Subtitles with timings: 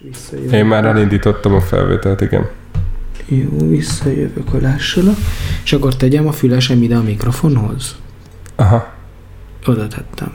[0.00, 0.52] Visszajövök.
[0.52, 2.48] Én már elindítottam a felvételt, igen.
[3.26, 5.16] Jó, visszajövök a lássalak.
[5.64, 7.96] És akkor tegyem a fülesem ide a mikrofonhoz.
[8.54, 8.92] Aha.
[9.66, 10.32] Oda tettem.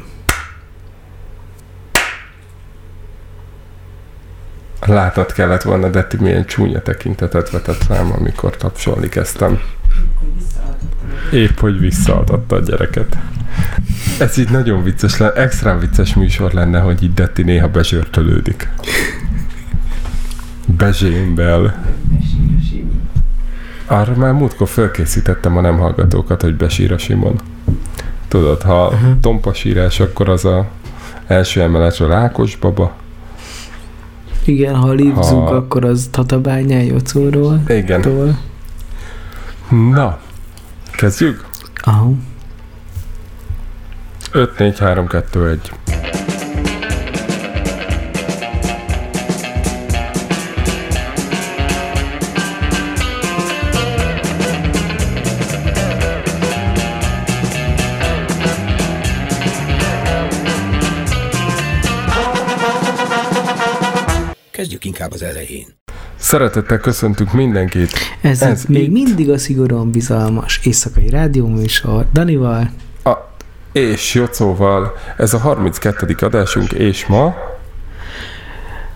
[4.85, 9.59] Látnod kellett volna, de ti milyen csúnya tekintetet vetett rám, amikor tapsolni kezdtem.
[11.31, 13.17] Épp, hogy visszaadatta a gyereket.
[14.19, 18.69] Ez így nagyon vicces lenne, extra vicces műsor lenne, hogy így Detti néha bezsörtölődik.
[20.67, 21.85] Bezsémbel.
[23.85, 27.39] Arra már múltkor felkészítettem a nem hallgatókat, hogy besír a Simon.
[28.27, 29.19] Tudod, ha Mhm.
[29.21, 30.65] tompa sírás, akkor az a
[31.27, 32.93] első emeletről Ákos baba.
[34.45, 37.61] Igen, ha lipzunk, Ha- akkor az Tatabányán Jocóról.
[37.67, 38.01] Igen.
[38.01, 38.37] Tól.
[39.91, 40.17] Na,
[40.91, 41.45] kezdjük?
[41.75, 42.11] Aha.
[44.31, 45.71] 5, 4, 3, 2, 1.
[65.43, 65.67] elején.
[66.15, 67.91] Szeretettel köszöntünk mindenkit.
[68.21, 68.91] Ez, Ez még itt.
[68.91, 72.71] mindig a szigorúan bizalmas éjszakai rádióműsor Danival.
[73.03, 73.11] A,
[73.71, 76.15] és Jocóval ez a 32.
[76.19, 77.35] adásunk, és ma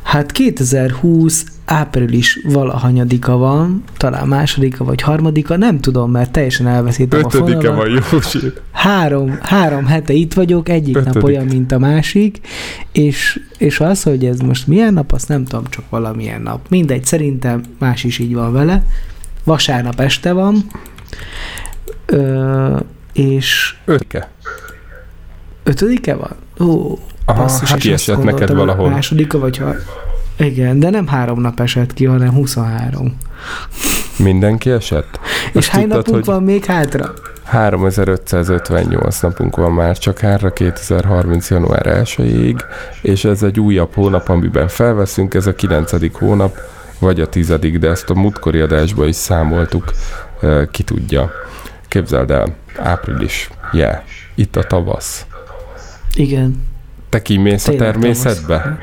[0.08, 7.27] Hát 2020 április valahanyadika van, talán másodika vagy harmadika, nem tudom, mert teljesen elveszítem a
[7.27, 7.77] ötödike fonalat.
[7.77, 8.39] van Józsi.
[8.72, 11.13] Három, három hete itt vagyok, egyik Ötödik.
[11.13, 12.39] nap olyan, mint a másik,
[12.91, 16.69] és, és az, hogy ez most milyen nap, azt nem tudom, csak valamilyen nap.
[16.69, 18.83] Mindegy, szerintem más is így van vele.
[19.44, 20.66] Vasárnap este van,
[22.05, 22.78] Ö,
[23.13, 24.30] és Ötödike.
[25.63, 26.35] ötödike van?
[26.67, 26.97] Ó,
[27.30, 28.89] Aha, basszus, hát és kiesett azt neked valahol.
[28.89, 29.73] Másodika vagy ha...
[30.38, 33.17] Igen, de nem három nap esett ki, hanem 23.
[34.17, 35.19] Mindenki esett?
[35.52, 37.14] és Azt hány tudtad, napunk van még hátra?
[37.44, 41.50] 3558 napunk van már csak hátra 2030.
[41.50, 42.59] január 1-ig,
[43.01, 46.18] és ez egy újabb hónap, amiben felveszünk, ez a 9.
[46.18, 46.57] hónap,
[47.00, 47.53] vagy a 10.
[47.80, 49.91] de ezt a múltkori adásban is számoltuk,
[50.72, 51.31] ki tudja.
[51.88, 53.97] Képzeld el, április, yeah,
[54.35, 55.25] itt a tavasz.
[56.16, 56.63] Igen.
[57.09, 58.78] Te kimész a Tényleg természetbe?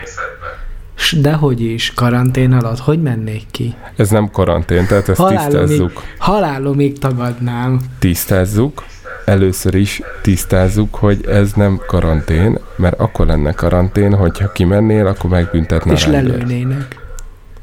[0.94, 3.74] S dehogy is, karantén alatt, hogy mennék ki?
[3.96, 6.02] Ez nem karantén, tehát ezt Halálomig, tisztázzuk.
[6.18, 7.80] halálomig tagadnám.
[7.98, 8.84] Tisztázzuk.
[9.24, 15.90] Először is tisztázzuk, hogy ez nem karantén, mert akkor lenne karantén, hogyha kimennél, akkor megbüntetne
[15.90, 16.96] a és lelőnének.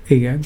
[0.08, 0.40] Igen.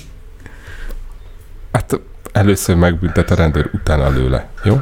[1.72, 2.00] Hát
[2.32, 4.82] először megbüntet a rendőr, utána lő le, jó?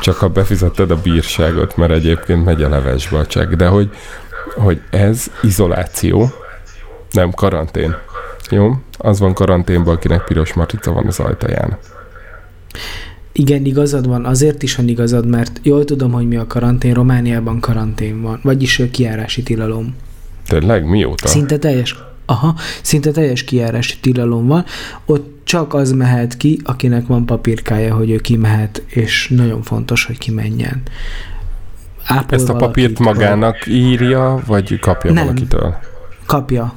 [0.00, 3.52] Csak ha befizetted a bírságot, mert egyébként megy a levesbe a csekk.
[3.52, 3.90] De hogy,
[4.54, 6.30] hogy ez izoláció,
[7.10, 7.96] nem karantén.
[8.50, 8.72] Jó?
[8.98, 11.78] Az van karanténban, akinek piros matrica van az ajtaján.
[13.32, 17.60] Igen, igazad van, azért is van igazad, mert jól tudom, hogy mi a karantén, Romániában
[17.60, 19.96] karantén van, vagyis ö, kijárási tilalom.
[20.46, 20.84] Tényleg?
[20.84, 21.28] Mióta?
[21.28, 21.96] Szinte teljes,
[22.32, 24.64] aha, szinte teljes kijárási tilalom van.
[25.04, 30.18] Ott csak az mehet ki, akinek van papírkája, hogy ő kimehet, és nagyon fontos, hogy
[30.18, 30.82] kimenjen.
[32.06, 35.24] Ápol Ezt a papírt magának írja, vagy kapja Nem.
[35.24, 35.76] valakitől?
[36.26, 36.74] Kapja.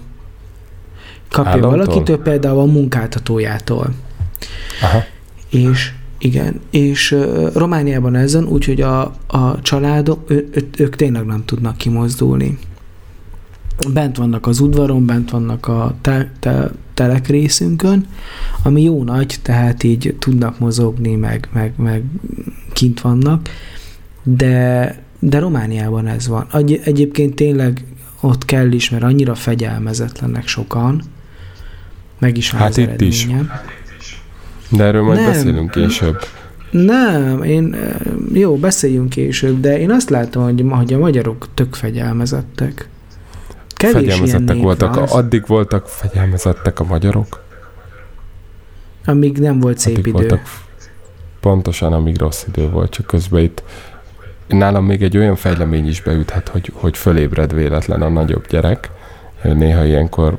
[1.29, 1.77] Kapja Államtól?
[1.77, 3.93] valakitől, például a munkáltatójától.
[4.81, 5.03] Aha.
[5.49, 11.77] És igen, és uh, Romániában ezen, úgyhogy a, a családok, ő, ők tényleg nem tudnak
[11.77, 12.57] kimozdulni.
[13.93, 18.05] Bent vannak az udvaron, bent vannak a te, te, telekrészünkön,
[18.63, 22.03] ami jó nagy, tehát így tudnak mozogni, meg, meg, meg
[22.73, 23.49] kint vannak,
[24.23, 26.47] de, de Romániában ez van.
[26.53, 27.85] Egy, egyébként tényleg
[28.19, 31.01] ott kell is, mert annyira fegyelmezetlenek sokan,
[32.19, 33.27] meg is van Hát az itt is.
[34.69, 35.31] De erről majd Nem.
[35.31, 36.17] beszélünk később.
[36.71, 37.95] Nem, én, eh,
[38.33, 42.87] jó, beszéljünk később, de én azt látom, hogy, hogy a magyarok tök fegyelmezettek.
[43.91, 44.95] Kevés fegyelmezettek voltak.
[44.95, 47.43] van, Addig voltak fegyelmezettek a magyarok.
[49.05, 50.17] amíg nem volt szép addig idő.
[50.17, 50.41] voltak
[51.39, 53.63] pontosan, amíg rossz idő volt, csak közben itt
[54.47, 58.89] nálam még egy olyan fejlemény is beüthet, hogy, hogy fölébred véletlen a nagyobb gyerek.
[59.41, 60.37] Néha ilyenkor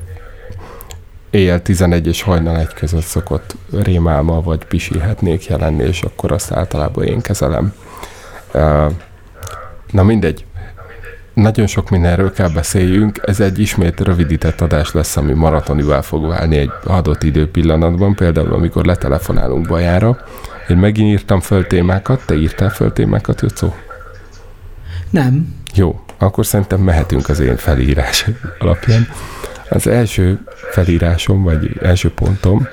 [1.30, 7.04] éjjel 11 és hajnal egy között szokott rémálma vagy pisilhetnék jelenni, és akkor azt általában
[7.04, 7.74] én kezelem.
[9.90, 10.44] Na mindegy,
[11.42, 16.56] nagyon sok mindenről kell beszéljünk, ez egy ismét rövidített adás lesz, ami maratonivá fog válni
[16.56, 20.18] egy adott időpillanatban, például amikor letelefonálunk Bajára.
[20.68, 23.74] Én megint írtam föl témákat, te írtál föl témákat, Jocó?
[25.10, 25.54] Nem.
[25.74, 28.26] Jó, akkor szerintem mehetünk az én felírás
[28.58, 29.08] alapján.
[29.68, 30.40] Az első
[30.70, 32.68] felírásom, vagy első pontom,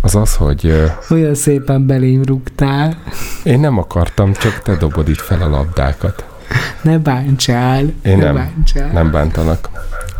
[0.00, 3.02] az az, hogy Olyan szépen belém rúgtál.
[3.44, 6.29] én nem akartam, csak te dobod itt fel a labdákat.
[6.82, 7.80] Ne bántsál.
[8.02, 8.90] Én ne nem, bántsál.
[8.92, 9.68] nem bántanak.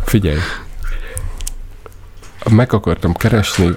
[0.05, 0.39] Figyelj,
[2.49, 3.75] meg akartam keresni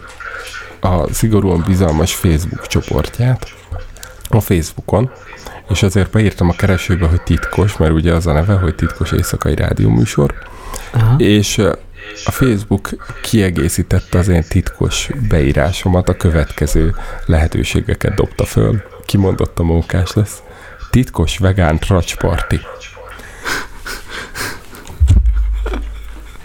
[0.80, 3.54] a szigorúan bizalmas Facebook csoportját
[4.28, 5.10] a Facebookon,
[5.68, 9.54] és azért beírtam a keresőbe, hogy titkos, mert ugye az a neve, hogy titkos éjszakai
[9.54, 10.34] rádióműsor,
[10.92, 11.14] Aha.
[11.18, 11.58] és
[12.24, 16.94] a Facebook kiegészítette az én titkos beírásomat, a következő
[17.26, 18.82] lehetőségeket dobta föl.
[19.06, 20.42] Kimondott a mókás lesz.
[20.94, 22.60] Titkos vegán tracsparti.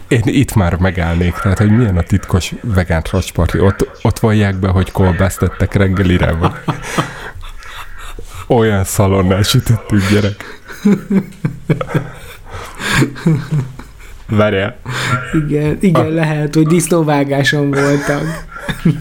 [0.07, 3.59] Én itt már megállnék, tehát hogy milyen a titkos vegán tracsparti.
[3.59, 6.51] Ott, ott vallják be, hogy kolbásztettek reggelire, vagy
[8.47, 10.61] olyan szalonnál sütöttük, gyerek.
[14.29, 14.75] Várjál.
[15.33, 16.13] Igen, igen Ah.
[16.13, 18.47] lehet, hogy disznóvágáson voltak.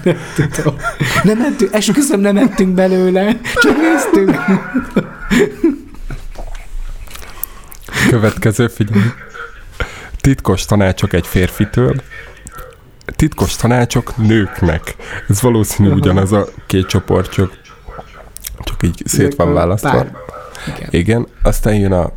[0.05, 0.17] Nem
[0.53, 0.77] tudom.
[1.23, 4.37] Nem mentünk, esküszöm, nem mentünk belőle, csak néztünk.
[8.11, 9.03] Következő, figyelj.
[10.21, 11.95] Titkos tanácsok egy férfitől,
[13.17, 14.97] titkos tanácsok nőknek.
[15.29, 15.99] Ez valószínű Aha.
[15.99, 17.53] ugyanaz a két csoport, csak,
[18.65, 19.91] csak így szét van választva.
[19.91, 20.13] Pár.
[20.77, 20.89] Igen.
[20.91, 22.13] Igen, aztán jön a,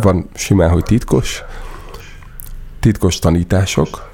[0.00, 1.42] van simán, hogy titkos,
[2.86, 4.10] titkos tanítások,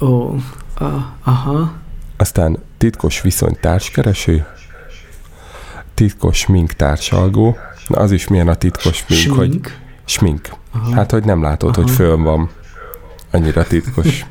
[0.00, 0.34] Ó,
[0.78, 0.84] a,
[1.24, 1.72] aha.
[2.16, 4.46] aztán titkos viszony társkereső,
[5.94, 7.56] titkos smink társalgó,
[7.88, 9.78] na az is milyen a titkos smink, hogy Smink.
[10.04, 10.48] smink.
[10.72, 10.94] Aha.
[10.94, 11.82] Hát, hogy nem látod, Aha.
[11.82, 12.50] hogy föl van.
[13.30, 14.26] Annyira titkos.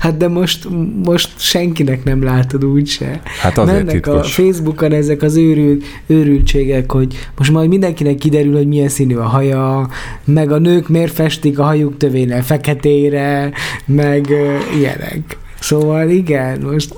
[0.00, 0.68] Hát de most,
[1.04, 3.20] most senkinek nem látod úgyse.
[3.40, 4.34] Hát azért Mennek a titkos.
[4.34, 9.88] Facebookon ezek az őrült, őrültségek, hogy most majd mindenkinek kiderül, hogy milyen színű a haja,
[10.24, 13.52] meg a nők miért festik a hajuk tövénél feketére,
[13.84, 15.36] meg ö, ilyenek.
[15.60, 16.94] Szóval igen, most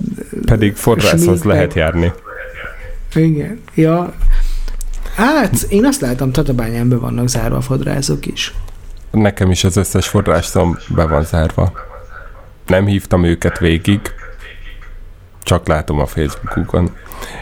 [0.47, 1.45] Pedig forrászhoz Sminknek.
[1.53, 2.13] lehet járni.
[3.15, 3.61] igen.
[3.75, 4.15] Ja,
[5.17, 8.55] Hát, én azt látom, Tatabányán be vannak zárva a fodrászok is.
[9.11, 11.73] Nekem is az összes forrásom be van zárva.
[12.67, 14.01] Nem hívtam őket végig,
[15.43, 16.91] csak látom a Facebookukon.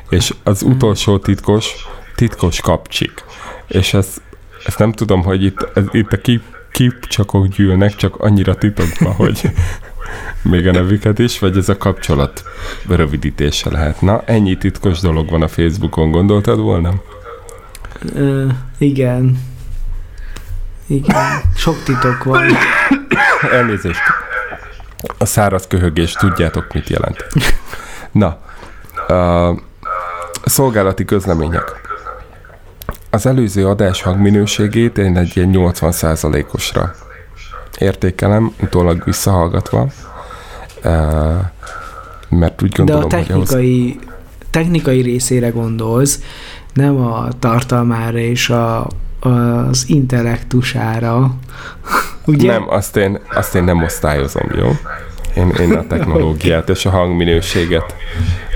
[0.08, 3.24] És az utolsó titkos, titkos kapcsik.
[3.66, 4.16] És ez,
[4.64, 9.40] ezt nem tudom, hogy itt, ez, itt a kip, kipcsakok gyűlnek, csak annyira titokba, hogy
[10.42, 12.44] még a nevüket is, vagy ez a kapcsolat
[12.88, 14.00] rövidítése lehet.
[14.00, 16.92] Na, ennyi titkos dolog van a Facebookon, gondoltad volna?
[18.14, 18.46] Ö,
[18.78, 19.38] igen.
[20.86, 21.42] Igen.
[21.56, 22.42] Sok titok van.
[23.52, 24.00] Elnézést.
[25.18, 27.26] A száraz köhögés, tudjátok, mit jelent.
[28.12, 28.38] Na,
[29.14, 29.54] a
[30.44, 31.80] szolgálati közlemények.
[33.10, 36.94] Az előző adás hangminőségét én egy ilyen 80%-osra
[37.78, 39.86] értékelem, utólag visszahallgatva,
[40.82, 41.34] ö,
[42.28, 43.48] mert úgy De a gondolom, hogy ahhoz...
[43.48, 43.98] technikai,
[44.50, 46.20] technikai részére gondolsz,
[46.74, 48.86] nem a tartalmára és a,
[49.20, 51.34] az intellektusára.
[52.26, 52.50] Ugye?
[52.52, 54.70] Nem, azt én, azt én nem osztályozom, jó?
[55.36, 57.94] Én, én a technológiát és a hangminőséget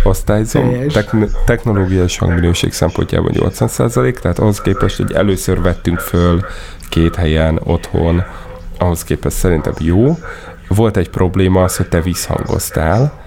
[0.05, 0.71] osztályzom.
[0.71, 0.93] Helyes.
[0.93, 6.45] Techn- technológia és hangminőség szempontjában 80%, tehát ahhoz képest, hogy először vettünk föl
[6.89, 8.23] két helyen, otthon,
[8.79, 10.19] ahhoz képest szerintem jó.
[10.69, 13.25] Volt egy probléma az, hogy te visszhangoztál.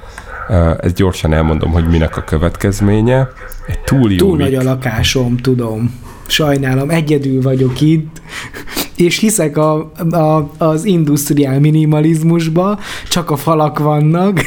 [0.82, 3.28] Ezt gyorsan elmondom, hogy minek a következménye.
[3.68, 6.00] Egy túl jó Túl mik- nagy a lakásom, tudom.
[6.30, 8.22] Sajnálom, egyedül vagyok itt,
[8.96, 14.42] és hiszek a, a, az industriál minimalizmusba, csak a falak vannak,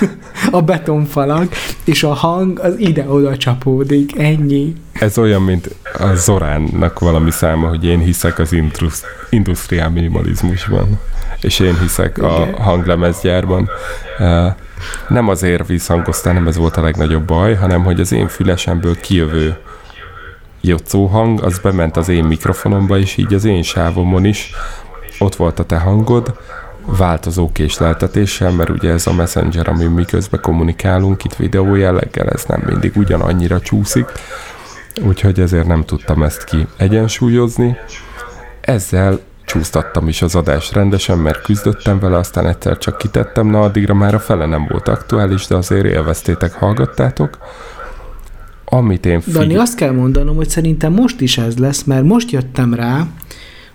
[0.50, 1.52] a betonfalak,
[1.84, 4.74] és a hang az ide-oda csapódik, ennyi.
[4.92, 11.00] Ez olyan, mint a Zoránnak valami száma, hogy én hiszek az indus- industriál minimalizmusban,
[11.40, 12.62] és én hiszek a Igen.
[12.62, 13.68] hanglemezgyárban.
[14.18, 14.46] Uh,
[15.08, 19.56] Nem azért visszhangoztál, nem ez volt a legnagyobb baj, hanem hogy az én fülesemből kijövő
[20.66, 24.50] jocó hang, az bement az én mikrofonomba, és így az én sávomon is
[25.18, 26.38] ott volt a te hangod,
[26.86, 32.62] változó késleltetéssel, mert ugye ez a messenger, ami miközben kommunikálunk itt videó jelleggel, ez nem
[32.66, 34.06] mindig ugyanannyira csúszik,
[35.06, 37.76] úgyhogy ezért nem tudtam ezt ki egyensúlyozni.
[38.60, 43.94] Ezzel csúsztattam is az adást rendesen, mert küzdöttem vele, aztán egyszer csak kitettem, na addigra
[43.94, 47.38] már a fele nem volt aktuális, de azért élveztétek, hallgattátok.
[48.76, 52.30] Amit én Dani, figy- azt kell mondanom, hogy szerintem most is ez lesz, mert most
[52.30, 53.06] jöttem rá,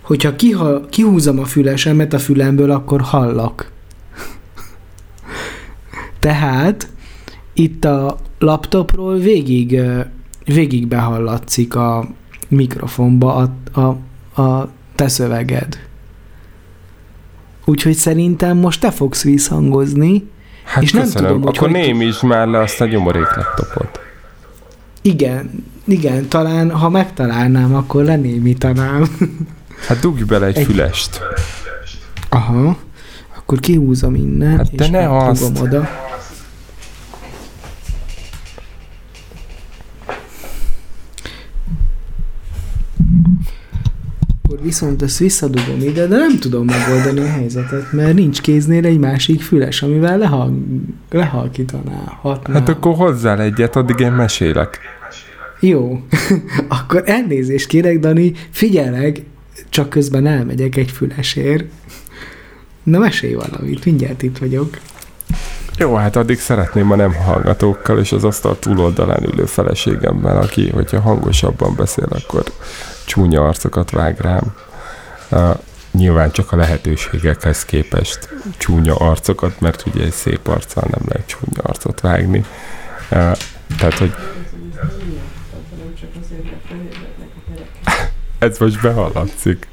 [0.00, 3.70] hogyha kiha, kihúzom a fülesemet a fülemből, akkor hallak.
[6.18, 6.88] Tehát
[7.52, 9.80] itt a laptopról végig,
[10.44, 12.08] végig behallatszik a
[12.48, 13.96] mikrofonba a, a,
[14.42, 15.78] a te szöveged.
[17.64, 20.28] Úgyhogy szerintem most te fogsz visszhangozni.
[20.64, 21.26] Hát És nem köszönöm.
[21.28, 24.00] tudom, hogy Akkor hogy- némítsd már le azt a nyomorék laptopot.
[25.02, 29.04] Igen, igen, talán ha megtalálnám, akkor lenémítanám.
[29.86, 31.20] Hát dugj bele egy, Egy- fülest.
[32.28, 32.76] Aha,
[33.36, 35.60] akkor kihúzom innen, Hát de és ne megdugom azt.
[35.62, 35.88] oda.
[44.50, 48.98] Akkor viszont ezt visszadugom ide, de nem tudom megoldani a helyzetet, mert nincs kéznél egy
[48.98, 50.58] másik füles, amivel lehal,
[51.10, 52.54] lehalkítaná, hatná.
[52.54, 54.78] Hát akkor hozzál egyet, addig én mesélek.
[55.60, 56.02] Jó,
[56.78, 59.22] akkor elnézést kérek, Dani, figyelek,
[59.68, 61.64] csak közben elmegyek egy fülesért.
[62.82, 64.78] Na mesélj valamit, mindjárt itt vagyok.
[65.78, 71.00] Jó, hát addig szeretném a nem hallgatókkal és az asztal túloldalán ülő feleségemmel, aki, hogyha
[71.00, 72.44] hangosabban beszél, akkor
[73.10, 74.54] csúnya arcokat vág rám.
[75.30, 75.56] Uh,
[75.90, 81.62] nyilván csak a lehetőségekhez képest csúnya arcokat, mert ugye egy szép arccal nem lehet csúnya
[81.62, 82.38] arcot vágni.
[82.38, 83.36] Uh,
[83.78, 84.14] tehát, hogy
[88.38, 89.68] ez most behallatszik.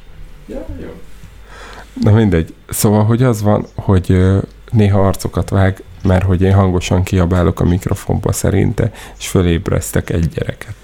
[2.02, 2.54] Na mindegy.
[2.70, 4.18] Szóval, hogy az van, hogy
[4.72, 10.76] néha arcokat vág, mert hogy én hangosan kiabálok a mikrofonba szerinte, és fölébreztek egy gyereket.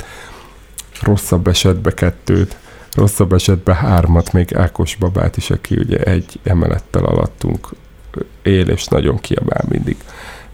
[1.04, 2.58] Rosszabb esetben kettőt,
[2.96, 7.70] rosszabb esetben hármat, még Ákos babát is, aki ugye egy emelettel alattunk
[8.42, 9.98] él, és nagyon kiabál mindig.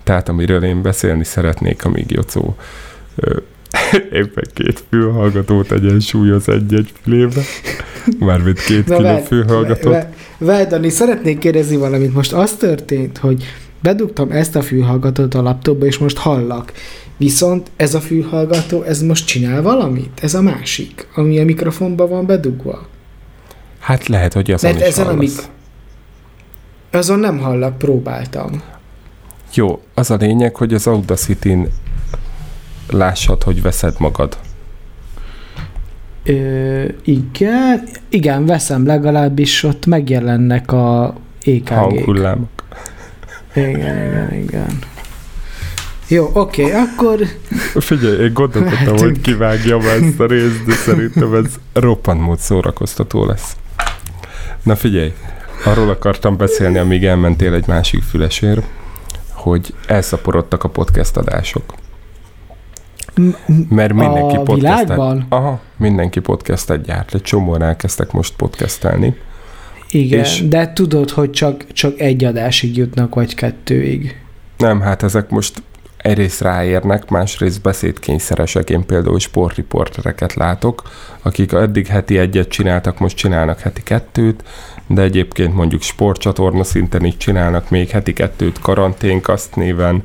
[0.03, 2.55] Tehát amiről én beszélni szeretnék, amíg Jocó
[4.11, 7.41] éppen két fülhallgatót egyensúlyoz egy-egy fülébe.
[8.19, 10.05] Mármint két Na, kiló fülhallgatót.
[10.37, 12.13] Várj, Dani, szeretnék kérdezni valamit.
[12.13, 13.43] Most az történt, hogy
[13.81, 16.71] bedugtam ezt a fülhallgatót a laptopba, és most hallak.
[17.19, 20.19] Viszont ez a fülhallgató, ez most csinál valamit?
[20.21, 22.87] Ez a másik, ami a mikrofonba van bedugva.
[23.79, 25.19] Hát lehet, hogy azon Mert ezen hallasz.
[25.21, 25.49] mik-
[26.91, 28.61] Azon nem hallak, próbáltam.
[29.53, 31.67] Jó, az a lényeg, hogy az Audacity-n
[32.89, 34.37] lássad, hogy veszed magad.
[36.23, 41.69] Ö, igen, igen, veszem legalábbis, ott megjelennek a EKG-k.
[41.69, 42.49] Hanghullámok.
[43.55, 44.79] Igen, igen, igen.
[46.09, 47.19] Jó, oké, okay, akkor
[47.79, 48.99] Figyelj, én gondolkodtam, Mehetünk.
[48.99, 53.55] hogy kivágjam ezt a részt, de szerintem ez roppant mód szórakoztató lesz.
[54.63, 55.13] Na figyelj,
[55.65, 58.63] arról akartam beszélni, amíg elmentél egy másik fülesér,
[59.31, 61.63] hogy elszaporodtak a podcast adások.
[63.69, 64.81] Mert mindenki a podcastet...
[64.81, 65.25] világban?
[65.29, 67.13] Aha, mindenki podcastet gyárt.
[67.13, 69.15] Egy csomóan elkezdtek most podcastelni.
[69.89, 74.21] Igen, És- de tudod, hogy csak, csak egy adásig jutnak, vagy kettőig.
[74.57, 75.63] Nem, hát ezek most
[76.01, 78.69] egyrészt ráérnek, másrészt beszédkényszeresek.
[78.69, 80.81] Én például sportriportereket látok,
[81.21, 84.43] akik eddig heti egyet csináltak, most csinálnak heti kettőt,
[84.87, 90.03] de egyébként mondjuk sportcsatorna szinten is csinálnak még heti kettőt karanténkaszt néven,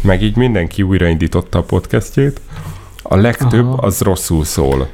[0.00, 2.40] meg így mindenki újraindította a podcastjét.
[3.02, 3.86] A legtöbb Aha.
[3.86, 4.88] az rosszul szól.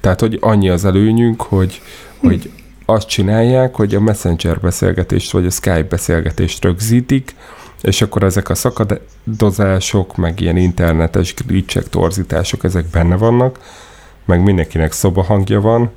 [0.00, 1.82] Tehát, hogy annyi az előnyünk, hogy,
[2.20, 2.50] hogy
[2.86, 7.34] azt csinálják, hogy a Messenger beszélgetést vagy a Skype beszélgetést rögzítik,
[7.82, 13.58] és akkor ezek a szakadozások, meg ilyen internetes glitchek, torzítások, ezek benne vannak,
[14.24, 15.90] meg mindenkinek szobahangja van.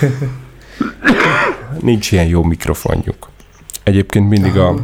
[1.80, 3.28] Nincs ilyen jó mikrofonjuk.
[3.82, 4.74] Egyébként mindig a,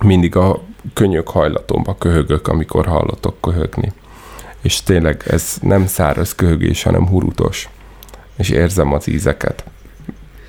[0.00, 3.92] mindig a könyök hajlatomba köhögök, amikor hallotok köhögni.
[4.62, 7.68] És tényleg ez nem száraz köhögés, hanem hurutos.
[8.36, 9.64] És érzem az ízeket,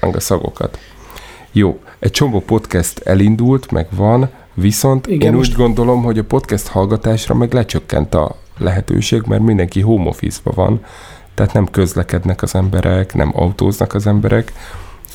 [0.01, 0.79] meg a szagokat.
[1.51, 4.29] Jó, egy csomó podcast elindult, meg van,
[4.61, 9.41] viszont Igen, én most- úgy gondolom, hogy a podcast hallgatásra meg lecsökkent a lehetőség, mert
[9.41, 10.81] mindenki home office van,
[11.33, 14.53] tehát nem közlekednek az emberek, nem autóznak az emberek,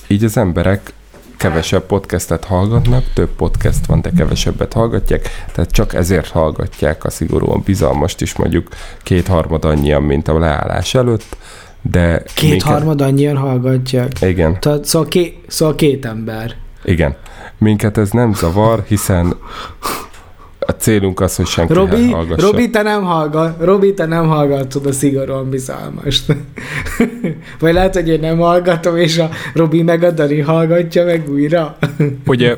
[0.06, 0.92] így az emberek
[1.36, 7.62] kevesebb podcastet hallgatnak, több podcast van, de kevesebbet hallgatják, tehát csak ezért hallgatják a szigorúan
[7.64, 8.68] bizalmast is mondjuk
[9.02, 11.36] kétharmad annyian, mint a leállás előtt,
[11.90, 14.12] de Kétharmad annyian hallgatják.
[14.20, 16.54] Igen, Tehát, szóval, ké, szóval két ember.
[16.84, 17.16] Igen.
[17.58, 19.34] Minket ez nem zavar, hiszen
[20.58, 22.46] a célunk az, hogy senki Robi, hallgassa.
[22.46, 26.24] Robi, te nem hallgat, Robi, te nem hallgatod a szigorúan bizalmast.
[27.60, 31.76] Vagy lehet, hogy én nem hallgatom, és a Robi meg a Dani hallgatja meg újra.
[32.26, 32.56] Ugye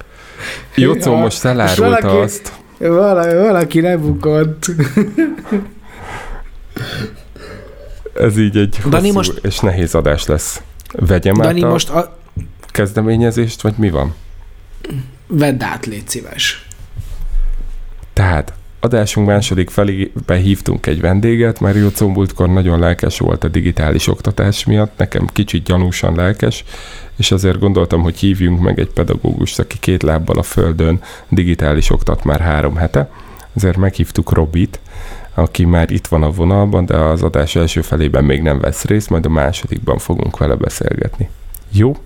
[0.74, 4.66] Jocó most elárulta valaki- azt, Vala, valaki lebukott.
[8.14, 10.62] ez így egy Dani, hosszú most- és nehéz adás lesz.
[10.92, 12.16] Vegyem Dani, át a most a...
[12.76, 14.14] kezdeményezést, vagy mi van?
[15.26, 16.66] vedd át, légy szíves.
[18.12, 24.06] Tehát adásunk második felébe hívtunk egy vendéget, mert Jocó múltkor nagyon lelkes volt a digitális
[24.08, 26.64] oktatás miatt, nekem kicsit gyanúsan lelkes,
[27.16, 32.24] és azért gondoltam, hogy hívjunk meg egy pedagógust, aki két lábbal a földön digitális oktat
[32.24, 33.10] már három hete.
[33.54, 34.80] Ezért meghívtuk Robit,
[35.34, 39.10] aki már itt van a vonalban, de az adás első felében még nem vesz részt,
[39.10, 41.28] majd a másodikban fogunk vele beszélgetni.
[41.70, 41.96] Jó?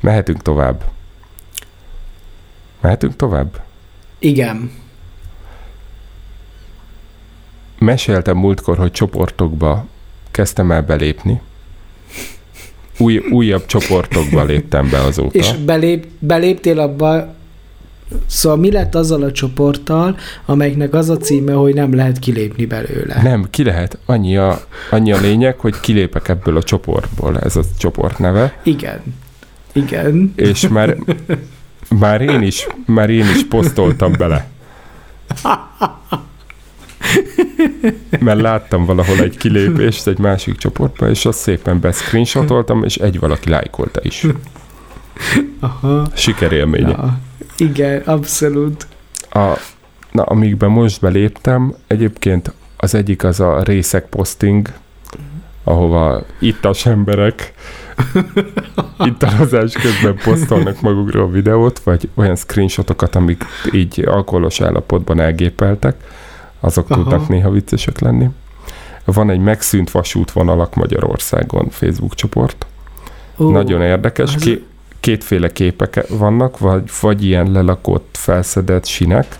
[0.00, 0.84] Mehetünk tovább.
[2.80, 3.60] Mehetünk tovább?
[4.18, 4.70] Igen.
[7.78, 9.86] Meséltem múltkor, hogy csoportokba
[10.30, 11.40] kezdtem el belépni.
[12.98, 15.38] Új, újabb csoportokba léptem be azóta.
[15.38, 17.34] És belép, beléptél abba,
[18.26, 23.22] Szóval mi lett azzal a csoporttal, amelyiknek az a címe, hogy nem lehet kilépni belőle?
[23.22, 23.98] Nem, ki lehet.
[24.06, 24.60] Annyi a,
[24.90, 28.60] annyi a lényeg, hogy kilépek ebből a csoportból, ez a csoport neve.
[28.62, 29.00] Igen.
[29.72, 30.32] Igen.
[30.36, 30.96] És már,
[31.98, 34.48] már, én is, már én is posztoltam bele.
[38.20, 43.50] Mert láttam valahol egy kilépést egy másik csoportba, és azt szépen beszcreenshotoltam, és egy valaki
[43.50, 44.26] lájkolta is.
[45.60, 46.06] Aha.
[46.14, 46.88] Sikerélménye.
[46.88, 47.18] Ja.
[47.56, 48.86] Igen, abszolút.
[49.30, 49.58] A,
[50.12, 54.68] na, amikben most beléptem, egyébként az egyik az a részek posting,
[55.64, 57.52] ahova ittas emberek
[59.08, 65.96] ittalazás közben posztolnak magukról videót, vagy olyan screenshotokat, amik így alkoholos állapotban elgépeltek,
[66.60, 67.02] azok Aha.
[67.02, 68.28] tudnak néha viccesek lenni.
[69.04, 72.66] Van egy megszűnt vasútvonalak Magyarországon Facebook csoport.
[73.38, 74.34] Ó, Nagyon érdekes.
[74.34, 74.42] Az...
[74.42, 74.66] Ki,
[75.06, 79.38] kétféle képek vannak, vagy, vagy ilyen lelakott, felszedett sinek,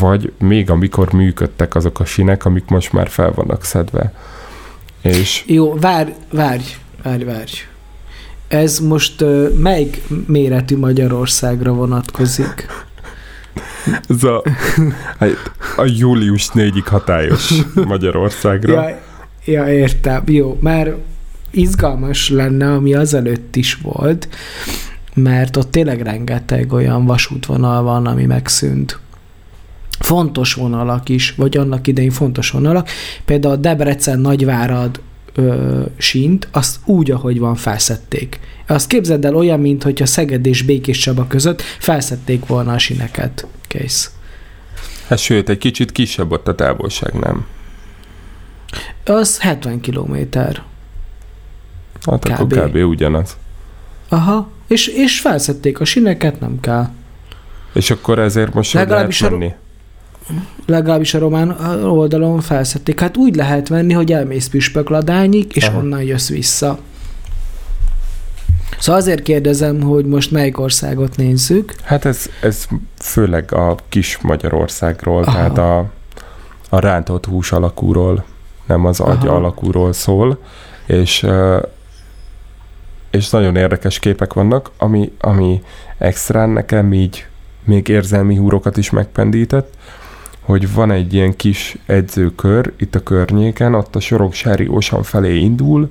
[0.00, 4.12] vagy még amikor működtek azok a sinek, amik most már fel vannak szedve.
[5.02, 5.44] És...
[5.46, 6.62] Jó, várj, várj,
[7.02, 7.52] várj, várj.
[8.48, 12.66] Ez most uh, melyik méretű Magyarországra vonatkozik?
[14.08, 14.42] Ez a,
[15.76, 18.72] a július 4-ig hatályos Magyarországra.
[18.72, 19.00] Ja,
[19.44, 20.22] ja, értem.
[20.26, 20.94] Jó, már
[21.50, 24.28] izgalmas lenne, ami azelőtt is volt,
[25.14, 28.98] mert ott tényleg rengeteg olyan vasútvonal van, ami megszűnt.
[29.98, 32.88] Fontos vonalak is, vagy annak idején fontos vonalak.
[33.24, 35.00] Például a Debrecen-Nagyvárad
[35.34, 38.40] ö, sínt, azt úgy, ahogy van, felszették.
[38.66, 43.46] Azt képzeld el olyan, mint hogyha Szeged és Békés Csaba között felszették volna a sineket.
[43.68, 44.10] Kész.
[45.06, 47.46] Hát sőt, egy kicsit kisebb ott a távolság, nem?
[49.04, 50.62] Az 70 kilométer.
[52.06, 52.52] Hát kb.
[52.52, 52.76] akkor kb.
[52.76, 53.36] ugyanaz.
[54.08, 56.88] Aha, és, és felszették a sineket, nem kell.
[57.72, 59.52] És akkor ezért most legalábbis lehet menni?
[60.28, 60.32] A,
[60.66, 61.50] legalábbis a román
[61.84, 63.00] oldalon felszették.
[63.00, 65.78] Hát úgy lehet venni, hogy elmész Püspökladányig, és Aha.
[65.78, 66.78] onnan jössz vissza.
[68.78, 71.74] Szóval azért kérdezem, hogy most melyik országot nézzük.
[71.82, 75.32] Hát ez, ez főleg a kis Magyarországról, Aha.
[75.32, 75.90] tehát a,
[76.68, 78.24] a rántott hús alakúról,
[78.66, 79.36] nem az agy Aha.
[79.36, 80.38] alakúról szól,
[80.86, 81.26] és
[83.10, 85.62] és nagyon érdekes képek vannak, ami, ami
[85.98, 87.26] extrán nekem így
[87.64, 89.74] még érzelmi húrokat is megpendített,
[90.40, 95.90] hogy van egy ilyen kis edzőkör itt a környéken, ott a Soroksári Osan felé indul,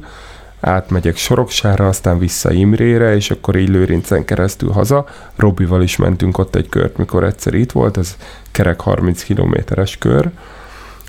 [0.59, 5.05] átmegyek Soroksára, aztán vissza Imrére, és akkor így Lőrincen keresztül haza.
[5.35, 8.17] Robival is mentünk ott egy kört, mikor egyszer itt volt, ez
[8.51, 10.29] kerek 30 kilométeres kör,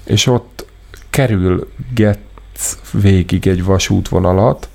[0.04, 0.66] és ott
[1.10, 4.68] kerül Getz végig egy vasútvonalat,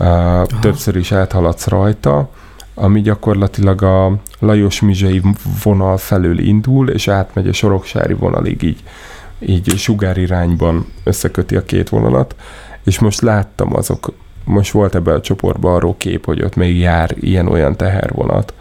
[0.00, 0.46] Aha.
[0.60, 2.30] többször is áthaladsz rajta,
[2.74, 5.22] ami gyakorlatilag a Lajos Mizsai
[5.62, 8.82] vonal felől indul, és átmegy a Soroksári vonalig így,
[9.38, 12.34] így sugárirányban összeköti a két vonalat,
[12.84, 14.12] és most láttam azok,
[14.44, 18.54] most volt ebben a csoportban arról kép, hogy ott még jár ilyen-olyan tehervonat.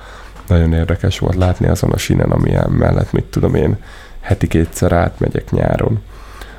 [0.47, 3.77] Nagyon érdekes volt látni azon a sinen, amilyen mellett, mit tudom én,
[4.19, 5.99] heti kétszer átmegyek nyáron,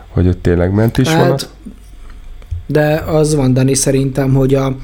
[0.09, 1.51] hogy ott tényleg ment is hát, vonat
[2.71, 4.77] de az van, Dani, szerintem, hogy a,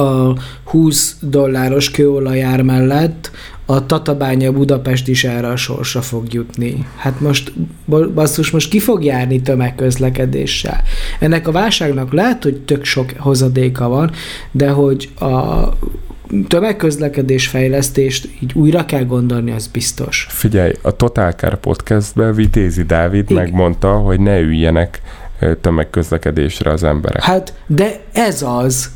[0.00, 3.30] a 20 dolláros kőolajár mellett
[3.66, 6.86] a Tatabánya Budapest is erre a sorsa fog jutni.
[6.96, 7.52] Hát most,
[8.14, 10.82] basszus, most ki fog járni tömegközlekedéssel?
[11.20, 14.10] Ennek a válságnak lehet, hogy tök sok hozadéka van,
[14.50, 15.62] de hogy a
[16.48, 20.26] tömegközlekedés fejlesztést így újra kell gondolni, az biztos.
[20.30, 23.42] Figyelj, a Total Car podcastben Vitézi Dávid Igen.
[23.42, 25.02] megmondta, hogy ne üljenek
[25.60, 27.22] tömegközlekedésre az emberek.
[27.22, 28.90] Hát, de ez az.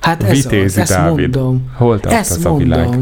[0.00, 1.18] Hát ez Vitézi az, ezt Dávid.
[1.36, 1.70] mondom.
[1.76, 2.54] Hol tart ezt ez mondom.
[2.54, 2.98] a világ?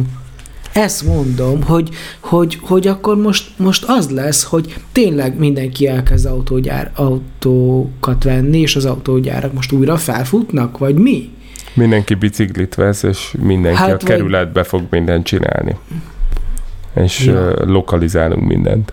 [0.72, 1.88] Ezt mondom, hogy,
[2.20, 8.76] hogy, hogy akkor most, most az lesz, hogy tényleg mindenki elkezd autógyár, autókat venni, és
[8.76, 11.30] az autógyárak most újra felfutnak, vagy mi?
[11.74, 14.66] Mindenki biciklit vesz, és mindenki hát a kerületbe vagy...
[14.68, 15.76] fog mindent csinálni.
[16.94, 17.64] és Ja.
[17.64, 18.92] lokalizálunk mindent.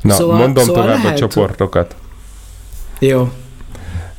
[0.00, 1.96] Na, Szóval- mondom szóval tovább lehet- a csoportokat.
[3.00, 3.30] Jó.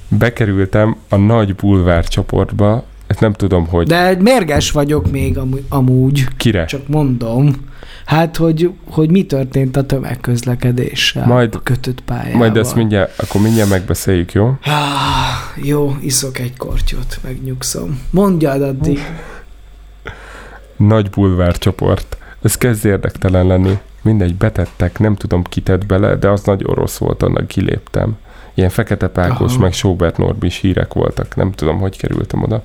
[0.07, 4.15] Bekerültem a nagy bulvár csoportba, ezt nem tudom, hogy De...
[4.19, 6.65] Mérges vagyok még amú- amúgy, kire.
[6.65, 7.69] csak mondom.
[8.05, 12.37] Hát, hogy, hogy mi történt a tömegközlekedéssel Majd- a kötött pályával.
[12.37, 14.45] Majd ezt mindjárt, akkor mindjárt megbeszéljük, jó?
[14.63, 17.99] Ah, jó, iszok egy kortyot, megnyugszom.
[18.09, 18.99] Mondjad addig.
[20.77, 22.17] Nagy bulvár csoport.
[22.41, 23.77] Ez kezd érdektelen lenni.
[24.01, 28.17] Mindegy, betettek, nem tudom, kitett bele, de az nagy orosz volt, annak kiléptem.
[28.53, 29.61] Ilyen Fekete Pákos, Aha.
[29.61, 31.35] meg Sobert Norbis hírek voltak.
[31.35, 32.63] Nem tudom, hogy kerültem oda.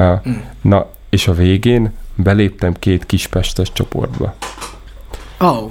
[0.00, 0.32] Mm.
[0.60, 4.34] na, és a végén beléptem két kispestes csoportba.
[5.40, 5.70] Oh,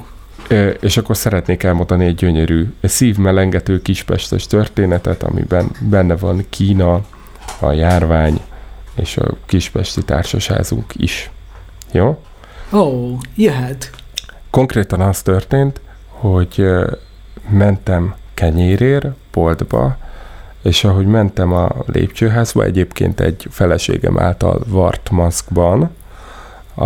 [0.79, 7.01] és akkor szeretnék elmondani egy gyönyörű, egy szívmelengető kispestes történetet, amiben benne van Kína,
[7.59, 8.41] a járvány
[8.95, 11.29] és a kispesti társasházunk is.
[11.91, 12.23] Jó?
[12.73, 13.89] ó, oh, jöhet.
[14.49, 16.65] Konkrétan az történt, hogy
[17.49, 19.97] mentem kenyérér, boltba,
[20.61, 25.89] és ahogy mentem a lépcsőházba, egyébként egy feleségem által vart maszkban,
[26.75, 26.85] a,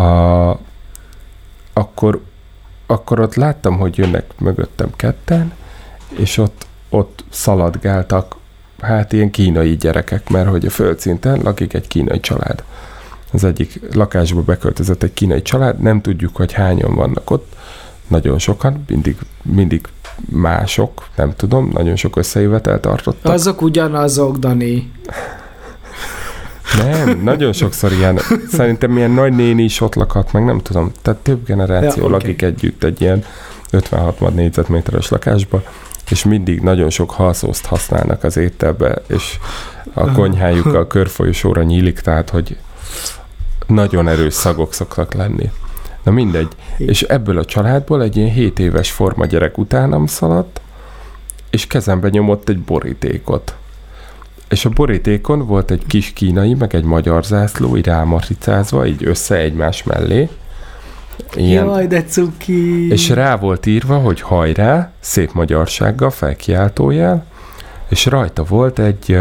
[1.74, 2.22] akkor,
[2.86, 5.54] akkor ott láttam, hogy jönnek mögöttem ketten,
[6.10, 8.36] és ott, ott szaladgáltak,
[8.80, 12.64] hát ilyen kínai gyerekek, mert hogy a földszinten lakik egy kínai család.
[13.32, 17.56] Az egyik lakásba beköltözött egy kínai család, nem tudjuk, hogy hányan vannak ott,
[18.08, 19.88] nagyon sokan, mindig, mindig
[20.26, 23.34] mások, nem tudom, nagyon sok összejövetel tartottak.
[23.34, 24.92] Azok ugyanazok, Dani.
[26.78, 28.20] Nem, nagyon sokszor ilyen,
[28.52, 32.12] szerintem ilyen nagy néni is ott lakhat, meg nem tudom, tehát több generáció Ja, oké.
[32.12, 33.24] lakik együtt egy ilyen
[33.72, 35.64] 50-60 négyzetméteres lakásba,
[36.10, 39.38] és mindig nagyon sok halszózt használnak az ételbe, és
[39.94, 42.58] a konyhájukkal körfolyosóra nyílik, tehát hogy
[43.68, 45.52] nagyon erős szagok szoktak lenni.
[46.08, 46.48] Na mindegy.
[46.78, 50.62] És ebből a családból egy ilyen 7 éves forma gyerek utánam szaladt,
[51.50, 53.56] és kezembe nyomott egy borítékot.
[54.50, 59.36] És a borítékon volt egy kis kínai, meg egy magyar zászló, így rámatricázva, így össze
[59.36, 60.30] egymás mellé.
[61.36, 62.92] Ilyen, Jaj, de cuki.
[62.92, 67.26] és rá volt írva, hogy hajrá, szép magyarsággal, felkiáltójel,
[67.90, 69.18] és rajta volt egy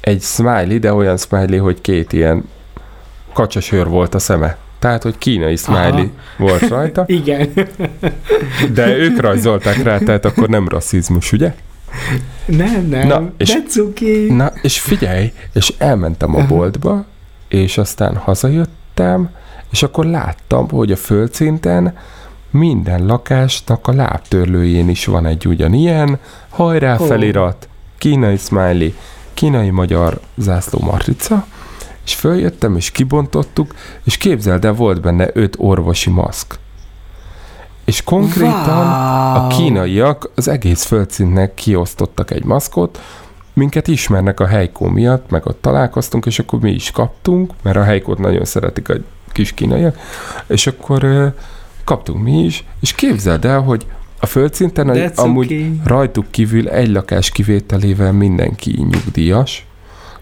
[0.00, 2.48] egy smiley, de olyan smiley, hogy két ilyen
[3.32, 4.62] kacsasőr volt a szeme.
[4.84, 6.06] Tehát, hogy kínai smiley
[6.38, 7.52] volt rajta, Igen.
[8.72, 11.54] de ők rajzolták rá, tehát akkor nem rasszizmus, ugye?
[12.46, 13.06] Nem, nem.
[13.06, 14.26] Na, és- de cuki.
[14.32, 17.04] Na, és figyelj, és elmentem a boltba,
[17.48, 19.30] és aztán hazajöttem,
[19.70, 21.94] és akkor láttam, hogy a földszinten
[22.50, 26.18] minden lakásnak a lábtörlőjén is van egy ugyanilyen,
[26.48, 27.04] hajrá Ó.
[27.04, 27.68] felirat,
[27.98, 28.90] kínai smiley,
[29.34, 31.46] kínai-magyar zászló matrica,
[32.04, 36.58] és följöttem, és kibontottuk, és képzeld el, volt benne öt orvosi maszk.
[37.84, 38.92] És konkrétan
[39.34, 39.48] a Wow.
[39.48, 43.00] kínaiak az egész földszintnek kiosztottak egy maszkot,
[43.52, 47.82] minket ismernek a helykó miatt, meg ott találkoztunk, és akkor mi is kaptunk, mert a
[47.82, 48.94] helykót nagyon szeretik a
[49.32, 49.98] kis kínaiak,
[50.46, 51.26] és akkor ö,
[51.84, 53.86] kaptunk mi is, és képzeld el, hogy
[54.20, 55.80] a földszinten a, amúgy cuki.
[55.84, 59.66] rajtuk kívül egy lakás kivételével mindenki nyugdíjas,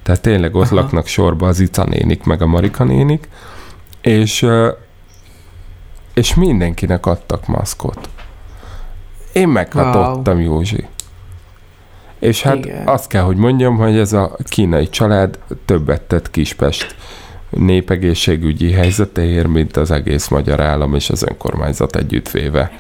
[0.02, 0.74] tehát tényleg ott Aha.
[0.74, 3.28] laknak sorba az Ica nénik, meg a Marika nénik,
[4.00, 4.46] és,
[6.14, 8.08] és mindenkinek adtak maszkot.
[9.32, 10.44] Én meghatottam, wow.
[10.44, 10.86] Józsi.
[12.18, 12.56] És hát.
[12.56, 12.86] Igen.
[12.86, 16.96] azt kell, hogy mondjam, hogy ez a kínai család többet tett Kispest
[17.50, 22.72] népegészségügyi helyzetéért, mint az egész magyar állam és az önkormányzat együttvéve.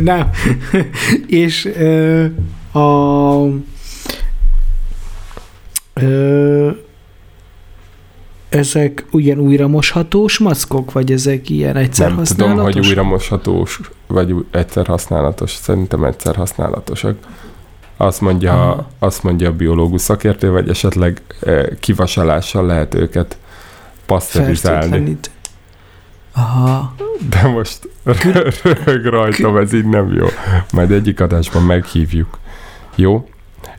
[0.00, 0.30] Nem.
[1.26, 2.26] És ö,
[2.78, 3.48] a
[5.94, 6.70] ö,
[8.48, 14.34] ezek ugyan újra moshatós maszkok, vagy ezek ilyen egyszer Nem tudom, hogy újra moshatós, vagy
[14.50, 15.50] egyszer használatos.
[15.50, 17.16] Szerintem egyszer használatosak.
[17.96, 18.88] Azt mondja, Aha.
[18.98, 21.22] azt mondja a biológus szakértő, vagy esetleg
[21.80, 23.36] kivasalással lehet őket
[24.06, 25.18] paszterizálni.
[26.32, 26.94] Aha.
[27.30, 27.88] De most
[28.62, 30.26] röhög rajtam, ez így nem jó.
[30.72, 32.38] Majd egyik adásban meghívjuk.
[33.00, 33.28] Jó?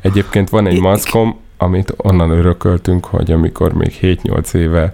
[0.02, 4.92] Egyébként van egy maszkom, amit onnan örököltünk, hogy amikor még 7-8 éve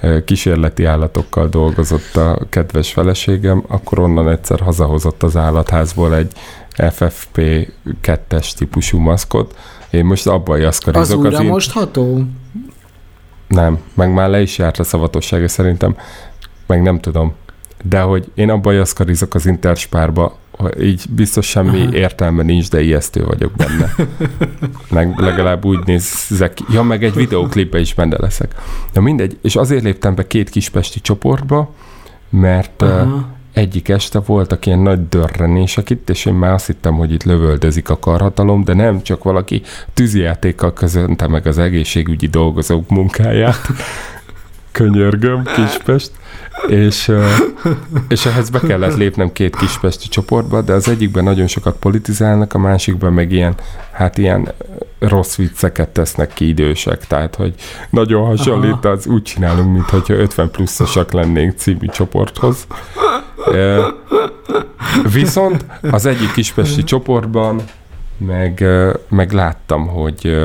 [0.00, 6.32] eh, kísérleti állatokkal dolgozott a kedves feleségem, akkor onnan egyszer hazahozott az állatházból egy
[6.90, 7.40] FFP
[8.02, 9.56] 2-es típusú maszkot.
[9.90, 12.22] Én most abban Az jaszkarizok újra az in- mostható?
[13.46, 15.96] nem, meg már le is járt a szavatossága szerintem,
[16.66, 17.34] meg nem tudom.
[17.84, 20.37] De hogy én abban jaszkarizok az interspárba,
[20.80, 21.92] így biztos semmi Aha.
[21.92, 23.94] értelme nincs, de ijesztő vagyok benne.
[24.90, 26.64] Leg, legalább úgy nézzek ki.
[26.72, 28.54] Ja, meg egy videóklipbe is benne leszek.
[28.92, 31.74] Na mindegy, és azért léptem be két kispesti csoportba,
[32.30, 33.28] mert Aha.
[33.52, 37.88] egyik este voltak ilyen nagy dörrenések itt, és én már azt hittem, hogy itt lövöldözik
[37.88, 39.62] a karhatalom, de nem, csak valaki
[39.94, 43.60] tűzijátékkal közönte meg az egészségügyi dolgozók munkáját.
[44.72, 46.10] Könyörgöm, Kispest.
[46.66, 47.12] És,
[48.08, 52.58] és ehhez be kellett lépnem két kispesti csoportba, de az egyikben nagyon sokat politizálnak, a
[52.58, 53.54] másikban meg ilyen,
[53.92, 54.52] hát ilyen
[54.98, 57.54] rossz vicceket tesznek ki idősek, tehát hogy
[57.90, 62.66] nagyon hasonlít, az úgy csinálunk, mintha 50 pluszosak lennénk című csoporthoz.
[65.12, 67.62] Viszont az egyik kispesti csoportban
[68.16, 68.64] meg,
[69.08, 70.36] meg láttam, hogy,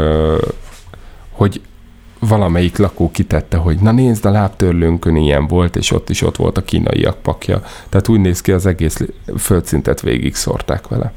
[1.32, 1.62] hogy
[2.28, 6.58] valamelyik lakó kitette, hogy na nézd, a lábtörlőnkön ilyen volt, és ott is ott volt
[6.58, 7.62] a kínaiak pakja.
[7.90, 9.00] Tehát úgy néz ki, az egész
[9.38, 11.14] földszintet végig szórták vele.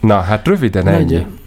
[0.00, 1.12] Na, hát röviden ennyi.
[1.12, 1.38] Legyen.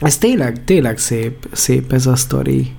[0.00, 2.72] Ez tényleg, tényleg szép, szép ez a sztori.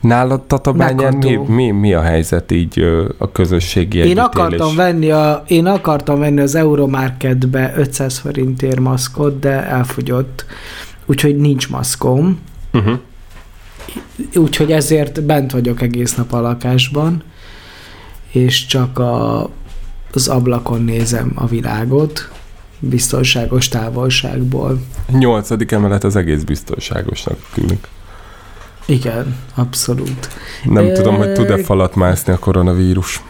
[0.00, 2.80] Nálad Tatabányán mi, mi, mi, a helyzet így
[3.18, 4.24] a közösségi Én együttélés?
[4.24, 10.44] akartam, venni a, én akartam venni az Euromarketbe 500 forintért maszkot, de elfogyott.
[11.06, 12.38] Úgyhogy nincs maszkom.
[12.72, 12.98] Uh-huh.
[14.34, 17.22] Úgyhogy ezért bent vagyok egész nap a lakásban,
[18.30, 19.48] és csak a,
[20.12, 22.30] az ablakon nézem a világot,
[22.78, 24.80] biztonságos távolságból.
[25.08, 27.88] Nyolcadik emelet az egész biztonságosnak tűnik.
[28.86, 30.28] Igen, abszolút.
[30.64, 33.22] Nem Ö, tudom, hogy tud-e falat mászni a koronavírus.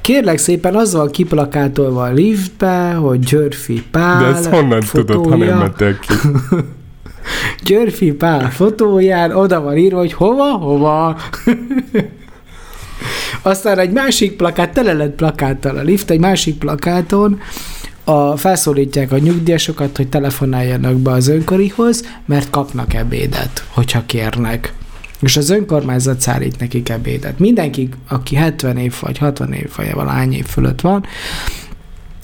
[0.00, 5.30] Kérlek szépen, az van kiplakátolva a liftbe, hogy Györfi Pál De ezt honnan fotója, tudod,
[5.30, 6.14] ha nem mentél ki?
[7.64, 11.16] Györfi Pál fotóján oda van írva, hogy hova, hova.
[13.42, 17.40] Aztán egy másik plakát, tele lett plakáttal a lift, egy másik plakáton
[18.04, 24.74] a, felszólítják a nyugdíjasokat, hogy telefonáljanak be az önkorihoz, mert kapnak ebédet, hogyha kérnek.
[25.20, 27.38] És az önkormányzat szállít nekik ebédet.
[27.38, 31.04] Mindenki, aki 70 év vagy 60 év vagy valány év fölött van,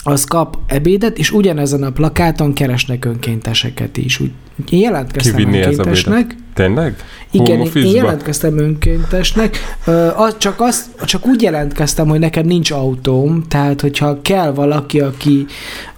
[0.02, 4.20] az kap ebédet, és ugyanezen a plakáton keresnek önkénteseket is.
[4.20, 4.30] Úgy,
[4.70, 6.34] én jelentkeztem Kivinni önkéntesnek.
[6.54, 6.96] Tényleg?
[7.30, 9.56] Igen, én, jelentkeztem önkéntesnek,
[9.86, 15.00] Ö, az, csak, azt, csak úgy jelentkeztem, hogy nekem nincs autóm, tehát hogyha kell valaki,
[15.00, 15.46] aki,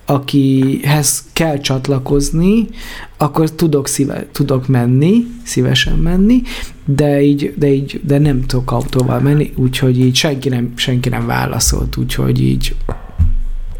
[0.04, 2.66] akihez kell csatlakozni,
[3.16, 6.42] akkor tudok, szíve, tudok menni, szívesen menni,
[6.84, 11.26] de így, de így, de nem tudok autóval menni, úgyhogy így senki nem, senki nem
[11.26, 12.74] válaszolt, úgyhogy így.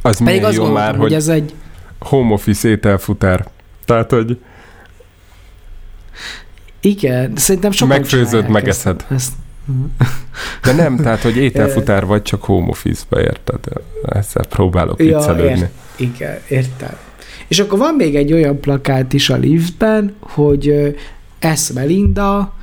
[0.03, 1.55] Az Pedig azt jó gondoltam, már, hogy ez egy,
[1.99, 3.47] home office ételfutár.
[3.85, 4.39] Tehát, hogy
[6.81, 9.05] igen, szerintem sokan Megfőzöd, megeszed.
[9.09, 9.33] Ezt,
[9.99, 10.13] ezt.
[10.63, 13.59] de nem, tehát, hogy ételfutár vagy, csak home office-ba érted.
[14.09, 15.59] Ezzel próbálok Ja, viccelődni.
[15.59, 16.97] ért- Igen, értem.
[17.49, 20.97] És akkor van még egy olyan plakát is a liftben, hogy
[21.55, 21.71] S.
[21.73, 22.55] Melinda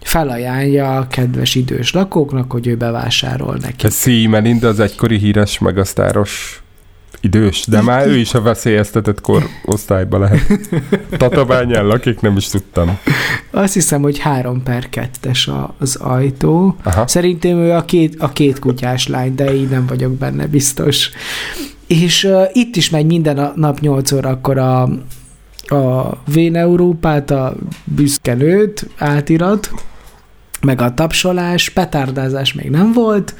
[0.00, 3.86] felajánlja a kedves idős lakóknak, hogy ő bevásárol neki.
[3.86, 6.61] Ez Szí Melinda az egykori híres megasztáros
[7.22, 10.58] idős, de már ő is a veszélyeztetett korosztályba lehet.
[11.16, 12.98] Tatabányán lakik, nem is tudtam.
[13.50, 16.76] Azt hiszem, hogy három per kettes az ajtó.
[16.82, 17.06] Aha.
[17.06, 21.10] Szerintem ő a két, a két kutyás lány, de így nem vagyok benne biztos.
[21.86, 24.82] És uh, itt is megy minden nap 8 órakor a,
[25.66, 27.54] a Vén Európát, a
[27.84, 29.70] büszke nőt átirat,
[30.60, 33.34] meg a tapsolás, petárdázás még nem volt,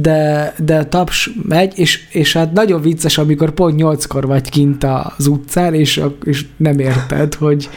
[0.00, 4.84] de, de taps megy, és, és hát nagyon vicces, amikor pont nyolckor vagy kint
[5.16, 7.68] az utcán, és, és nem érted, hogy,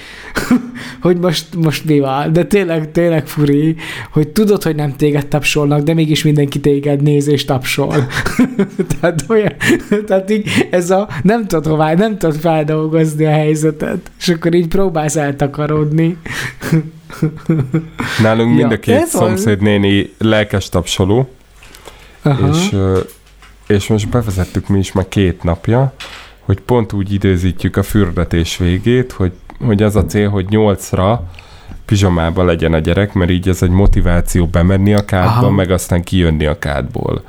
[1.01, 2.33] hogy most, most mi van.
[2.33, 3.75] De tényleg, tényleg furi,
[4.11, 8.07] hogy tudod, hogy nem téged tapsolnak, de mégis mindenki téged néz és tapsol.
[8.99, 9.53] tehát olyan,
[10.05, 14.67] tehát így ez a nem tudod hová, nem tudod feldolgozni a helyzetet, és akkor így
[14.67, 16.17] próbálsz eltakarodni.
[18.21, 21.29] Nálunk mind Ja, a két szomszédnéni lelkes tapsoló,
[22.21, 22.47] Aha.
[22.47, 22.75] és,
[23.67, 25.93] és most bevezettük mi is már két napja,
[26.39, 29.31] hogy pont úgy időzítjük a fürdetés végét, hogy,
[29.65, 31.29] hogy az a cél, hogy nyolcra
[31.85, 35.49] pizsamába legyen a gyerek, mert így ez egy motiváció bemenni a kádba, Aha.
[35.49, 37.23] meg aztán kijönni a kádból.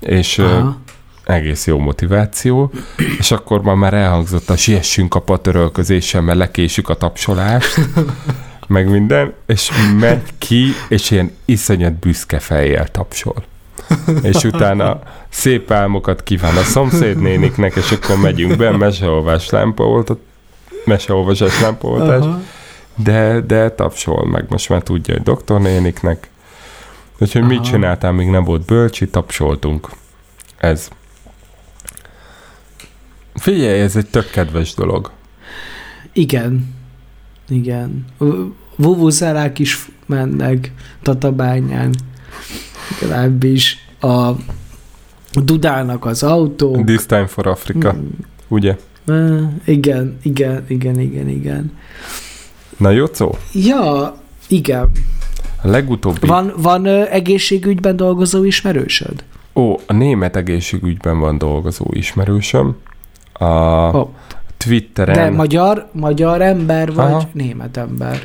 [0.00, 0.76] És Aha.
[1.24, 2.70] egész jó motiváció,
[3.18, 7.80] és akkor ma már elhangzott a siessünk a patörölközéssel, mert lekésük a tapsolást,
[8.68, 9.70] meg minden, és
[10.00, 13.44] megy ki, és ilyen iszonyat büszke fejjel tapsol.
[14.22, 20.18] És utána szép álmokat kíván a szomszédnéniknek, és akkor megyünk be, meseolvás lámpaoltat,
[20.84, 22.40] meseolvasás lámpaoltás, Aha.
[22.94, 26.28] de, de tapsol meg, most már tudja, hogy doktornéniknek,
[27.18, 27.66] Úgyhogy mit Aha.
[27.66, 29.88] csináltál, még nem volt bölcsi, tapsoltunk.
[30.56, 30.88] Ez.
[33.34, 35.10] Figyelj, ez egy tök kedves dolog.
[36.12, 36.74] Igen.
[37.48, 38.04] Igen.
[38.76, 40.72] Vuvuzzelák is mennek
[41.02, 41.94] Tatabányán.
[43.00, 44.30] Legalábbis a
[45.32, 46.84] dudálnak az autók.
[46.84, 48.06] This time for Africa, Mm,
[48.48, 48.76] ugye?
[49.06, 51.72] eh, Igen, igen, igen, igen, igen.
[52.76, 53.36] Na jó szó?
[53.52, 54.16] Ja,
[54.48, 54.90] igen.
[55.62, 56.26] A legutóbbi...
[56.26, 59.24] Van, van ö, egészségügyben dolgozó ismerősöd?
[59.54, 62.76] Ó, a német egészségügyben van dolgozó ismerősöm.
[63.32, 63.44] A
[63.96, 64.14] Ó.
[64.56, 67.28] Twitteren De magyar, magyar ember vagy Aha.
[67.32, 68.22] német ember?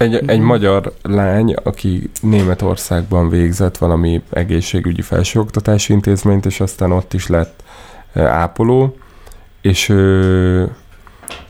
[0.00, 0.46] Egy, egy Mhm.
[0.46, 7.62] magyar lány, aki Németországban végzett valami egészségügyi felsőoktatási intézményt, és aztán ott is lett
[8.12, 8.96] e, ápoló,
[9.60, 10.70] és ő,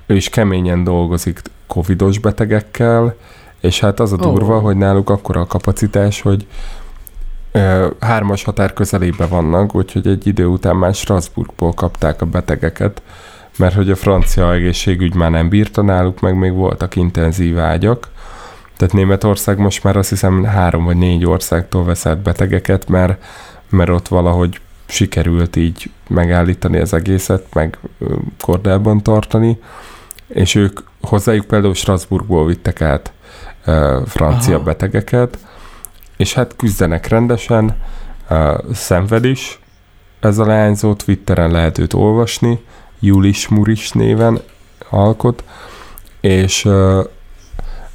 [0.06, 3.14] ő is keményen dolgozik covidos betegekkel,
[3.60, 6.46] és hát az a durva, hogy náluk akkora a kapacitás, hogy
[7.52, 13.02] ö, hármas határ közelébe vannak, úgyhogy egy idő után már Strasbourgból kapták a betegeket,
[13.58, 18.08] mert hogy a francia egészségügy már nem bírta náluk, meg még voltak intenzív ágyak.
[18.80, 23.24] Tehát Németország most már azt hiszem három vagy négy országtól veszett betegeket, mert,
[23.68, 27.78] mert ott valahogy sikerült így megállítani az egészet, meg
[28.40, 29.58] kordában tartani,
[30.28, 33.12] és ők hozzájuk például Strasbourgból vittek át
[33.64, 34.64] ö, francia Aha.
[34.64, 35.38] betegeket,
[36.16, 37.76] és hát küzdenek rendesen,
[38.28, 39.58] ö, szenved is,
[40.20, 42.64] ez a leányzó, Twitteren lehet őt olvasni,
[43.00, 44.40] Julis Muris néven
[44.88, 45.44] alkot,
[46.20, 47.02] és ö,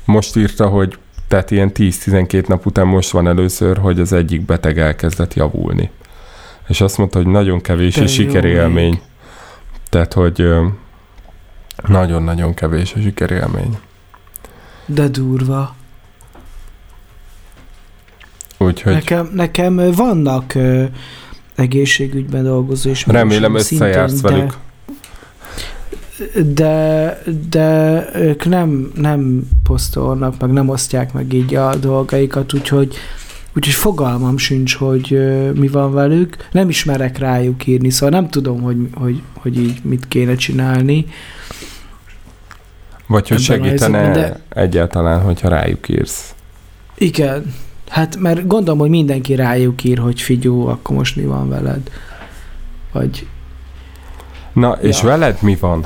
[0.05, 4.79] most írta, hogy tehát ilyen 10-12 nap után most van először, hogy az egyik beteg
[4.79, 5.89] elkezdett javulni.
[6.67, 8.93] És azt mondta, hogy nagyon kevés a sikerélmény.
[8.93, 9.01] ég.
[9.89, 10.47] Tehát, hogy
[11.87, 13.77] nagyon-nagyon kevés a sikerélmény.
[14.85, 15.75] De durva.
[18.57, 20.83] Úgyhogy Nekem, nekem vannak ö,
[21.55, 24.53] egészségügyben dolgozó ismerősöm remélem összejársz de- velük.
[26.54, 32.95] De, de ők nem, nem posztolnak, meg nem osztják meg így a dolgaikat, úgyhogy,
[33.56, 36.36] úgyhogy fogalmam sincs, hogy ö, mi van velük.
[36.51, 41.06] Nem ismerek rájuk írni, szóval nem tudom, hogy, hogy, hogy így mit kéne csinálni.
[43.08, 46.36] Vagy hogy segítene helyzetben, egyáltalán, hogyha rájuk írsz.
[46.97, 47.54] Igen,
[47.88, 51.91] hát mert gondolom, hogy mindenki rájuk ír, hogy figyú, akkor most mi van veled.
[52.91, 53.28] Vagy
[54.54, 55.08] Na, és Ja.
[55.08, 55.86] veled mi van?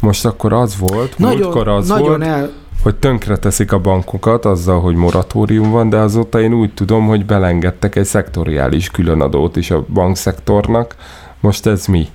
[0.00, 4.44] Most akkor az volt, múltkor nagyon, az nagyon volt, el, hogy tönkre teszik a bankokat
[4.44, 9.70] azzal, hogy moratórium van, de azóta én úgy tudom, hogy belengedtek egy szektoriális különadót is
[9.70, 10.96] a bankszektornak.
[11.40, 12.08] Most ez mi?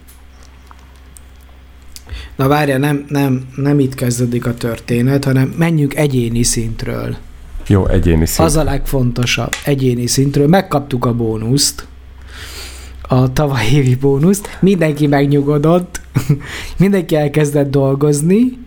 [2.35, 7.15] Na várja, nem, nem, nem itt kezdődik a történet, hanem menjünk egyéni szintről.
[7.67, 8.47] Jó, egyéni szint.
[8.47, 10.47] Az a legfontosabb, egyéni szintről.
[10.47, 11.87] Megkaptuk a bónuszt,
[13.11, 16.01] a tavaly évi bónuszt, mindenki megnyugodott,
[16.77, 18.57] mindenki elkezdett dolgozni,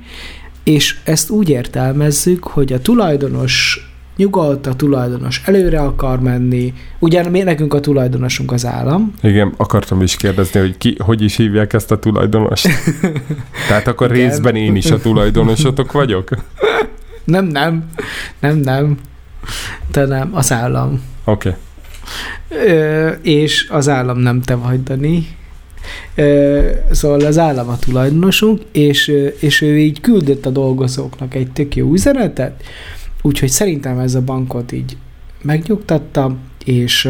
[0.64, 3.80] és ezt úgy értelmezzük, hogy a tulajdonos
[4.16, 10.02] nyugodt, a tulajdonos előre akar menni, ugyan mi nekünk a tulajdonosunk az állam, Igen, akartam
[10.02, 12.68] is kérdezni, hogy ki, hogy is hívják ezt a tulajdonost.
[13.68, 14.28] Tehát akkor Igen.
[14.28, 16.28] részben én is a tulajdonosotok vagyok?
[17.24, 17.88] nem, nem,
[18.40, 18.98] nem, nem,
[19.90, 21.02] te nem, az állam.
[21.24, 21.48] Oké.
[21.48, 21.60] Okay.
[22.48, 25.26] Ö, és az állam nem te vagy, Dani.
[26.14, 31.76] Ö, szóval az állam a tulajdonosunk, és, és ő így küldött a dolgozóknak egy tök
[31.76, 32.62] jó üzenetet,
[33.22, 34.96] úgyhogy szerintem ez a bankot így
[35.42, 37.08] megnyugtatta, és,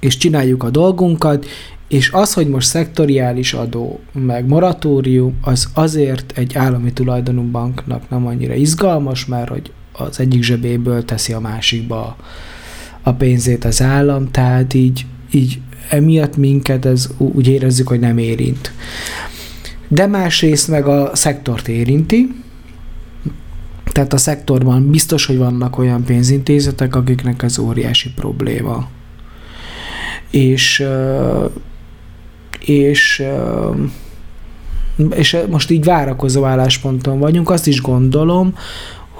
[0.00, 1.46] és csináljuk a dolgunkat,
[1.88, 8.26] és az, hogy most szektoriális adó, meg moratórium, az azért egy állami tulajdonú banknak nem
[8.26, 12.16] annyira izgalmas, mert hogy az egyik zsebéből teszi a másikba
[13.02, 18.72] a pénzét az állam, tehát így, így emiatt minket ez úgy érezzük, hogy nem érint.
[19.88, 22.28] De másrészt meg a szektort érinti,
[23.92, 28.88] tehát a szektorban biztos, hogy vannak olyan pénzintézetek, akiknek ez óriási probléma.
[30.30, 30.84] És
[32.64, 33.22] és
[35.14, 38.54] és most így várakozó állásponton vagyunk, azt is gondolom,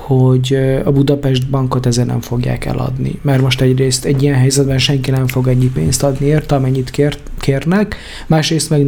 [0.07, 3.19] hogy a Budapest bankot ezen nem fogják eladni.
[3.23, 7.19] Mert most egyrészt egy ilyen helyzetben senki nem fog ennyi pénzt adni érte, amennyit kér,
[7.39, 7.97] kérnek,
[8.27, 8.87] másrészt meg,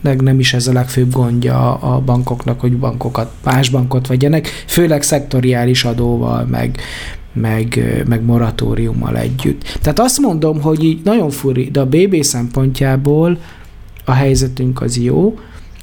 [0.00, 5.02] meg nem is ez a legfőbb gondja a bankoknak, hogy bankokat, más bankot vegyenek, főleg
[5.02, 6.80] szektoriális adóval, meg,
[7.32, 9.78] meg, meg moratóriummal együtt.
[9.80, 13.38] Tehát azt mondom, hogy így nagyon furi, de a BB szempontjából
[14.04, 15.38] a helyzetünk az jó,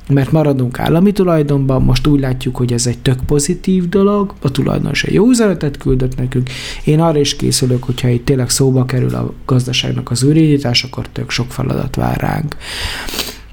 [0.09, 5.03] mert maradunk állami tulajdonban, most úgy látjuk, hogy ez egy tök pozitív dolog, a tulajdonos
[5.03, 6.49] egy jó üzenetet küldött nekünk.
[6.85, 11.29] Én arra is készülök, hogyha itt tényleg szóba kerül a gazdaságnak az újraindítás, akkor tök
[11.29, 12.55] sok feladat vár ránk.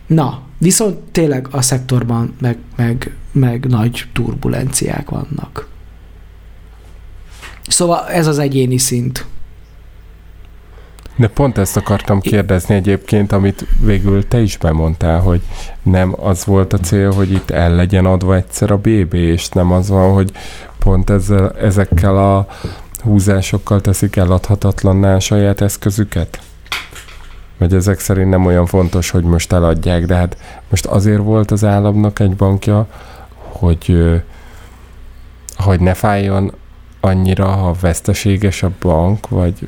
[0.06, 5.68] Na, viszont tényleg a szektorban meg, meg, meg nagy turbulenciák vannak.
[7.66, 9.26] Szóval ez az egyéni szint.
[11.18, 15.42] De pont ezt akartam kérdezni egyébként, amit végül te is bemondtál, hogy
[15.82, 19.72] nem az volt a cél, hogy itt el legyen adva egyszer a BB, és nem
[19.72, 20.32] az van, hogy
[20.78, 22.46] pont ezzel, ezekkel a
[23.02, 26.40] húzásokkal teszik eladhatatlanná a saját eszközüket?
[27.56, 30.36] Vagy ezek szerint nem olyan fontos, hogy most eladják, de hát
[30.68, 32.86] most azért volt az államnak egy bankja,
[33.36, 34.12] hogy,
[35.56, 36.52] hogy ne fájjon
[37.00, 39.66] annyira, ha veszteséges a bank, vagy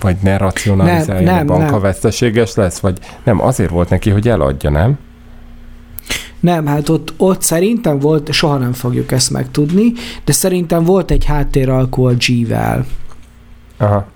[0.00, 1.80] vagy ne racionalizálja nem, nem, a bank, nem.
[1.80, 4.98] veszteséges lesz, vagy nem, azért volt neki, hogy eladja, nem?
[6.40, 9.92] Nem, hát ott, ott szerintem volt, soha nem fogjuk ezt megtudni,
[10.24, 12.86] de szerintem volt egy háttéralkó a G-vel.
[13.76, 14.06] Aha.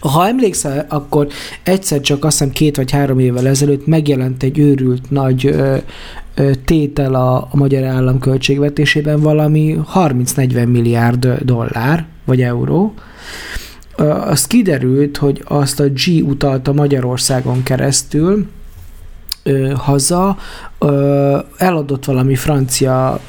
[0.00, 1.28] Ha emlékszel, akkor
[1.62, 5.76] egyszer csak azt hiszem két vagy három évvel ezelőtt megjelent egy őrült nagy ö,
[6.34, 12.94] ö, tétel a, a magyar állam költségvetésében valami 30-40 milliárd dollár vagy euró,
[14.08, 18.46] az kiderült, hogy azt a G utalta Magyarországon keresztül
[19.42, 20.36] ö, haza,
[20.78, 23.20] ö, eladott valami francia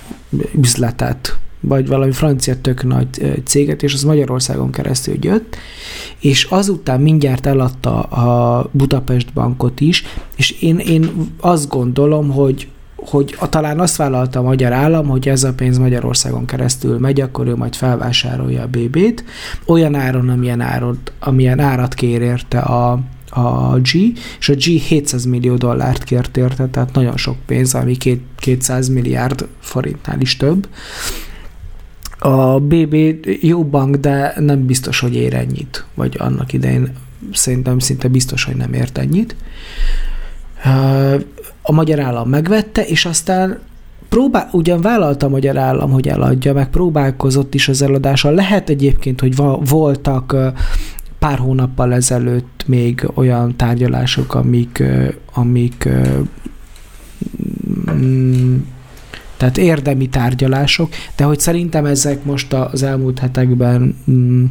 [0.55, 5.55] üzletet, vagy valami francia tök nagy céget, és az Magyarországon keresztül jött,
[6.19, 10.03] és azután mindjárt eladta a Budapest bankot is,
[10.35, 12.67] és én, én azt gondolom, hogy
[13.05, 17.21] hogy a, talán azt vállalta a magyar állam, hogy ez a pénz Magyarországon keresztül megy,
[17.21, 19.23] akkor ő majd felvásárolja a BB-t,
[19.65, 22.99] olyan áron, amilyen, árat, amilyen árat kér érte a,
[23.29, 23.95] a G,
[24.39, 28.89] és a G 700 millió dollárt kért érte, tehát nagyon sok pénz, ami két, 200
[28.89, 30.67] milliárd forintnál is több.
[32.19, 32.95] A BB
[33.41, 36.93] jó bank, de nem biztos, hogy ér ennyit, vagy annak idején
[37.33, 39.35] szerintem szinte biztos, hogy nem ért ennyit
[41.71, 43.59] a magyar állam megvette, és aztán
[44.09, 48.33] próbál, ugyan vállalta a magyar állam, hogy eladja, meg próbálkozott is az eladással.
[48.33, 49.35] Lehet egyébként, hogy
[49.69, 50.35] voltak
[51.19, 54.83] pár hónappal ezelőtt még olyan tárgyalások, amik,
[55.33, 55.89] amik
[57.91, 58.57] mm,
[59.41, 64.45] tehát érdemi tárgyalások, de hogy szerintem ezek most az elmúlt hetekben mm,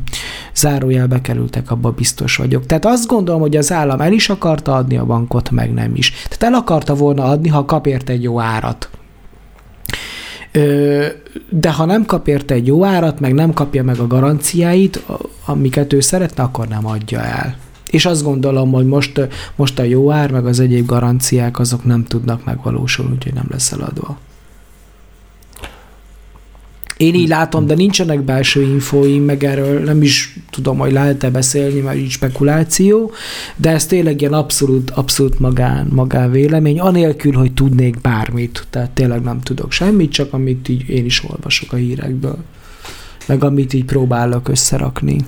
[0.55, 2.67] zárójelbe kerültek, abba biztos vagyok.
[2.67, 6.11] Tehát azt gondolom, hogy az állam el is akarta adni a bankot, meg nem is.
[6.11, 8.91] Tehát el akarta volna adni, ha kap érte egy jó árat.
[11.49, 15.05] De ha nem kap érte egy jó árat, meg nem kapja meg a garanciáit,
[15.45, 17.57] amiket ő szeretne, akkor nem adja el.
[17.91, 22.05] És azt gondolom, hogy most, most a jó ár, meg az egyéb garanciák, azok nem
[22.05, 24.19] tudnak megvalósulni, úgyhogy nem lesz eladva.
[27.01, 31.81] Én így látom, de nincsenek belső infóim, meg erről nem is tudom, hogy lehet-e beszélni,
[31.81, 33.13] mert így spekuláció,
[33.57, 38.67] de ez tényleg ilyen abszolút, abszolút magán, magán vélemény, anélkül, hogy tudnék bármit.
[38.71, 42.39] Tehát tényleg nem tudok semmit, csak amit így én is olvasok a hírekből.
[43.27, 45.21] Meg amit így próbálok összerakni.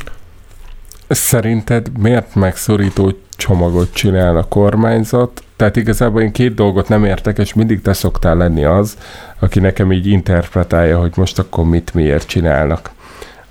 [1.15, 5.43] Szerinted miért megszorító csomagot csinál a kormányzat?
[5.57, 8.97] Tehát igazából én két dolgot nem értek, és mindig te szoktál lenni az,
[9.39, 12.91] aki nekem így interpretálja, hogy most akkor mit miért csinálnak.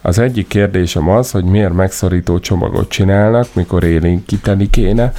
[0.02, 5.14] Az egyik kérdésem az, hogy miért megszorító csomagot csinálnak, mikor élénkíteni kéne,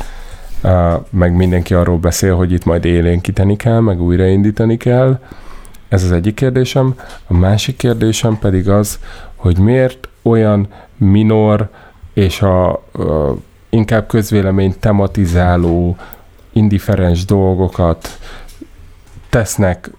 [1.11, 5.19] meg mindenki arról beszél, hogy itt majd élénkíteni kell, meg újraindítani kell.
[5.89, 6.95] Ez az egyik kérdésem.
[7.27, 8.99] A másik kérdésem pedig az,
[9.37, 11.69] hogy miért olyan minor
[12.13, 12.83] és a,
[13.71, 15.97] inkább közvélemény tematizáló,
[16.53, 18.19] indiferens dolgokat
[19.29, 19.91] tesznek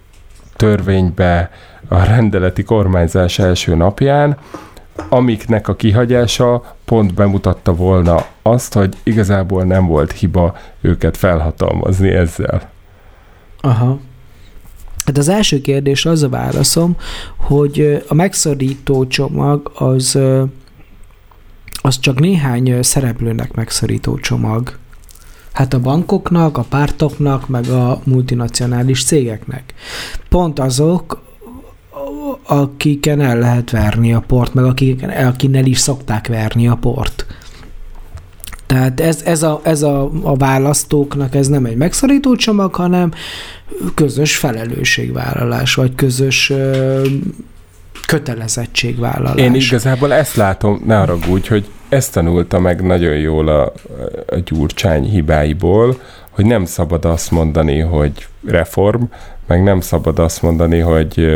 [0.56, 1.50] törvénybe
[1.88, 4.36] a rendeleti kormányzás első napján,
[5.08, 12.70] amiknek a kihagyása pont bemutatta volna azt, hogy igazából nem volt hiba őket felhatalmazni ezzel.
[13.60, 13.98] Aha.
[15.04, 16.96] Hát az első kérdés az a válaszom,
[17.36, 20.18] hogy a megszorító csomag az,
[21.86, 24.78] az csak néhány szereplőnek megszorító csomag.
[25.52, 29.74] Hát a bankoknak, a pártoknak, meg a multinacionális cégeknek.
[30.28, 31.22] Pont azok,
[32.42, 37.26] akiken el lehet verni a port, meg akiken, akinek is szokták verni a port.
[38.66, 43.12] Tehát ez, ez, a, ez a, a választóknak ez nem egy megszorító csomag, hanem
[43.94, 47.02] közös felelősségvállalás, vagy közös ö,
[48.06, 49.36] kötelezettségvállalás.
[49.36, 53.72] Én igazából ezt látom, ne úgy, hogy ezt tanulta meg nagyon jól a,
[54.26, 59.02] a Gyurcsány hibáiból, hogy nem szabad azt mondani, hogy reform,
[59.46, 61.28] meg nem szabad azt mondani, hogy,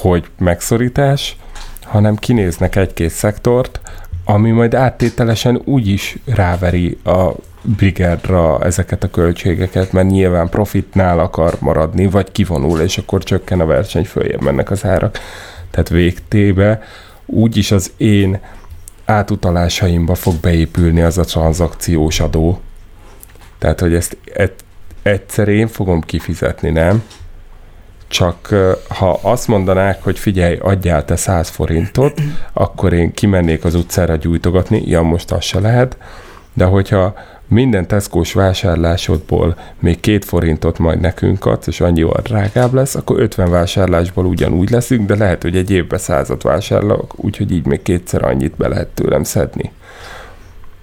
[0.00, 1.36] hogy megszorítás,
[1.82, 3.80] hanem kinéznek egy-két szektort,
[4.24, 7.30] ami majd áttételesen úgy is ráveri a
[7.62, 13.66] brigádra ezeket a költségeket, mert nyilván profitnál akar maradni, vagy kivonul, és akkor csökken a
[13.66, 15.18] verseny, följebb mennek az árak.
[15.70, 16.82] Tehát végtébe
[17.26, 18.40] úgyis az én
[19.04, 22.60] átutalásaimba fog beépülni az a tranzakciós adó.
[23.58, 24.16] Tehát, hogy ezt
[25.02, 27.02] egyszer én fogom kifizetni, nem?
[28.08, 28.54] Csak
[28.88, 32.20] ha azt mondanák, hogy figyelj, adjál te 100 forintot,
[32.52, 35.96] akkor én kimennék az utcára gyújtogatni, ja, most az se lehet,
[36.54, 37.14] de hogyha
[37.48, 43.50] minden Tesco-s vásárlásodból még két forintot majd nekünk adsz, és annyival drágább lesz, akkor 50
[43.50, 48.56] vásárlásból ugyanúgy leszünk, de lehet, hogy egy évben százat vásárolok, úgyhogy így még kétszer annyit
[48.56, 49.70] be lehet tőlem szedni.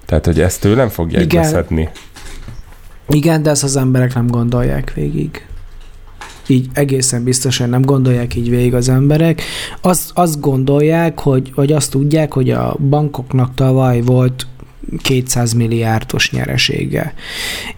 [0.05, 1.41] Tehát, hogy ezt tőlem fogják Igen.
[1.41, 1.89] beszedni.
[3.07, 5.45] Igen, de ezt az emberek nem gondolják végig.
[6.47, 9.41] Így egészen biztosan nem gondolják így végig az emberek.
[9.81, 14.47] Azt, azt gondolják, hogy, vagy azt tudják, hogy a bankoknak tavaly volt
[14.97, 17.13] 200 milliárdos nyeresége.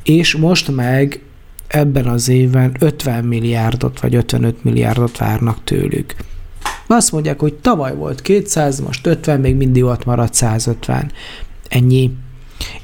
[0.04, 1.22] És most meg
[1.68, 6.16] ebben az évben 50 milliárdot vagy 55 milliárdot várnak tőlük.
[6.88, 11.12] Azt mondják, hogy tavaly volt 200, most 50, még mindig ott maradt 150.
[11.68, 12.12] Ennyi.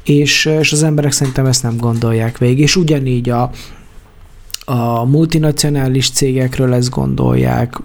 [0.03, 2.59] És, és az emberek szerintem ezt nem gondolják végig.
[2.59, 3.51] És ugyanígy a,
[4.65, 7.79] a multinacionális cégekről ezt gondolják,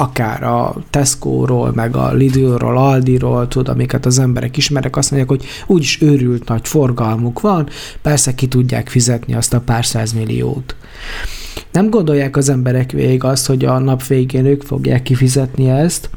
[0.00, 5.48] akár a Tesco-ról, meg a Lidl-ról, Aldi-ról, tud, amiket az emberek ismerek, azt mondják, hogy
[5.66, 7.68] úgyis őrült nagy forgalmuk van,
[8.02, 9.84] persze ki tudják fizetni azt a pár
[10.14, 10.76] milliót.
[11.72, 16.10] Nem gondolják az emberek végig azt, hogy a nap végén ők fogják kifizetni ezt,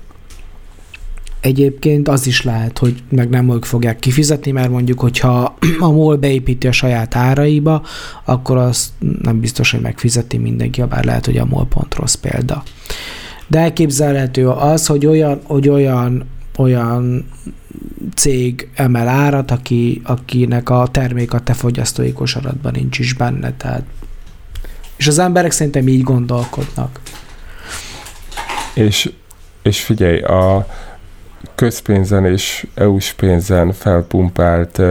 [1.40, 6.16] Egyébként az is lehet, hogy meg nem ők fogják kifizetni, mert mondjuk, hogyha a MOL
[6.16, 7.84] beépíti a saját áraiba,
[8.26, 12.64] akkor az nem biztos, hogy megfizeti mindenki, bár lehet, hogy a MOL pont rossz példa
[13.48, 17.30] de elképzelhető az, hogy olyan, hogy olyan, olyan
[18.16, 23.54] cég emel árat, aki, akinek a termék a te fogyasztói kosaratban nincs is benne.
[23.58, 23.84] Tehát.
[24.96, 27.00] És az emberek szerintem így gondolkodnak.
[28.74, 29.12] És,
[29.62, 30.68] és figyelj, a
[31.56, 34.82] közpénzen és EU-s pénzen felpumpált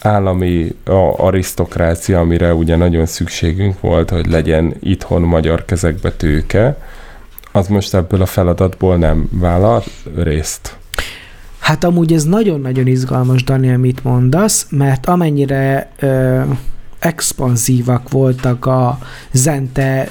[0.00, 6.76] állami a arisztokrácia, amire ugye nagyon szükségünk volt, hogy legyen itthon magyar kezekbe tőke,
[7.52, 9.84] az most ebből a feladatból nem vállal
[10.16, 10.76] részt?
[11.58, 16.40] Hát amúgy ez nagyon-nagyon izgalmas, Dani, amit mondasz, mert amennyire ö,
[16.98, 18.98] expanzívak voltak a
[19.32, 20.08] zente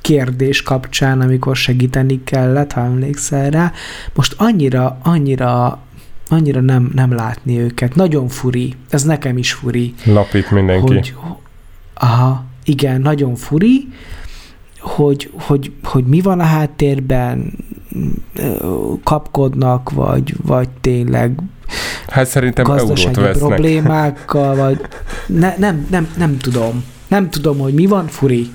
[0.00, 3.72] kérdés kapcsán, amikor segíteni kellett, ha emlékszel rá,
[4.14, 5.80] most annyira, annyira
[6.28, 7.94] annyira nem, nem látni őket.
[7.94, 8.74] Nagyon furi.
[8.88, 9.94] Ez nekem is furi.
[10.04, 10.94] Lapít mindenki.
[10.94, 11.14] Hogy,
[11.94, 13.88] aha, igen, nagyon furi,
[14.82, 17.52] hogy, hogy, hogy mi van a háttérben,
[19.04, 21.40] kapkodnak, vagy, vagy tényleg
[22.08, 24.80] Hát szerintem gazdasági problémákkal, vagy
[25.26, 26.84] ne, nem, nem, nem tudom.
[27.08, 28.50] Nem tudom, hogy mi van, furi.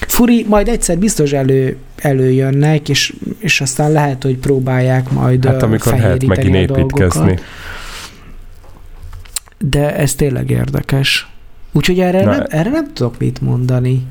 [0.00, 5.92] Furi, majd egyszer biztos elő, előjönnek, és, és aztán lehet, hogy próbálják majd Hát amikor
[5.92, 7.38] lehet megint építkezni.
[9.58, 11.28] De ez tényleg érdekes.
[11.72, 14.06] Úgyhogy erre, nem, erre nem tudok mit mondani.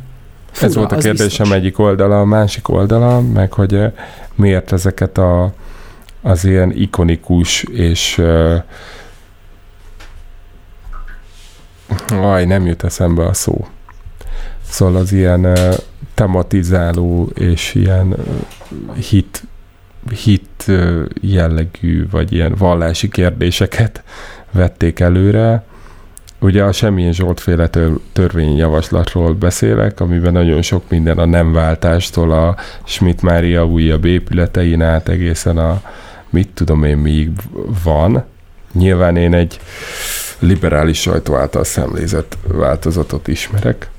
[0.58, 3.80] Fura, Ez volt a kérdésem egyik oldala, a másik oldala, meg hogy
[4.36, 5.54] miért ezeket a,
[6.22, 8.22] az ilyen ikonikus és
[12.10, 13.68] aj, nem jut eszembe a szó.
[14.70, 15.74] Szóval az ilyen uh,
[16.14, 19.44] tematizáló és ilyen uh, hit,
[20.24, 24.04] hit uh, jellegű, vagy ilyen vallási kérdéseket
[24.52, 25.64] vették előre,
[26.40, 27.70] Ugye a Semmilyen Zsoltféle
[28.14, 35.10] törvényjavaslatról beszélek, amiben nagyon sok minden a nem váltástól a Schmidt Mária újabb épületein át
[35.10, 35.82] egészen a
[36.30, 37.30] mit tudom én még
[37.84, 38.26] van.
[38.74, 39.60] Nyilván én egy
[40.40, 43.90] liberális sajtó által szemlézett változatot ismerek,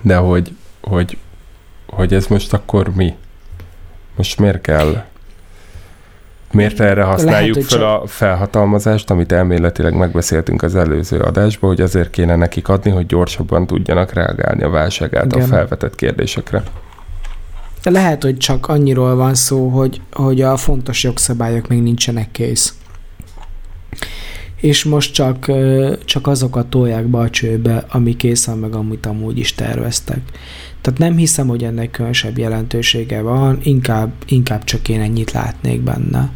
[0.00, 1.16] de hogy, hogy,
[1.86, 3.14] hogy ez most akkor mi?
[4.16, 5.04] Most miért kell
[6.52, 12.10] Miért erre használjuk Lehet, fel a felhatalmazást, amit elméletileg megbeszéltünk az előző adásban, hogy azért
[12.10, 16.62] kéne nekik adni, hogy gyorsabban tudjanak reagálni a válság által felvetett kérdésekre?
[17.82, 22.74] De lehet, hogy csak annyiról van szó, hogy, hogy a fontos jogszabályok még nincsenek kész.
[24.56, 25.50] És most csak,
[26.04, 30.20] csak azokat tolják be a csőbe, ami készen meg amit amúgy is terveztek.
[30.80, 36.30] Tehát nem hiszem, hogy ennek különösebb jelentősége van, inkább, inkább csak én ennyit látnék benne.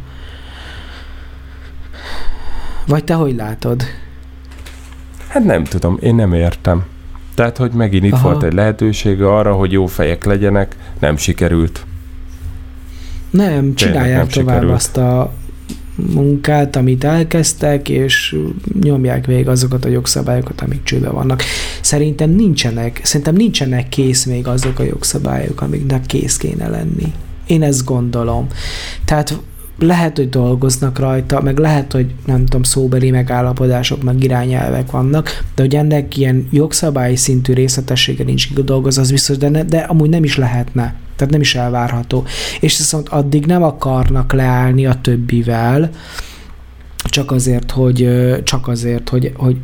[2.87, 3.83] Vagy te hogy látod?
[5.27, 6.83] Hát nem tudom, én nem értem.
[7.33, 8.29] Tehát, hogy megint itt Aha.
[8.29, 11.85] volt egy lehetősége arra, hogy jó fejek legyenek, nem sikerült.
[13.29, 14.73] Nem, csinálják nem tovább sikerült.
[14.73, 15.33] azt a
[15.95, 18.37] munkát, amit elkezdtek, és
[18.81, 21.43] nyomják végig azokat a jogszabályokat, amik csőbe vannak.
[21.81, 27.13] Szerintem nincsenek, szerintem nincsenek kész még azok a jogszabályok, amiknek kész kéne lenni.
[27.47, 28.47] Én ezt gondolom.
[29.05, 29.39] Tehát
[29.79, 35.61] lehet, hogy dolgoznak rajta, meg lehet, hogy nem tudom, szóbeli megállapodások, meg irányelvek vannak, de
[35.61, 40.23] hogy ennek ilyen jogszabályi szintű részletessége nincs kidolgozva, az biztos, de, ne, de amúgy nem
[40.23, 40.95] is lehetne.
[41.15, 42.23] Tehát nem is elvárható.
[42.59, 45.89] És viszont addig nem akarnak leállni a többivel,
[47.09, 48.09] csak azért, hogy,
[48.43, 49.57] csak azért, hogy, hogy,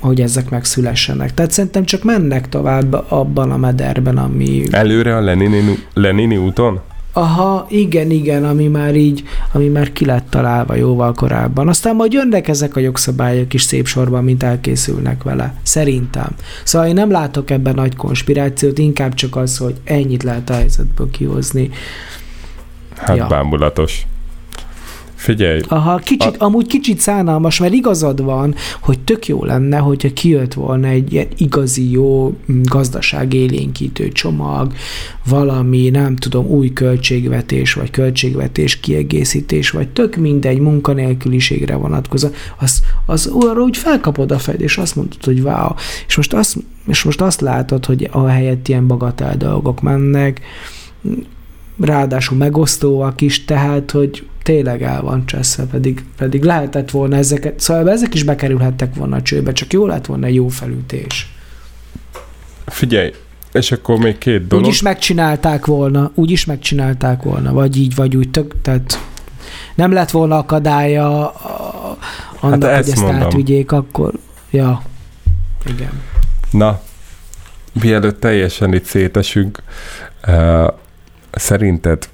[0.00, 1.34] hogy ezek megszülessenek.
[1.34, 4.62] Tehát szerintem csak mennek tovább abban a mederben, ami...
[4.70, 6.80] Előre a Lenini, Lenini úton?
[7.16, 11.68] Aha, igen, igen, ami már így, ami már ki lett találva jóval korábban.
[11.68, 15.54] Aztán majd jönnek ezek a jogszabályok is szép sorban, mint elkészülnek vele.
[15.62, 16.28] Szerintem.
[16.64, 21.10] Szóval én nem látok ebben nagy konspirációt, inkább csak az, hogy ennyit lehet a helyzetből
[21.10, 21.70] kihozni.
[22.96, 23.26] Hát Ja.
[23.26, 24.06] bámulatos.
[25.24, 26.44] Figyelj, Aha, kicsit, a...
[26.44, 31.26] amúgy kicsit szánalmas, mert igazad van, hogy tök jó lenne, hogyha kijött volna egy ilyen
[31.36, 34.72] igazi jó mm, gazdaságélénkítő csomag,
[35.28, 43.30] valami, nem tudom, új költségvetés, vagy költségvetés kiegészítés, vagy tök mindegy munkanélküliségre vonatkozó, az, az
[43.32, 45.68] arra úgy felkapod a fejed, és azt mondod, hogy wow.
[46.06, 46.56] És most azt,
[46.86, 50.40] és most azt látod, hogy a helyett ilyen bagatel dolgok mennek,
[51.80, 57.90] ráadásul megosztóak is, tehát, hogy tényleg el van cseszve, pedig, pedig lehetett volna ezeket, szóval
[57.90, 61.34] ezek is bekerülhettek volna a csőbe, csak jó lett volna egy jó felütés.
[62.66, 63.12] figyelj,
[63.52, 64.66] és akkor még két Úgy dolog.
[64.66, 68.98] is megcsinálták volna, úgy is megcsinálták volna, vagy így, vagy úgy, tök, tehát
[69.74, 71.98] nem lett volna akadálya a-
[72.40, 73.22] annak, Hát hogy ezt mondom.
[73.22, 74.12] átvigyék, akkor,
[74.50, 74.82] ja,
[75.66, 76.00] igen.
[76.50, 76.80] Na,
[77.82, 79.62] mielőtt teljesen itt szétesünk,
[80.26, 80.66] uh,
[81.32, 82.08] szerinted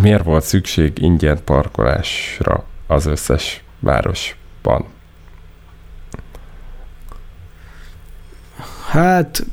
[0.00, 4.84] miért volt szükség ingyen parkolásra az összes városban?
[8.88, 9.44] Hát,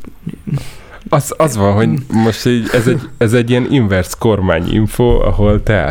[1.09, 5.83] Az, az van, hogy most így, ez, egy, ez egy ilyen inverse kormányinfo, ahol te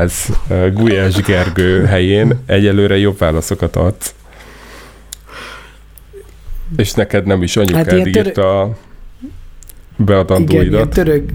[0.48, 4.14] uh, Gulyás Gergő helyén egyelőre jobb válaszokat adsz.
[6.76, 8.76] És neked nem is anyukád Hát írta a igen,
[9.96, 10.88] ilyen beadandóidat.
[10.88, 11.30] török,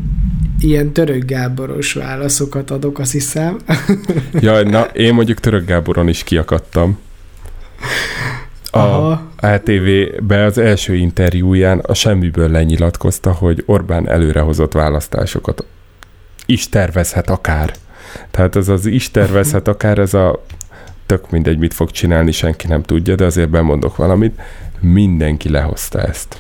[0.66, 3.58] ilyen török Gáboros válaszokat adok, azt hiszem.
[4.40, 7.00] Jaj, na, én mondjuk Török Gáboron is kiakadtam.
[8.72, 9.22] A Aha.
[9.40, 15.66] ATV-be az első interjúján a semmiből lenyilatkozta, hogy Orbán előrehozott választásokat
[16.46, 17.74] is tervezhet akár.
[18.32, 20.44] Tehát ez az is tervezhet akár, ez a
[21.06, 24.42] tök mindegy, mit fog csinálni, senki nem tudja, de azért bemondok valamit.
[24.80, 26.38] Mindenki lehozta ezt.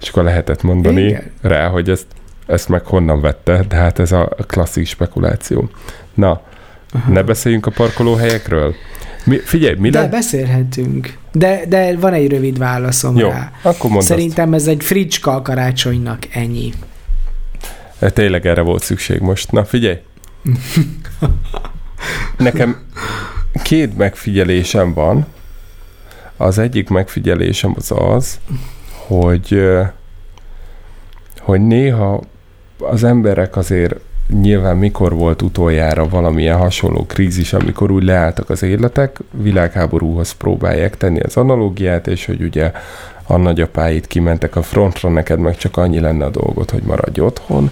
[0.00, 1.30] És akkor lehetett mondani Igen.
[1.40, 2.06] rá, hogy ezt,
[2.48, 5.70] ezt meg honnan vette, de hát ez a klasszik spekuláció.
[6.14, 6.40] Na,
[6.92, 7.12] Aha.
[7.12, 8.74] ne beszéljünk a parkolóhelyekről.
[9.24, 10.08] Mi, figyelj, mi De le...
[10.08, 11.16] beszélhetünk.
[11.32, 13.52] De, de van egy rövid válaszom Jó, rá.
[13.62, 16.72] akkor mondd Szerintem ez egy fricska a karácsonynak, ennyi.
[17.98, 18.12] azt.
[18.12, 19.52] Tényleg erre volt szükség most.
[19.52, 19.98] Na, figyelj.
[22.36, 22.76] Nekem
[23.62, 25.26] két megfigyelésem van.
[26.36, 28.38] Az egyik megfigyelésem az az,
[29.06, 29.62] hogy,
[31.38, 32.22] hogy néha
[32.78, 33.94] az emberek azért
[34.40, 41.20] nyilván mikor volt utoljára valamilyen hasonló krízis, amikor úgy leálltak az életek, világháborúhoz próbálják tenni
[41.20, 42.72] az analógiát, és hogy ugye
[43.26, 47.70] a nagyapáid kimentek a frontra, neked meg csak annyi lenne a dolgot, hogy maradj otthon,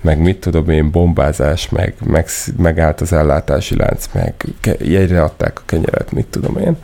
[0.00, 2.26] meg mit tudom én, bombázás, meg, meg
[2.56, 4.34] megállt az ellátási lánc, meg
[4.78, 6.76] jegyre adták a kenyeret, mit tudom én.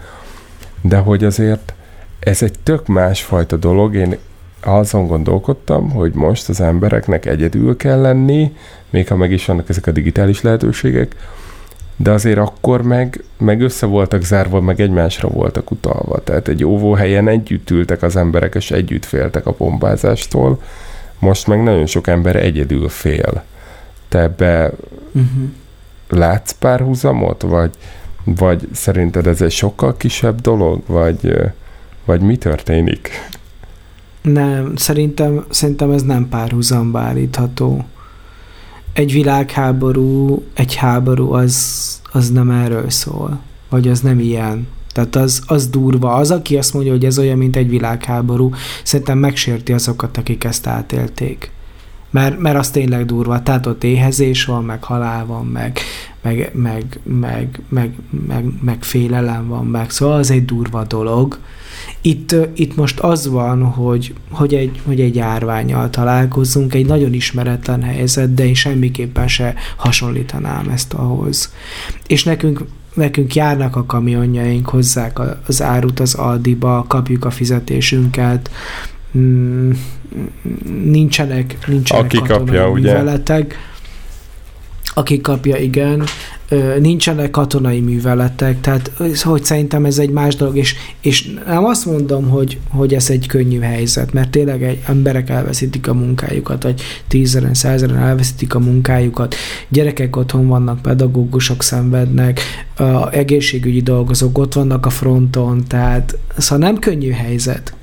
[0.81, 1.75] De hogy azért
[2.21, 4.17] ez egy tök másfajta dolog, én
[4.61, 8.57] azon gondolkodtam, hogy most az embereknek egyedül kell lenni,
[8.91, 11.17] még ha meg is vannak ezek a digitális lehetőségek,
[11.97, 16.25] de azért akkor meg, meg össze voltak zárva, meg egymásra voltak utalva.
[16.25, 20.63] Tehát egy óvóhelyen együtt ültek az emberek, és együtt féltek a bombázástól.
[21.19, 23.43] Most meg nagyon sok ember egyedül fél.
[24.09, 24.73] Te ebbe
[25.13, 25.51] Uh-huh.
[26.09, 27.71] látsz párhuzamot, vagy,
[28.25, 31.37] vagy szerinted ez egy sokkal kisebb dolog, vagy,
[32.05, 33.11] vagy mi történik?
[34.23, 37.85] Nem, szerintem, szerintem ez nem párhuzamba állítható.
[38.93, 43.41] Egy világháború, egy háború, az, az nem erről szól.
[43.69, 44.67] Vagy az nem ilyen.
[44.93, 46.15] Tehát az, az durva.
[46.15, 48.51] Az, aki azt mondja, hogy ez olyan, mint egy világháború,
[48.83, 51.51] szerintem megsérti azokat, akik ezt átélték.
[52.11, 53.43] Mert, mert az tényleg durva.
[53.43, 55.79] Tehát ott éhezés van, meg halál van, meg,
[56.23, 57.93] meg, meg, meg, meg,
[58.27, 61.39] meg, meg félelem van, meg szóval az egy durva dolog.
[62.01, 67.83] Itt, itt most az van, hogy, hogy, egy, hogy egy járványjal találkozunk, egy nagyon ismeretlen
[67.83, 71.53] helyzet, de én semmiképpen se hasonlítanám ezt ahhoz.
[72.07, 78.51] És nekünk nekünk járnak a kamionjaink, hozzák az árut az Aldiba, kapjuk a fizetésünket,
[79.19, 79.71] mm,
[80.85, 83.45] nincsenek, nincsenek Aki kapja, műveletek.
[83.45, 83.57] Ugye?
[84.95, 86.05] Aki kapja, igen
[86.79, 88.93] nincsenek katonai műveletek, tehát
[89.23, 93.27] hogy szerintem ez egy más dolog, és, és nem azt mondom, hogy, hogy ez egy
[93.27, 99.35] könnyű helyzet, mert tényleg egy, emberek elveszítik a munkájukat, vagy tízeren, százeren elveszítik a munkájukat,
[99.69, 102.41] gyerekek otthon vannak, pedagógusok szenvednek,
[102.77, 107.75] a egészségügyi dolgozók ott vannak a fronton, tehát szóval nem könnyű helyzet.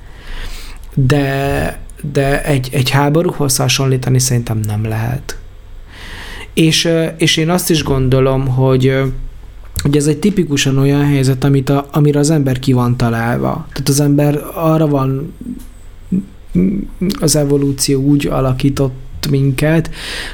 [1.06, 1.78] De,
[2.12, 5.38] de egy, egy háborúhoz hasonlítani szerintem nem lehet.
[6.54, 8.92] És, és én azt is gondolom, hogy
[9.82, 13.66] hogy ez egy tipikusan olyan helyzet, amit a, amire az ember ki van találva.
[13.72, 15.32] Tehát az ember arra van
[17.20, 18.94] az evolúció úgy alakított
[19.30, 19.90] minket,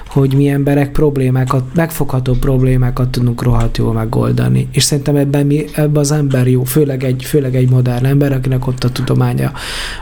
[0.07, 4.69] hogy mi emberek problémákat, megfogható problémákat tudunk rohadt jól megoldani.
[4.73, 8.67] És szerintem ebben, mi, ebben az ember jó, főleg egy, főleg egy modern ember, akinek
[8.67, 9.53] ott a tudománya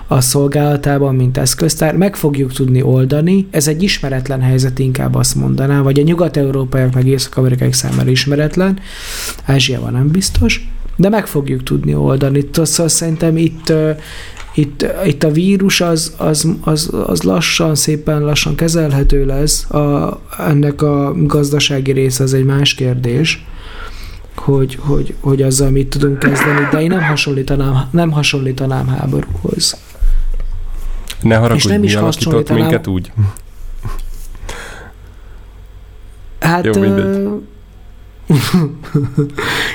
[0.06, 3.46] a szolgálatában, mint eszköztár, meg fogjuk tudni oldani.
[3.50, 8.78] Ez egy ismeretlen helyzet, inkább azt mondaná, vagy a nyugat-európaiak meg észak-amerikai számára ismeretlen,
[9.44, 12.48] Ázsiában nem biztos, de meg fogjuk tudni oldani.
[12.52, 13.72] Szóval szerintem itt
[14.54, 20.82] itt, itt a vírus az, az, az, az lassan, szépen lassan kezelhető lesz, a, ennek
[20.82, 23.44] a gazdasági része az egy más kérdés,
[24.36, 29.76] hogy, hogy, hogy azzal mit tudunk kezdeni, de én nem hasonlítanám, nem hasonlítanám háborúhoz.
[31.20, 32.62] Ne haragudj, nem is hasonlítanám...
[32.62, 33.12] minket úgy?
[36.40, 36.72] Hát Jó,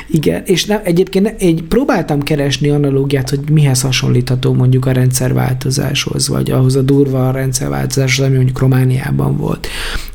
[0.07, 6.51] Igen, és nem, egyébként egy, próbáltam keresni analógiát, hogy mihez hasonlítható mondjuk a rendszerváltozáshoz, vagy
[6.51, 9.67] ahhoz a durva rendszerváltozáshoz, ami mondjuk Romániában volt,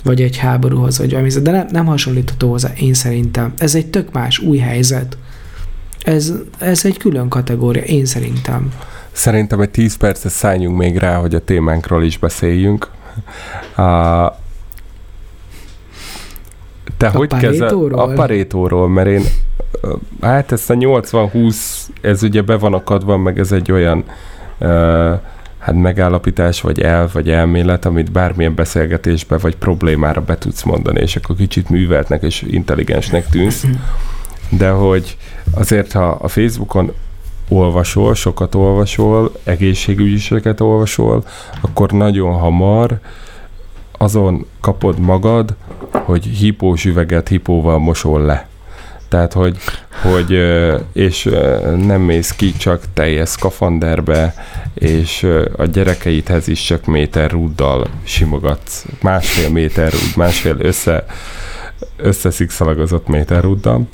[0.04, 3.52] vagy egy háborúhoz, vagy valami, de nem, nem hasonlítható hozzá, én szerintem.
[3.58, 5.16] Ez egy tök más, új helyzet.
[6.04, 8.72] Ez, ez egy külön kategória, én szerintem.
[9.12, 12.90] Szerintem egy 10 percet szálljunk még rá, hogy a témánkról is beszéljünk.
[13.76, 14.40] Uh,
[16.96, 17.88] te a hogy kezel?
[17.92, 19.22] A parétóról, mert én
[20.20, 21.56] hát ezt a 80-20,
[22.00, 24.04] ez ugye be van akadva, meg ez egy olyan
[24.58, 25.20] uh,
[25.58, 31.16] hát megállapítás, vagy el, vagy elmélet, amit bármilyen beszélgetésbe, vagy problémára be tudsz mondani, és
[31.16, 33.64] akkor kicsit műveltnek és intelligensnek tűnsz.
[34.48, 35.16] De hogy
[35.54, 36.92] azért, ha a Facebookon
[37.48, 41.24] olvasol, sokat olvasol, egészségügyiseket olvasol,
[41.60, 42.98] akkor nagyon hamar
[44.02, 45.54] azon kapod magad,
[45.92, 48.48] hogy hipós üveget hipóval mosol le.
[49.08, 49.56] Tehát, hogy,
[50.02, 50.30] hogy
[50.92, 51.28] és
[51.76, 54.34] nem mész ki csak teljes skafanderbe,
[54.74, 55.26] és
[55.56, 58.84] a gyerekeidhez is csak méter rúddal simogatsz.
[59.00, 61.06] Másfél méter rúd, másfél össze,
[61.96, 63.88] összeszikszalagozott méter rúddal.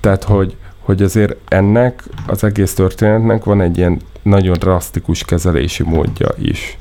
[0.00, 6.28] Tehát, hogy, hogy azért ennek az egész történetnek van egy ilyen nagyon drasztikus kezelési módja
[6.38, 6.76] is.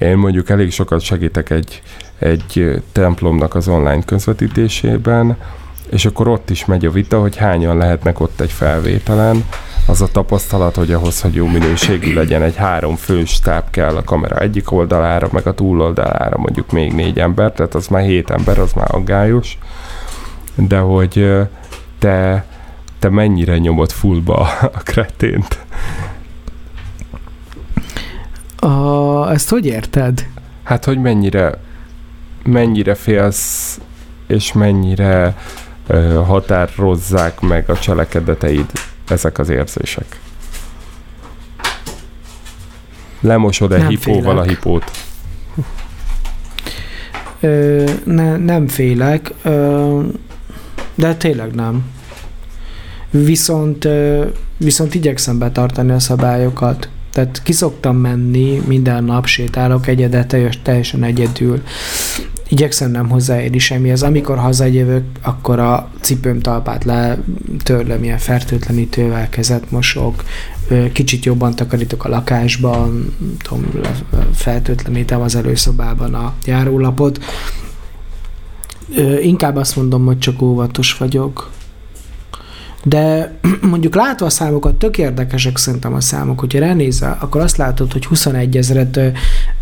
[0.00, 1.82] Én mondjuk elég sokat segítek egy,
[2.20, 5.36] egy templomnak az online közvetítésében,
[5.90, 9.44] és akkor ott is megy a vita, hogy hányan lehetnek ott egy felvételen.
[9.86, 14.04] Az a tapasztalat, hogy ahhoz, hogy jó minőségű legyen, egy három fős táb kell a
[14.04, 18.58] kamera egyik oldalára, meg a túloldalára mondjuk még négy ember, tehát az már hét ember,
[18.58, 19.58] az már aggályos.
[20.54, 21.38] De hogy
[21.98, 22.44] te,
[22.98, 25.58] te mennyire nyomod fullba a kretént?
[28.56, 30.26] A, ezt hogy érted?
[30.62, 31.58] Hát, hogy mennyire
[32.44, 33.80] mennyire félsz,
[34.26, 35.36] és mennyire
[36.26, 38.70] határozzák meg a cselekedeteid
[39.08, 40.20] ezek az érzések.
[43.20, 44.90] Lemosod-e hipóval a hipót?
[47.40, 50.00] Ö, ne, nem félek, ö,
[50.94, 51.84] de tényleg nem.
[53.10, 54.26] Viszont, ö,
[54.56, 56.88] viszont igyekszem betartani a szabályokat.
[57.12, 61.62] Tehát kiszoktam menni, minden nap sétálok egyedet, teljesen egyedül
[62.50, 64.02] igyekszem nem hozzáérni semmihez.
[64.02, 70.24] Amikor hazajövök, akkor a cipőm talpát letörlöm ilyen fertőtlenítővel, kezet mosok,
[70.92, 73.66] kicsit jobban takarítok a lakásban, tudom,
[74.34, 77.24] fertőtlenítem az előszobában a járólapot.
[79.20, 81.50] Inkább azt mondom, hogy csak óvatos vagyok.
[82.84, 83.34] De
[83.70, 88.06] mondjuk látva a számokat, tök érdekesek szerintem a számok, hogyha ránézel, akkor azt látod, hogy
[88.06, 89.00] 21 ezeret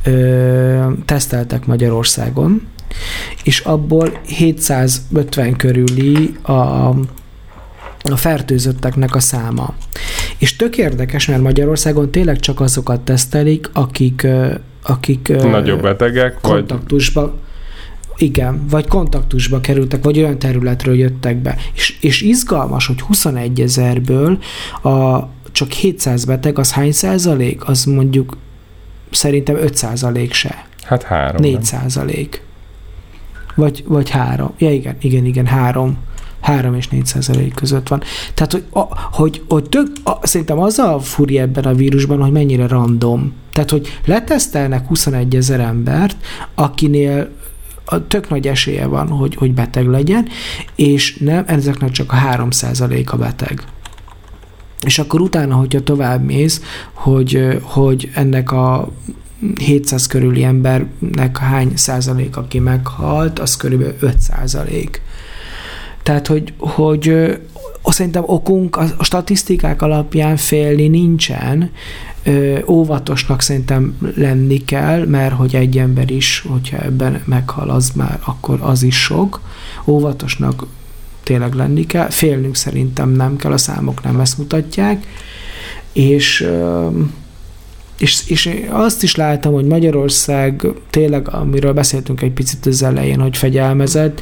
[0.05, 2.63] ö, teszteltek Magyarországon,
[3.43, 6.53] és abból 750 körüli a,
[8.11, 9.75] a fertőzötteknek a száma.
[10.39, 14.27] És tök érdekes, mert Magyarországon tényleg csak azokat tesztelik, akik,
[14.83, 17.33] akik nagyobb betegek, kontaktusba, vagy...
[18.17, 21.57] Igen, vagy kontaktusba kerültek, vagy olyan területről jöttek be.
[21.75, 24.39] És, és izgalmas, hogy 21 ezerből
[24.83, 25.19] a,
[25.53, 27.69] csak 700 beteg, az hány százalék?
[27.69, 28.37] Az mondjuk
[29.11, 30.67] szerintem 5 százalék se.
[30.83, 31.41] Hát három.
[31.41, 32.43] 4 százalék.
[33.59, 34.51] Vagy, vagy három.
[34.59, 35.97] Ja igen, igen, igen, három.
[36.41, 38.03] 3 és 4 százalék között van.
[38.35, 42.33] Tehát, hogy, a, hogy, hogy tök, a, szerintem az a furi ebben a vírusban, hogy
[42.33, 43.33] mennyire random.
[43.53, 46.17] Tehát, hogy letesztelnek 21 ezer embert,
[46.55, 47.31] akinél
[47.85, 50.29] a tök nagy esélye van, hogy, hogy beteg legyen,
[50.75, 53.65] és nem, ezeknek csak a 3% a beteg.
[54.81, 58.89] És akkor utána, hogyha tovább mész, hogy, hogy ennek a
[59.59, 65.03] 700 körüli embernek hány százalék, aki meghalt, az körülbelül 5 százalék.
[66.03, 67.39] Tehát, hogy, hogy
[67.85, 71.71] szerintem okunk a statisztikák alapján félni nincsen,
[72.67, 78.59] óvatosnak szerintem lenni kell, mert hogy egy ember is, hogyha ebben meghal, az már akkor
[78.63, 79.41] az is sok.
[79.87, 80.67] Óvatosnak
[81.23, 82.09] tényleg lenni kell.
[82.11, 85.07] Félnünk szerintem nem kell, a számok nem ezt mutatják.
[85.93, 86.49] És
[87.99, 93.37] és, és azt is láttam, hogy Magyarország tényleg, amiről beszéltünk egy picit az elején, hogy
[93.37, 94.21] fegyelmezett,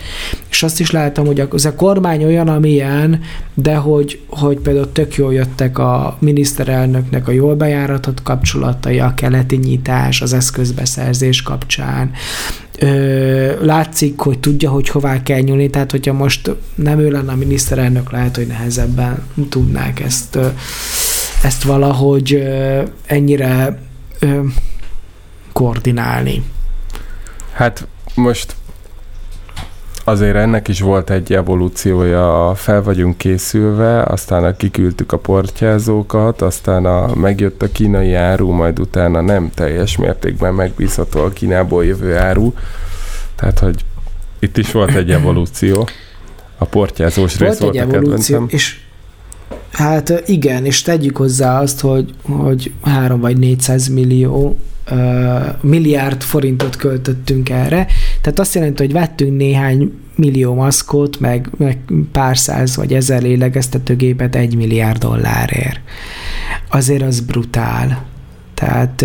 [0.51, 3.21] és azt is láttam, hogy az a kormány olyan, amilyen,
[3.55, 9.57] de hogy, hogy például tök jól jöttek a miniszterelnöknek a jól bejáratott kapcsolatai, a keleti
[9.57, 12.11] nyitás, az eszközbeszerzés kapcsán,
[12.79, 17.37] Ö, látszik, hogy tudja, hogy hová kell nyúlni, tehát hogyha most nem ő lenne a
[17.37, 20.39] miniszterelnök, lehet, hogy nehezebben tudnák ezt
[21.43, 22.49] ezt valahogy
[23.07, 23.79] ennyire
[25.53, 26.43] koordinálni.
[27.53, 28.57] Hát most
[30.05, 37.15] azért ennek is volt egy evolúciója, fel vagyunk készülve, aztán kiküldtük a portyázókat, aztán a,
[37.15, 42.53] megjött a kínai áru, majd utána nem teljes mértékben megbízható a Kínából jövő áru.
[43.35, 43.85] Tehát, hogy
[44.39, 45.89] itt is volt egy evolúció.
[46.59, 48.79] A portyázós volt rész volt egy a evolúció, és
[49.73, 54.59] Hát igen, és tegyük hozzá azt, hogy, hogy 3 vagy 400 millió
[55.61, 57.87] milliárd forintot költöttünk erre.
[58.21, 61.79] Tehát azt jelenti, hogy vettünk néhány millió maszkot, meg, meg
[62.13, 65.81] pár száz vagy ezer lélegeztetőgépet egy milliárd dollárért.
[66.71, 68.05] Azért az brutál.
[68.55, 69.05] Tehát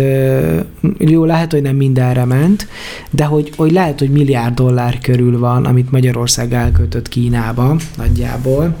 [0.98, 2.66] jó, lehet, hogy nem mindenre ment,
[3.10, 8.76] de hogy, hogy lehet, hogy milliárd dollár körül van, amit Magyarország elköltött Kínába nagyjából,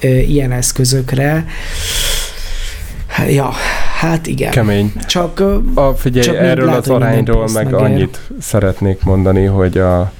[0.00, 1.46] ilyen eszközökre.
[3.28, 3.50] Ja,
[3.98, 4.50] hát igen.
[4.50, 4.92] Kemény.
[5.06, 5.42] Csak,
[5.74, 10.12] a, figyelj, csak erről az arányról meg annyit szeretnék mondani, hogy a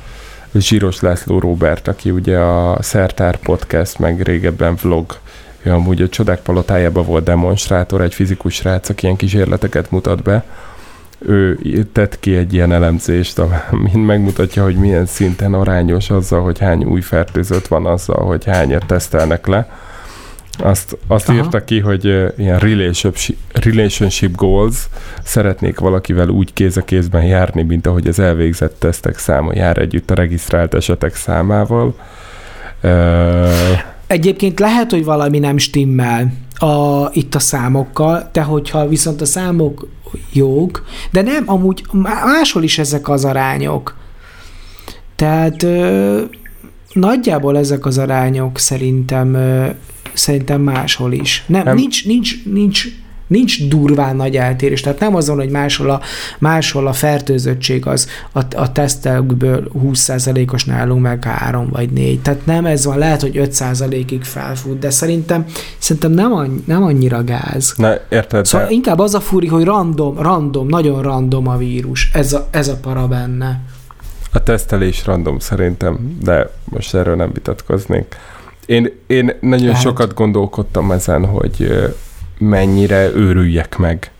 [0.55, 5.19] Zsíros László Robert, aki ugye a Szertár Podcast, meg régebben vlog,
[5.63, 10.45] ő amúgy a Csodák Palotájában volt demonstrátor, egy fizikus srác, aki ilyen kísérleteket mutat be,
[11.27, 16.85] ő tett ki egy ilyen elemzést, ami megmutatja, hogy milyen szinten arányos azzal, hogy hány
[16.85, 19.71] új fertőzött van azzal, hogy hányat tesztelnek le.
[20.59, 22.05] Azt, azt írta ki, hogy
[22.37, 24.89] ilyen relationship, relationship goals
[25.23, 30.11] szeretnék valakivel úgy kéz a kézben járni, mint ahogy az elvégzett tesztek száma jár együtt
[30.11, 31.95] a regisztrált esetek számával.
[34.07, 39.89] Egyébként lehet, hogy valami nem stimmel a, itt a számokkal, de hogyha viszont a számok
[40.33, 43.97] jók, de nem, amúgy máshol is ezek az arányok.
[45.17, 46.23] Tehát ö,
[46.93, 49.67] nagyjából ezek az arányok szerintem ö,
[50.13, 51.45] szerintem máshol is.
[51.47, 51.75] Nem, nem.
[51.75, 52.85] nincs, nincs, nincs
[53.31, 54.81] nincs durván nagy eltérés.
[54.81, 56.01] Tehát nem azon, hogy máshol a,
[56.39, 62.21] máshol a fertőzöttség az a, a tesztelőkből 20%-os nálunk meg 3 vagy 4.
[62.21, 65.45] Tehát nem ez van, lehet, hogy 5%-ig felfut, de szerintem,
[65.79, 67.73] szerintem nem, annyi, nem annyira gáz.
[67.77, 68.45] Na, érted?
[68.45, 68.73] Szóval de...
[68.73, 72.11] inkább az a furi, hogy random, random, nagyon random a vírus.
[72.13, 73.61] Ez a, ez a para benne.
[74.33, 78.17] A tesztelés random szerintem, de most erről nem vitatkoznék.
[78.67, 79.83] Én, én nagyon Lehet.
[79.83, 81.73] sokat gondolkodtam ezen, hogy
[82.41, 84.11] mennyire őrüljek meg.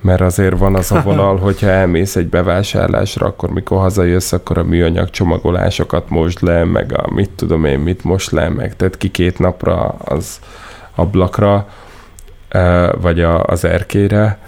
[0.00, 4.64] Mert azért van az a vonal, hogyha elmész egy bevásárlásra, akkor mikor hazajössz, akkor a
[4.64, 9.10] műanyag csomagolásokat most le, meg a mit tudom én, mit most le, meg tehát ki
[9.10, 10.40] két napra az
[10.94, 11.68] ablakra,
[13.00, 14.38] vagy a, az erkére.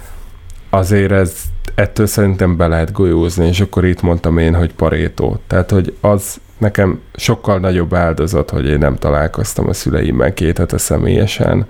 [0.70, 1.42] Azért ez
[1.74, 5.40] ettől szerintem be lehet golyózni, és akkor itt mondtam én, hogy parétó.
[5.46, 10.78] Tehát, hogy az nekem sokkal nagyobb áldozat, hogy én nem találkoztam a szüleimmel két hete
[10.78, 11.66] személyesen,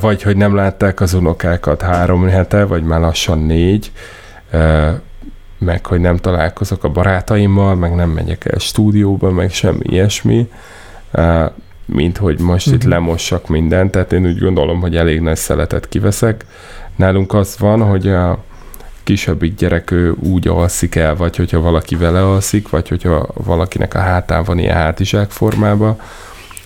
[0.00, 3.92] vagy hogy nem látták az unokákat három hete, vagy már lassan négy,
[5.58, 10.50] meg hogy nem találkozok a barátaimmal, meg nem megyek el stúdióba, meg semmi ilyesmi,
[11.84, 12.82] mint hogy most uh-huh.
[12.82, 12.92] itt mhm.
[12.92, 16.44] lemossak mindent, tehát én úgy gondolom, hogy elég nagy szeletet kiveszek.
[16.96, 18.38] Nálunk az van, hogy a
[19.04, 23.98] kisebbik gyerek ő úgy alszik el, vagy hogyha valaki vele alszik, vagy hogyha valakinek a
[23.98, 25.96] hátán van ilyen hátizsák formába.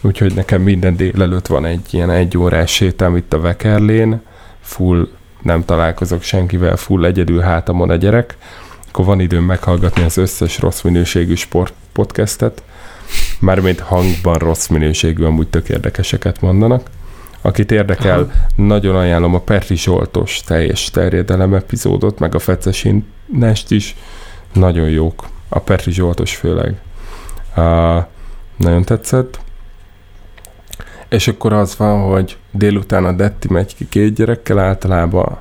[0.04, 4.20] Úgyhogy nekem minden délelőtt van egy ilyen egy órás sétám itt a Vekerlén,
[4.60, 5.08] full
[5.42, 8.36] nem találkozok senkivel, full egyedül hátamon a gyerek,
[8.88, 12.62] akkor van időm meghallgatni az összes rossz minőségű sport podcastet,
[13.40, 16.90] mármint hangban rossz minőségű, amúgy tök érdekeseket mondanak.
[17.40, 18.30] Akit érdekel, Aha.
[18.56, 23.96] nagyon ajánlom a Perri Zsoltos teljes terjedelem epizódot, meg a Fecesin Nest is.
[24.52, 25.24] Nagyon jók.
[25.48, 26.74] A Perri Zsoltos főleg.
[27.56, 28.04] Uh,
[28.56, 29.43] nagyon tetszett.
[31.14, 35.38] És akkor az van, hogy délután a Detti megy ki két gyerekkel általában,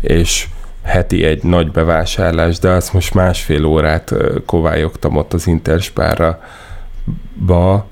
[0.00, 0.48] és
[0.82, 4.14] heti egy nagy bevásárlás, de azt most másfél órát
[4.46, 6.40] kovályogtam ott az Interspárra,
[7.46, 7.86] ba,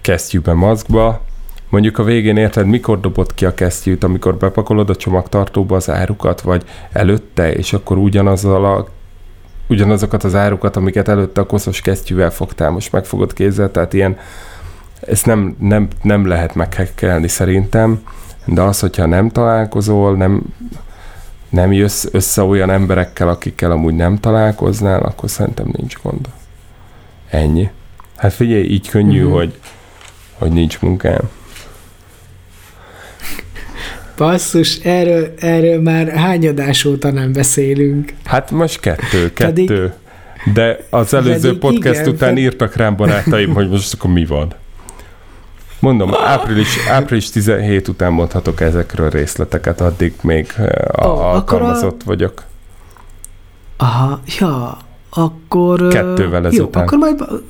[0.00, 1.28] kesztyűbe, maszkba,
[1.68, 6.40] Mondjuk a végén érted, mikor dobott ki a kesztyűt, amikor bepakolod a csomagtartóba az árukat,
[6.40, 8.86] vagy előtte, és akkor ugyanazzal a
[9.68, 14.18] ugyanazokat az árukat, amiket előtte a koszos kesztyűvel fogtál, most megfogod kézzel, tehát ilyen,
[15.10, 18.02] ezt nem, nem, nem lehet meghekkelni szerintem,
[18.44, 20.42] de az, hogyha nem találkozol, nem,
[21.48, 26.28] nem jössz össze olyan emberekkel, akikkel amúgy nem találkoznál, akkor szerintem nincs gond.
[27.30, 27.70] Ennyi.
[28.16, 29.32] Hát figyelj, így könnyű, mm-hmm.
[29.32, 29.58] hogy,
[30.32, 31.30] hogy nincs munkám.
[34.16, 38.12] Basszus, erről, erről már hányadás óta nem beszélünk.
[38.24, 39.64] Hát most kettő, kettő.
[39.64, 39.70] Pedig,
[40.54, 44.54] De az előző podcast igen, után írtak rám barátaim, hogy most akkor mi van.
[45.80, 50.54] Mondom, április, április 17 után mondhatok ezekről részleteket, addig még
[50.92, 52.04] a, oh, alkalmazott a...
[52.04, 52.42] vagyok.
[53.76, 54.78] Aha, ja,
[55.10, 55.88] akkor...
[55.88, 56.82] Kettővel ezután.
[56.82, 57.42] Jó, akkor majd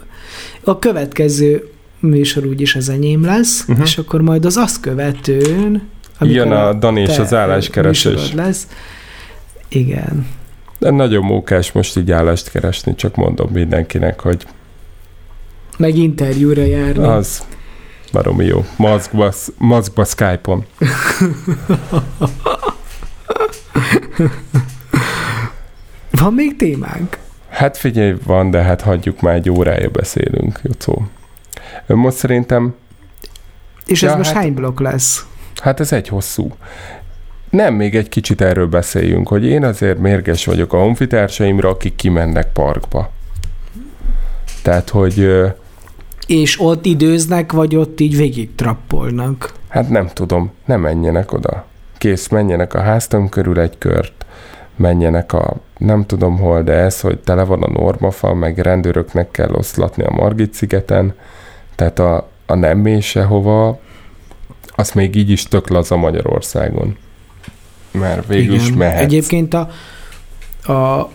[0.65, 3.85] a következő műsor úgyis az enyém lesz, uh-huh.
[3.85, 5.89] és akkor majd az azt követőn
[6.21, 8.33] Jön a Dani és az álláskeresés.
[8.33, 8.67] Lesz.
[9.69, 10.27] Igen.
[10.79, 14.47] De nagyon mókás most így állást keresni, csak mondom mindenkinek, hogy
[15.77, 17.05] meg interjúra járni.
[17.05, 17.43] Az
[18.13, 18.65] baromi jó.
[18.77, 20.65] Maszkba, maszkba Skype-on.
[26.11, 27.19] van még témánk?
[27.49, 31.07] Hát figyelj, van, de hát hagyjuk már egy órája beszélünk, Jocó.
[31.87, 32.75] Most szerintem...
[33.87, 34.43] És ez ja, most hát...
[34.43, 35.27] hány blokk lesz?
[35.63, 36.55] Hát ez egy hosszú.
[37.51, 42.53] Nem, még egy kicsit erről beszéljünk, hogy én azért mérges vagyok a honfitársaimra, akik kimennek
[42.53, 43.11] parkba.
[44.63, 45.31] Tehát, hogy...
[46.31, 49.53] És ott időznek, vagy ott így végig trappolnak?
[49.69, 51.65] Hát nem tudom, nem menjenek oda.
[51.99, 54.27] Kész, menjenek a háztam körül egy kört,
[54.77, 59.51] menjenek a nem tudom hol, de ez, hogy tele van a normafal, meg rendőröknek kell
[59.53, 61.15] oszlatni a Margit szigeten,
[61.75, 63.81] tehát a, a nem mély sehova,
[64.75, 66.97] az még így is tök laza Magyarországon.
[67.91, 69.03] Mert végül is mehetsz.
[69.03, 69.69] Egyébként a,
[70.73, 71.11] a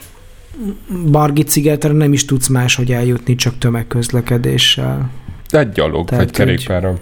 [1.11, 5.09] Bargit szigetre nem is tudsz máshogy eljutni, csak tömegközlekedéssel.
[5.49, 6.99] Egy gyalog, Tehát, vagy kerékpáron.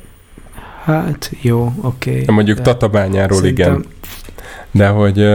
[0.83, 2.21] Hát, jó, oké.
[2.21, 3.71] Okay, mondjuk de Tatabányáról szerintem...
[3.71, 3.85] igen.
[4.71, 5.17] De hogy...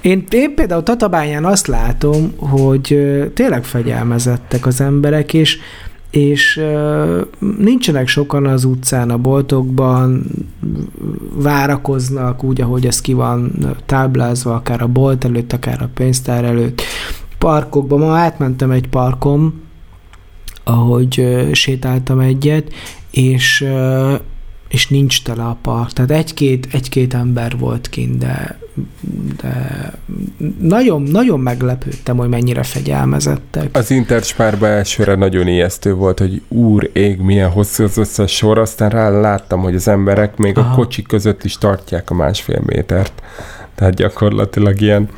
[0.00, 2.98] Én, én például Tatabányán azt látom, hogy
[3.34, 5.58] tényleg fegyelmezettek az emberek, és
[6.10, 6.60] és
[7.58, 10.24] nincsenek sokan az utcán, a boltokban,
[11.34, 13.52] várakoznak úgy, ahogy ez ki van
[13.86, 16.82] táblázva, akár a bolt előtt, akár a pénztár előtt.
[17.38, 19.60] Parkokban, ma átmentem egy parkom,
[20.64, 22.72] ahogy sétáltam egyet,
[23.10, 23.66] és
[24.70, 25.92] és nincs tele a park.
[25.92, 28.58] Tehát egy-két, egy-két ember volt kint, de,
[29.42, 29.92] de
[30.60, 33.76] nagyon, nagyon meglepődtem, hogy mennyire fegyelmezettek.
[33.76, 38.90] Az Interspárba elsőre nagyon ijesztő volt, hogy úr ég, milyen hosszú az összes sor, aztán
[38.90, 40.72] rá láttam, hogy az emberek még Aha.
[40.72, 43.22] a kocsik között is tartják a másfél métert.
[43.74, 45.08] Tehát gyakorlatilag ilyen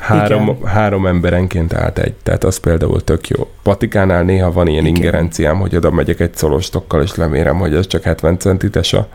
[0.00, 3.50] Három, három emberenként állt egy, tehát az például tök jó.
[3.62, 4.96] Patikánál néha van ilyen Igen.
[4.96, 9.08] ingerenciám, hogy oda megyek egy szolostokkal, és lemérem, hogy ez csak 70 centites a...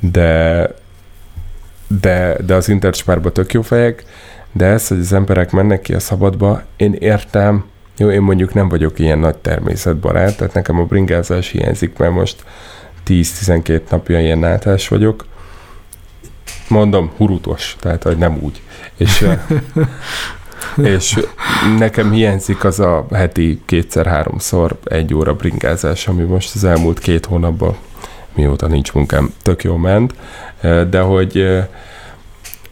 [0.00, 0.68] De,
[2.00, 4.04] de, de az Interspárba tök jó fejek,
[4.52, 7.64] de ez, hogy az emberek mennek ki a szabadba, én értem,
[7.96, 12.44] jó, én mondjuk nem vagyok ilyen nagy természetbarát, tehát nekem a bringázás hiányzik, mert most
[13.06, 15.26] 10-12 napja ilyen nátás vagyok,
[16.68, 18.62] mondom, hurutos, tehát hogy nem úgy.
[18.96, 19.26] És,
[20.82, 21.26] és
[21.78, 27.76] nekem hiányzik az a heti kétszer-háromszor egy óra bringázás, ami most az elmúlt két hónapban,
[28.34, 30.14] mióta nincs munkám, tök jó ment,
[30.90, 31.62] de hogy,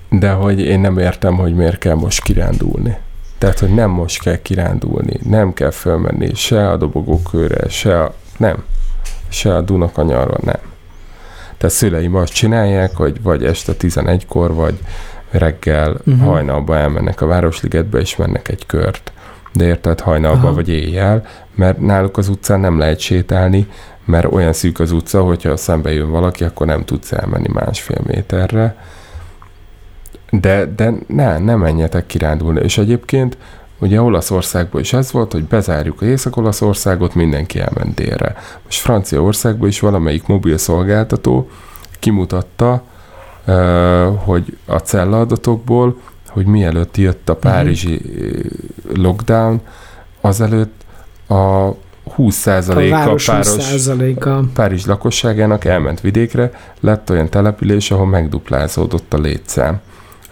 [0.09, 2.97] de hogy én nem értem, hogy miért kell most kirándulni.
[3.39, 8.65] Tehát, hogy nem most kell kirándulni, nem kell fölmenni se a dobogókőre, se a, nem,
[9.29, 10.72] se a Dunakanyarra, nem.
[11.63, 14.79] Tehát szüleim azt csinálják, hogy vagy este 11-kor, vagy
[15.31, 16.27] reggel uh-huh.
[16.27, 19.13] hajnalba elmennek a Városligetbe, és mennek egy kört.
[19.53, 20.55] De érted, hajnalba Aha.
[20.55, 23.67] vagy éjjel, mert náluk az utcán nem lehet sétálni,
[24.05, 28.77] mert olyan szűk az utca, hogyha szembe jön valaki, akkor nem tudsz elmenni másfél méterre.
[30.31, 32.61] De, de ne, ne menjetek kirándulni.
[32.61, 33.37] És egyébként
[33.83, 38.37] ugye Olaszországban is ez volt, hogy bezárjuk a Észak-Olaszországot, mindenki elment délre.
[38.65, 41.51] Most Franciaországban is valamelyik mobil szolgáltató
[41.99, 42.83] kimutatta,
[44.17, 49.03] hogy a celladatokból, hogy mielőtt jött a párizsi uh-huh.
[49.03, 49.61] lockdown,
[50.21, 50.85] azelőtt
[51.29, 51.71] a
[52.19, 54.51] 20%-a a páros, 20%-a.
[54.55, 59.81] Párizs lakosságának elment vidékre, lett olyan település, ahol megduplázódott a létszám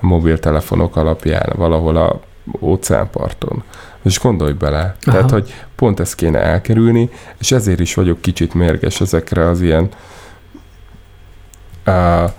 [0.01, 2.21] a mobiltelefonok alapján valahol a
[2.61, 3.63] óceánparton.
[4.03, 4.97] És gondolj bele, Aha.
[5.03, 9.89] tehát, hogy pont ezt kéne elkerülni, és ezért is vagyok kicsit mérges ezekre az ilyen
[11.87, 12.31] uh,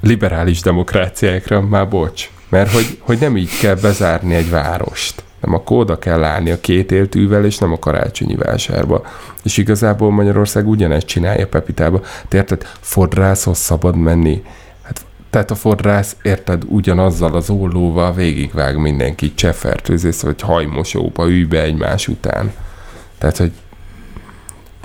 [0.00, 2.30] liberális demokráciákra, már bocs.
[2.48, 5.22] Mert hogy, hogy nem így kell bezárni egy várost.
[5.40, 9.02] Nem akkor oda kell állni a két éltűvel, és nem a karácsonyi vásárba.
[9.42, 12.00] És igazából Magyarország ugyanezt csinálja Pepitába.
[12.28, 14.42] Te érted, fodrászhoz szabad menni.
[15.30, 21.62] Hát, tehát a fodrász, érted, ugyanazzal az ollóval végigvág mindenki csefertőzés, vagy hajmosóba ülj be
[21.62, 22.52] egymás után.
[23.18, 23.52] Tehát, hogy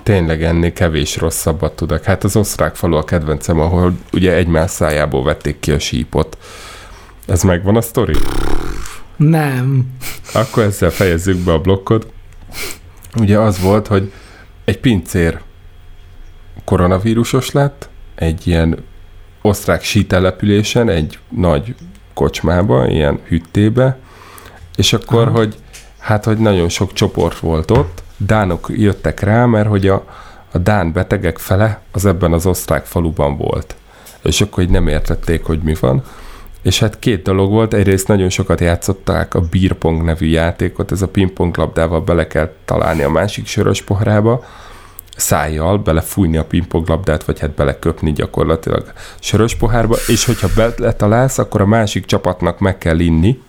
[0.03, 2.03] tényleg ennél kevés rosszabbat tudok.
[2.03, 6.37] Hát az osztrák falu a kedvencem, ahol ugye egymás szájából vették ki a sípot.
[7.27, 8.15] Ez megvan a sztori?
[9.15, 9.85] Nem.
[10.33, 12.11] Akkor ezzel fejezzük be a blokkot.
[13.15, 14.11] Ugye az volt, hogy
[14.65, 15.39] egy pincér
[16.65, 18.83] koronavírusos lett, egy ilyen
[19.45, 21.75] osztrák sítelepülésen, egy nagy
[22.13, 23.97] kocsmába, ilyen hüttébe,
[24.75, 25.37] és akkor, Aha.
[25.37, 25.55] hogy
[25.99, 30.05] hát, hogy nagyon sok csoport volt ott, dánok jöttek rá, mert hogy a,
[30.51, 33.75] a dán betegek fele az ebben az osztrák faluban volt.
[34.23, 36.03] És akkor így nem értették, hogy mi van.
[36.61, 41.07] És hát két dolog volt, egyrészt nagyon sokat játszották a beerpong nevű játékot, ez a
[41.07, 44.43] pingpong labdával bele kell találni a másik sörös poharába,
[45.15, 51.61] szájjal belefújni a pingpong labdát, vagy hát beleköpni gyakorlatilag sörös pohárba, és hogyha beletalálsz, akkor
[51.61, 53.39] a másik csapatnak meg kell inni,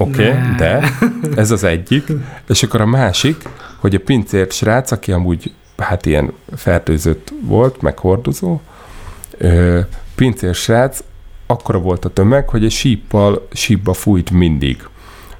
[0.00, 0.90] Oké, okay, de
[1.36, 2.12] ez az egyik.
[2.48, 3.42] És akkor a másik,
[3.76, 8.60] hogy a pincért srác, aki amúgy hát ilyen fertőzött volt, meg hordozó,
[10.14, 11.00] pincér srác,
[11.46, 14.88] akkora volt a tömeg, hogy egy síppal, sípba fújt mindig,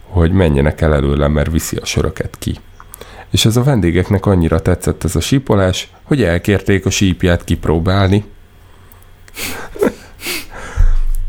[0.03, 2.59] hogy menjenek el előle, mert viszi a söröket ki.
[3.31, 8.25] És ez a vendégeknek annyira tetszett ez a sípolás, hogy elkérték a sípját kipróbálni.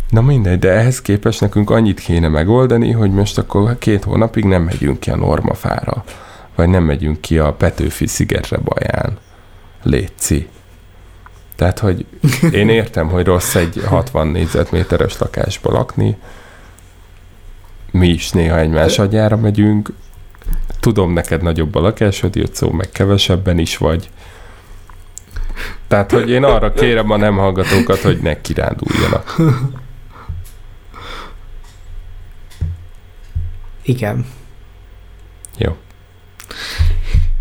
[0.09, 4.63] Na mindegy, de ehhez képest nekünk annyit kéne megoldani, hogy most akkor két hónapig nem
[4.63, 6.03] megyünk ki a normafára,
[6.55, 9.17] vagy nem megyünk ki a Petőfi szigetre baján.
[9.83, 10.47] Léci.
[11.55, 12.05] Tehát, hogy
[12.51, 16.17] én értem, hogy rossz egy 60 négyzetméteres lakásba lakni,
[17.91, 19.93] mi is néha egymás agyára megyünk,
[20.79, 24.09] tudom, neked nagyobb a lakásod, szó, meg kevesebben is vagy.
[25.87, 29.35] Tehát, hogy én arra kérem a nem hallgatókat, hogy ne kiránduljanak.
[33.81, 34.25] Igen.
[35.57, 35.75] Jó.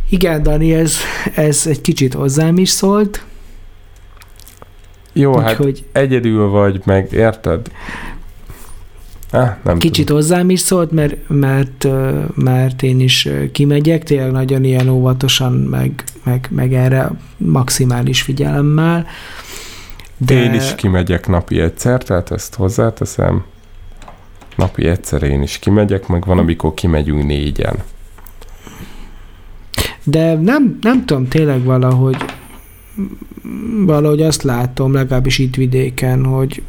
[0.08, 0.96] Igen, Dani, ez,
[1.34, 3.24] ez egy kicsit hozzám is szólt.
[5.12, 7.70] Jó, Úgy, hát hogy egyedül vagy, meg érted?
[9.30, 10.22] Nem Kicsit tudom.
[10.22, 11.86] hozzám is szólt, mert, mert,
[12.34, 19.06] mert én is kimegyek, tényleg nagyon ilyen óvatosan, meg, meg, meg erre maximális figyelemmel.
[20.16, 20.42] De...
[20.42, 23.44] Én is kimegyek napi egyszer, tehát ezt hozzáteszem
[24.56, 27.76] napi egyszer én is kimegyek, meg van, amikor kimegyünk négyen.
[30.04, 32.16] De nem, nem tudom, tényleg valahogy
[33.86, 36.62] valahogy azt látom, legalábbis itt vidéken, hogy,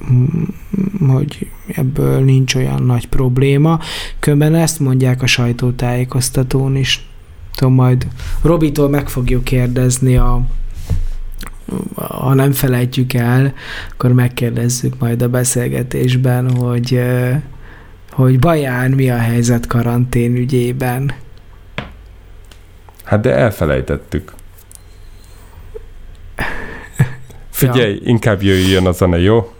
[1.08, 3.80] hogy ebből nincs olyan nagy probléma.
[4.20, 7.08] Különben ezt mondják a sajtótájékoztatón is.
[7.56, 8.08] Tudom, majd
[8.42, 10.42] Robitól meg fogjuk kérdezni a
[11.96, 13.54] ha nem felejtjük el,
[13.92, 17.02] akkor megkérdezzük majd a beszélgetésben, hogy
[18.12, 21.14] hogy Baján mi a helyzet karantén ügyében.
[23.04, 24.34] Hát de elfelejtettük.
[27.60, 28.00] Figyelj, ja.
[28.04, 29.52] inkább jöjjön a zene, jó?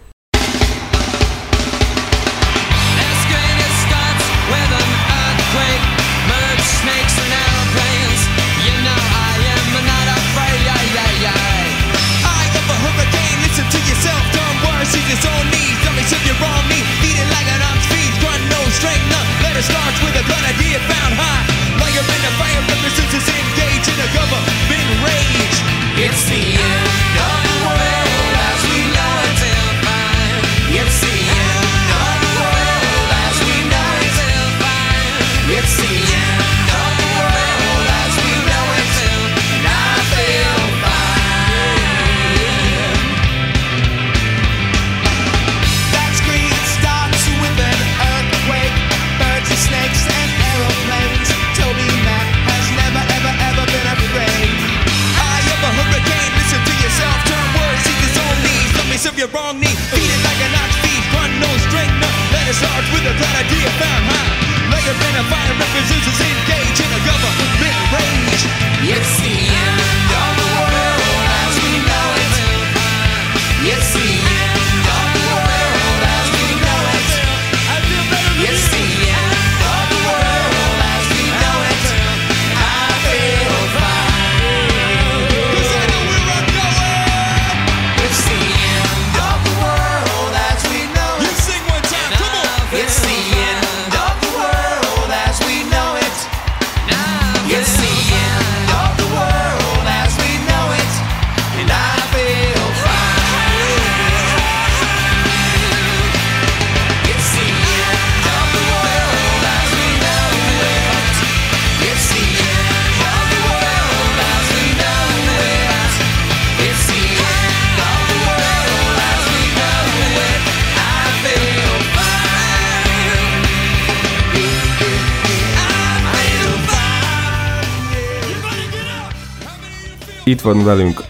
[130.40, 131.00] Itt van velünk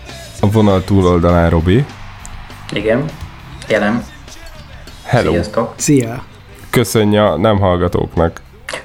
[0.41, 1.85] a vonal túloldalán Robi.
[2.73, 3.05] Igen,
[3.69, 4.05] jelen.
[5.03, 5.31] Hello.
[5.31, 5.73] Sziasztok.
[5.77, 6.25] Szia!
[6.71, 8.41] Köszönje a nem hallgatóknak.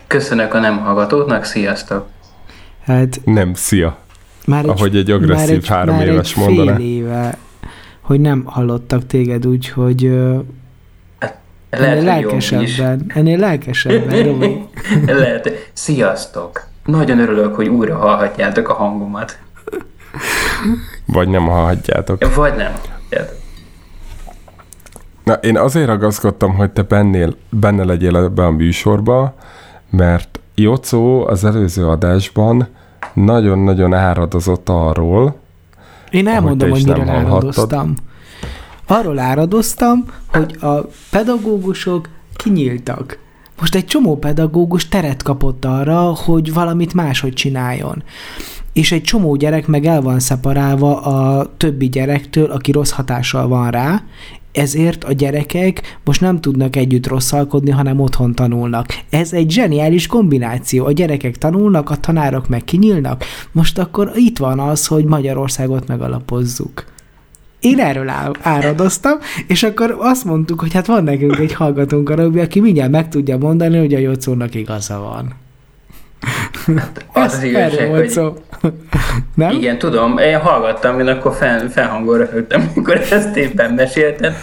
[0.07, 2.07] Köszönök a nem hallgatóknak, sziasztok.
[2.83, 3.97] Hát Nem, szia.
[4.45, 6.75] már Ahogy egy agresszív már egy, három már éves egy mondaná.
[6.75, 7.37] fél éve,
[8.01, 10.37] hogy nem hallottak téged úgy, hogy ö,
[11.19, 11.37] Lehet,
[11.69, 14.65] ennél hogy lelkesebben, ennél lelkesebben, Robi.
[15.05, 15.69] Lehet.
[15.73, 16.67] Sziasztok.
[16.85, 19.37] Nagyon örülök, hogy újra hallhatjátok a hangomat.
[21.05, 22.35] Vagy nem hallhatjátok.
[22.35, 22.71] Vagy nem.
[25.23, 29.35] Na, én azért ragaszkodtam, hogy te bennél, benne legyél ebbe a műsorba,
[29.89, 32.67] mert Jocó az előző adásban
[33.13, 35.39] nagyon-nagyon áradozott arról,
[36.09, 37.09] Én elmondom, hogy hallhattad.
[37.09, 37.93] áradoztam.
[38.87, 40.73] Arról áradoztam, hogy a
[41.11, 43.17] pedagógusok kinyíltak.
[43.59, 48.03] Most egy csomó pedagógus teret kapott arra, hogy valamit máshogy csináljon.
[48.75, 53.71] És egy csomó gyerek meg el van szeparálva a többi gyerektől, aki rossz hatással van
[53.71, 54.03] rá,
[54.51, 58.87] ezért a gyerekek most nem tudnak együtt rosszalkodni, hanem otthon tanulnak.
[59.09, 60.85] Ez egy zseniális kombináció.
[60.85, 63.23] A gyerekek tanulnak, a tanárok meg kinyílnak.
[63.51, 66.85] Most akkor itt van az, hogy Magyarországot megalapozzuk.
[67.59, 68.11] Én erről
[68.41, 73.09] áradoztam, és akkor azt mondtuk, hogy hát van nekünk egy hallgatónk a aki mindjárt meg
[73.09, 75.43] tudja mondani, hogy a Jocónak igaza van.
[77.13, 78.33] Az Ez az erről igazság, hogy szó.
[79.35, 79.51] Nem?
[79.51, 84.33] igen, tudom, én hallgattam, én akkor fel, felhangon röhögtem, amikor ezt éppen mesélted.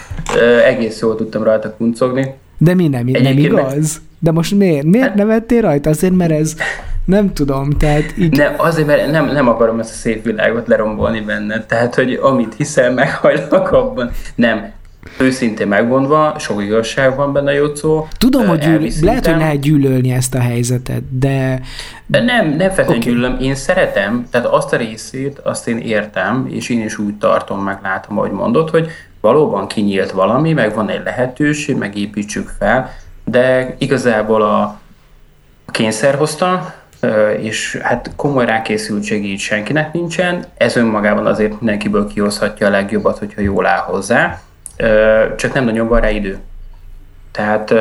[0.64, 2.34] Egész jól tudtam rajta kuncogni.
[2.58, 4.00] De mi nem, nem Egyébként meg- igaz?
[4.18, 4.84] De most miért?
[4.86, 5.90] Miért nevettél rajta?
[5.90, 6.56] Azért, mert ez
[7.04, 8.36] nem tudom, tehát így...
[8.36, 11.66] Nem, azért, mert nem, nem akarom ezt a szép világot lerombolni benned.
[11.66, 14.10] Tehát, hogy amit hiszel, meghajlak abban.
[14.34, 14.70] Nem.
[15.18, 18.08] Őszintén megmondva, sok igazság van benne, Jocó.
[18.18, 18.88] Tudom, hogy gyűl...
[19.00, 21.60] lehet, hogy lehet gyűlölni ezt a helyzetet, de
[22.06, 23.12] De nem, nem feltétlenül okay.
[23.12, 27.62] gyűlöm, én szeretem, tehát azt a részét, azt én értem, és én is úgy tartom,
[27.62, 32.90] meg látom, ahogy mondod, hogy valóban kinyílt valami, meg van egy lehetőség, meg építsük fel,
[33.24, 34.80] de igazából a
[35.66, 36.74] kényszer hozta,
[37.40, 43.40] és hát komoly rákészültség így senkinek nincsen, ez önmagában azért mindenkiből kihozhatja a legjobbat, hogyha
[43.40, 44.40] jól áll hozzá,
[45.36, 46.38] csak nem nagyon van rá idő.
[47.30, 47.74] Tehát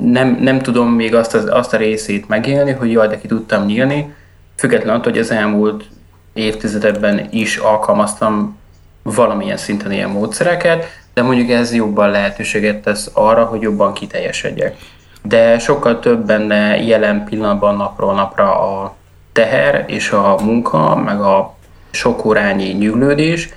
[0.00, 3.64] nem, nem tudom még azt, az, azt a részét megélni, hogy jaj, de ki tudtam
[3.64, 4.14] nyílni,
[4.56, 5.84] függetlenül attól, hogy az elmúlt
[6.32, 8.56] évtizedekben is alkalmaztam
[9.02, 10.84] valamilyen szinten ilyen módszereket,
[11.14, 14.76] de mondjuk ez jobban lehetőséget tesz arra, hogy jobban kiteljesedjek.
[15.22, 18.94] De sokkal több benne jelen pillanatban napról napra a
[19.32, 21.54] teher és a munka, meg a
[21.90, 23.48] sok órányi nyüglődés,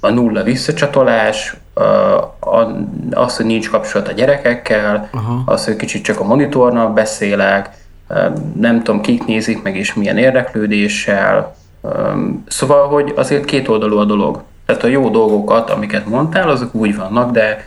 [0.00, 1.56] a nulla visszacsatolás,
[3.10, 5.42] az, hogy nincs kapcsolat a gyerekekkel, Aha.
[5.46, 7.70] az, hogy kicsit csak a monitornak beszélek,
[8.56, 11.56] nem tudom, kik nézik meg és milyen érdeklődéssel.
[12.48, 14.42] Szóval, hogy azért két oldalú a dolog.
[14.66, 17.64] Tehát a jó dolgokat, amiket mondtál, azok úgy vannak, de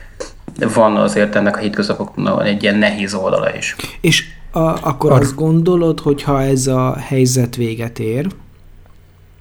[0.74, 3.76] van azért ennek a hétköznapoknak egy ilyen nehéz oldala is.
[4.02, 8.28] És a, akkor azt gondolod, hogy ha ez a helyzet véget ér,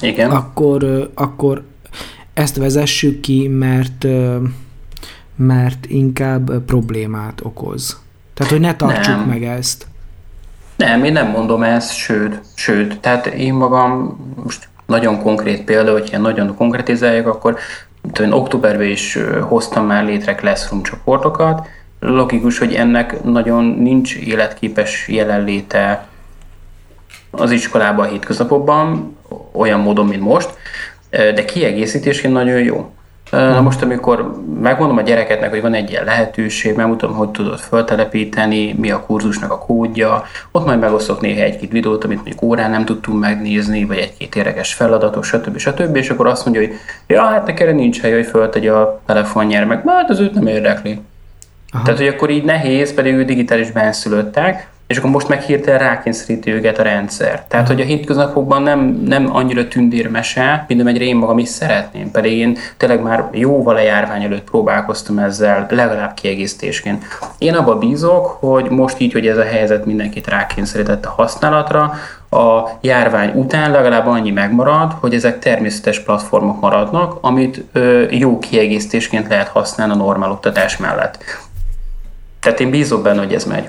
[0.01, 0.31] Igen.
[0.31, 1.63] akkor, akkor
[2.39, 4.07] ezt vezessük ki, mert,
[5.37, 8.01] mert inkább problémát okoz.
[8.35, 9.25] Tehát, hogy ne tartsuk Nem.
[9.25, 9.87] meg ezt.
[10.77, 16.09] Nem, én nem mondom ezt, sőt, sőt, tehát én magam most nagyon konkrét példa, hogy
[16.09, 17.59] ilyen nagyon konkrétizáljuk, akkor
[18.21, 21.67] én októberben is hoztam már létre Classroom csoportokat.
[22.01, 26.07] Logikus, hogy ennek nagyon nincs életképes jelenléte
[27.31, 29.17] az iskolában a hétköznapokban,
[29.53, 30.51] olyan módon, mint most,
[31.11, 32.91] de kiegészítésként nagyon jó.
[33.31, 38.75] Na most, amikor megmondom a gyereketnek, hogy van egy ilyen lehetőség, megmutatom, hogy tudod feltelepíteni,
[38.79, 42.85] mi a kurzusnak a kódja, ott majd megosztok néha egy-két videót, amit mondjuk órán nem
[42.85, 45.59] tudtunk megnézni, vagy egy-két érdekes feladatot, stb.
[45.59, 45.97] stb.
[45.97, 46.75] És akkor azt mondja, hogy
[47.07, 50.47] ja, hát neki erre nincs hely, hogy föltegye a telefonjára, meg hát az őt nem
[50.47, 51.01] érdekli.
[51.71, 51.85] Aha.
[51.85, 56.53] Tehát, hogy akkor így nehéz, pedig ő digitális benszülöttek, és akkor most meg hirtelen rákényszeríti
[56.53, 57.45] őket a rendszer.
[57.49, 62.11] Tehát, hogy a hétköznapokban nem, nem annyira tündérmese, mint amennyire én magam is szeretném.
[62.11, 67.05] Pedig én tényleg már jóval a járvány előtt próbálkoztam ezzel, legalább kiegészítésként.
[67.39, 71.95] Én abba bízok, hogy most így, hogy ez a helyzet mindenkit rákényszerített a használatra,
[72.31, 79.29] a járvány után legalább annyi megmarad, hogy ezek természetes platformok maradnak, amit ö, jó kiegészítésként
[79.29, 81.19] lehet használni a normál oktatás mellett.
[82.41, 83.69] Tehát én bízok benne, hogy ez megy.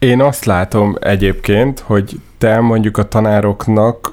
[0.00, 4.12] Én azt látom egyébként, hogy te mondjuk a tanároknak,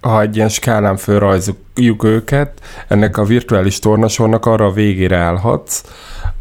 [0.00, 5.82] ha egy ilyen skálán fölrajzoljuk őket, ennek a virtuális tornasornak arra a végére állhatsz,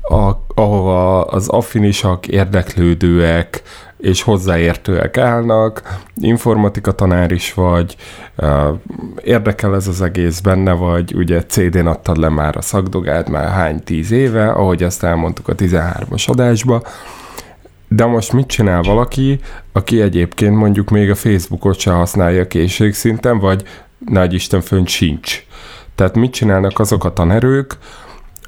[0.01, 3.61] a, ahova az affinisak, érdeklődőek,
[3.97, 7.95] és hozzáértőek állnak, informatika tanár is vagy,
[9.23, 13.84] érdekel ez az egész benne vagy, ugye CD-n adtad le már a szakdogát már hány
[13.84, 16.81] tíz éve, ahogy azt elmondtuk a 13-as adásba,
[17.95, 19.39] de most mit csinál valaki,
[19.72, 23.63] aki egyébként mondjuk még a Facebookot se használja készségszinten, vagy
[23.97, 25.45] nagy Isten fönt sincs.
[25.95, 27.77] Tehát mit csinálnak azok a tanerők,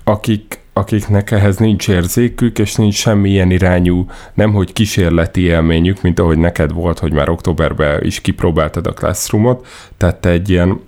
[0.04, 6.74] akik, akiknek ehhez nincs érzékük, és nincs semmilyen irányú, nemhogy kísérleti élményük, mint ahogy neked
[6.74, 9.68] volt, hogy már októberben is kipróbáltad a Classroomot,
[9.98, 10.80] tehát te egy ilyen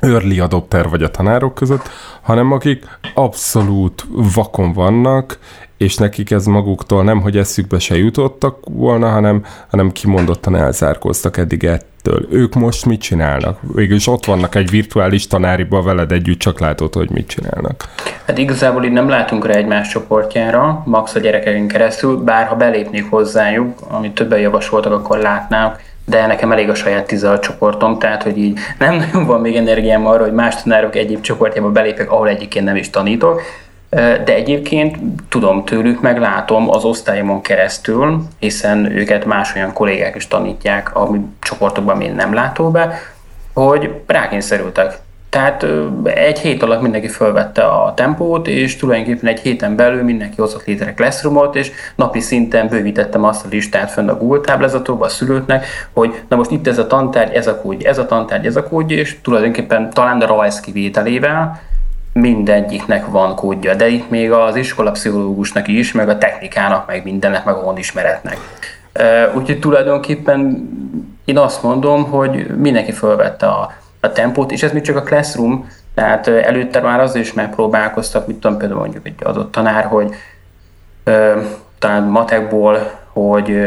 [0.00, 1.88] early adopter vagy a tanárok között,
[2.20, 2.84] hanem akik
[3.14, 5.38] abszolút vakon vannak,
[5.78, 11.64] és nekik ez maguktól nem, hogy eszükbe se jutottak volna, hanem, hanem kimondottan elzárkóztak eddig
[11.64, 12.26] ettől.
[12.30, 13.58] Ők most mit csinálnak?
[13.74, 17.84] Végülis ott vannak egy virtuális tanáriba veled együtt, csak látod, hogy mit csinálnak.
[18.26, 23.10] Hát igazából itt nem látunk rá egymás csoportjára, max a gyerekeken keresztül, bár ha belépnék
[23.10, 28.38] hozzájuk, amit többen javasoltak, akkor látnák, de nekem elég a saját 16 csoportom, tehát hogy
[28.38, 32.64] így nem nagyon van még energiám arra, hogy más tanárok egyéb csoportjába belépek, ahol egyébként
[32.64, 33.42] nem is tanítok,
[33.90, 34.96] de egyébként
[35.28, 41.20] tudom tőlük, meg látom az osztályomon keresztül, hiszen őket más olyan kollégák is tanítják, ami
[41.40, 43.00] csoportokban még nem látó be,
[43.54, 44.98] hogy rákényszerültek.
[45.30, 45.66] Tehát
[46.04, 50.94] egy hét alatt mindenki felvette a tempót, és tulajdonképpen egy héten belül mindenki hozott létre
[50.94, 56.22] Classroomot, és napi szinten bővítettem azt a listát fönn a Google táblázatokba a szülőknek, hogy
[56.28, 58.94] na most itt ez a tantárgy, ez a kódj, ez a tantárgy, ez a kódj,
[58.94, 61.60] és tulajdonképpen talán a rajz kivételével
[62.20, 67.54] mindegyiknek van kódja, de itt még az iskolapszichológusnak is, meg a technikának, meg mindennek, meg
[67.54, 68.36] a ismeretnek.
[69.34, 70.68] Úgyhogy tulajdonképpen
[71.24, 75.68] én azt mondom, hogy mindenki felvette a, a tempót, és ez még csak a classroom,
[75.94, 80.14] tehát előtte már az is megpróbálkoztak, mit tudom, például mondjuk egy adott tanár, hogy
[81.04, 81.40] ö,
[81.78, 83.58] talán matekból, hogy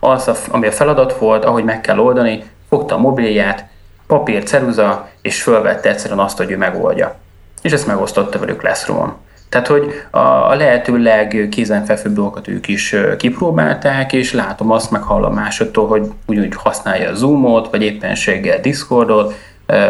[0.00, 3.64] az, a, ami a feladat volt, ahogy meg kell oldani, fogta a mobilját,
[4.06, 7.20] papír, ceruza, és fölvette egyszerűen azt, hogy ő megoldja
[7.62, 9.12] és ezt megosztotta velük Classroom-on.
[9.48, 15.86] Tehát, hogy a, lehető legkézenfekvőbb dolgokat ők is kipróbálták, és látom azt, meg hallom másoktól,
[15.86, 19.34] hogy úgy használja a Zoomot, vagy éppenséggel Discordot,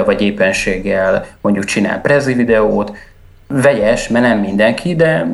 [0.04, 2.92] vagy éppenséggel mondjuk csinál prezi videót,
[3.52, 5.26] vegyes, mert nem mindenki, de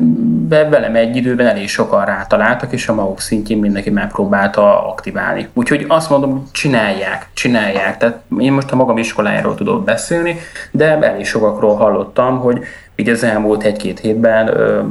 [0.47, 5.47] velem egy időben elég sokan rátaláltak, és a maguk szintjén mindenki megpróbálta aktiválni.
[5.53, 7.97] Úgyhogy azt mondom, csinálják, csinálják.
[7.97, 10.35] Tehát én most a magam iskolájáról tudok beszélni,
[10.71, 12.59] de elég sokakról hallottam, hogy
[12.95, 14.81] így az elmúlt egy-két hétben ö,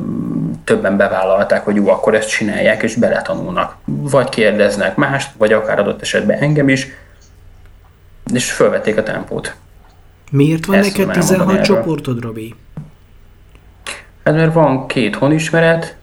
[0.64, 3.76] többen bevállalták, hogy jó, akkor ezt csinálják, és beletanulnak.
[3.84, 6.86] Vagy kérdeznek mást, vagy akár adott esetben engem is,
[8.32, 9.54] és felvették a tempót.
[10.30, 12.54] Miért van ezt neked 16 csoportod, Robi?
[14.28, 15.96] Hát mert van két honismeret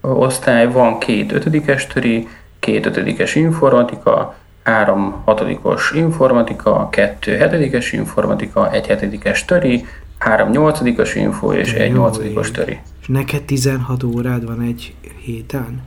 [0.00, 2.28] osztály, van két ötödikes töri,
[2.58, 9.86] két ötödikes informatika, három hatodikos informatika, kettő hetedikes informatika, egy hetedikes töri,
[10.18, 12.78] három nyolcadikos info és egy nyolcadikos töri.
[13.00, 15.82] És neked 16 órád van egy héten?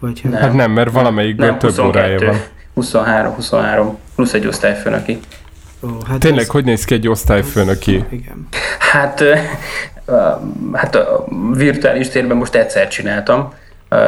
[0.00, 2.40] Vagy hát nem, hát nem mert valamelyikben nem, több 22, órája van.
[2.74, 5.18] 23, 23, plusz egy osztályfőnöki.
[5.82, 6.48] Ó, hát Tényleg, ez...
[6.48, 8.04] hogy néz ki egy osztályfőnöki?
[8.08, 8.48] Igen.
[8.92, 9.24] Hát
[10.72, 11.24] hát a
[11.56, 13.52] virtuális térben most egyszer csináltam,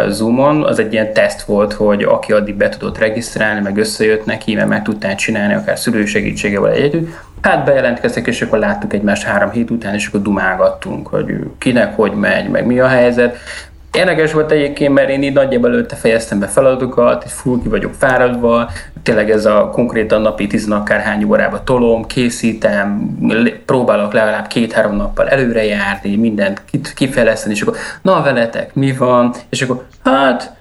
[0.08, 4.54] Zoomon, az egy ilyen teszt volt, hogy aki addig be tudott regisztrálni, meg összejött neki,
[4.54, 7.08] mert meg tudták csinálni, akár szülő segítségevel egyedül.
[7.40, 12.12] Hát bejelentkeztek, és akkor láttuk egymást három hét után, és akkor dumálgattunk, hogy kinek hogy
[12.12, 13.36] megy, meg mi a helyzet.
[13.92, 17.94] Érdekes volt egyébként, mert én így nagyjából előtte fejeztem be feladatokat, egy full ki vagyok
[17.94, 18.70] fáradva,
[19.02, 23.16] tényleg ez a konkrétan napi tizen akárhány órába tolom, készítem,
[23.66, 26.62] próbálok legalább két-három nappal előre járni, mindent
[26.94, 29.34] kifejleszteni, és akkor na veletek, mi van?
[29.48, 30.52] És akkor hát,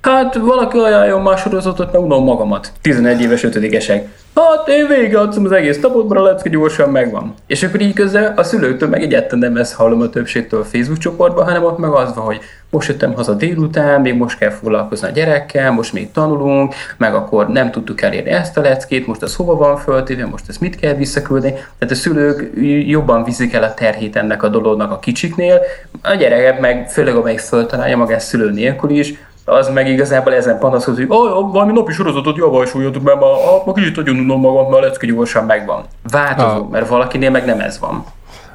[0.00, 2.72] hát valaki ajánljon más sorozatot, mert unom magamat.
[2.80, 4.08] 11 éves ötödikesek.
[4.34, 7.34] Hát én végigjátszom az egész mert a lecke gyorsan megvan.
[7.46, 10.98] És akkor így közben a szülőktől meg egyáltalán nem ezt hallom a többségtől a Facebook
[10.98, 12.40] csoportban, hanem ott meg az van, hogy
[12.70, 17.48] most jöttem haza délután, még most kell foglalkozni a gyerekkel, most még tanulunk, meg akkor
[17.48, 20.94] nem tudtuk elérni ezt a leckét, most az hova van föltéve, most ezt mit kell
[20.94, 21.52] visszaküldeni.
[21.52, 22.50] Tehát a szülők
[22.86, 25.60] jobban viszik el a terhét ennek a dolognak a kicsiknél,
[26.02, 29.14] a gyereket meg főleg amelyik föltalálja magát szülő nélkül is,
[29.50, 33.72] az meg igazából ezen panaszkodik, hogy oh, valami napi sorozatot javasoljatok, mert ma, a, ma
[33.72, 35.84] kicsit nagyon unom magam, mert a lecke gyorsan megvan.
[36.10, 38.04] Változó, mert valakinél meg nem ez van.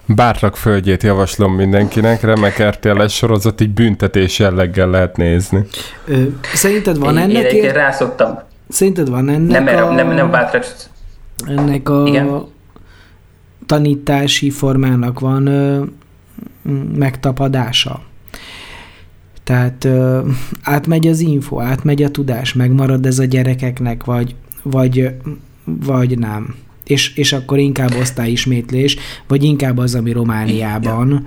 [0.08, 5.66] Bártak földjét javaslom mindenkinek, remek RTL sorozat így büntetés jelleggel lehet nézni.
[6.06, 6.24] Ö,
[6.54, 7.52] szerinted van én, ennek...
[7.52, 8.40] Én, én rászoktam.
[8.70, 9.92] Szerinted van ennek nem, a...
[9.92, 10.66] Nem, nem bátrak...
[11.48, 12.44] Ennek a Igen?
[13.66, 15.84] tanítási formának van ö,
[16.96, 18.02] megtapadása.
[19.46, 20.28] Tehát ö,
[20.62, 25.10] átmegy az info, átmegy a tudás, megmarad ez a gyerekeknek, vagy, vagy,
[25.64, 26.56] vagy nem.
[26.84, 28.98] És, és akkor inkább osztályismétlés,
[29.28, 31.26] vagy inkább az, ami Romániában,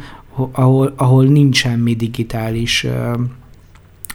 [0.52, 3.12] ahol, ahol nincs semmi digitális ö,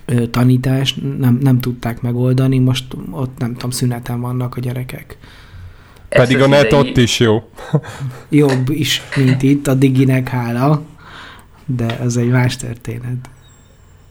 [0.05, 5.17] ö, tanítás, nem, nem tudták megoldani, most ott nem tudom, szüneten vannak a gyerekek.
[6.09, 7.49] Pedig a net ott is jó.
[8.29, 10.81] Jobb is, mint itt, a diginek hála,
[11.65, 13.29] de ez egy más történet.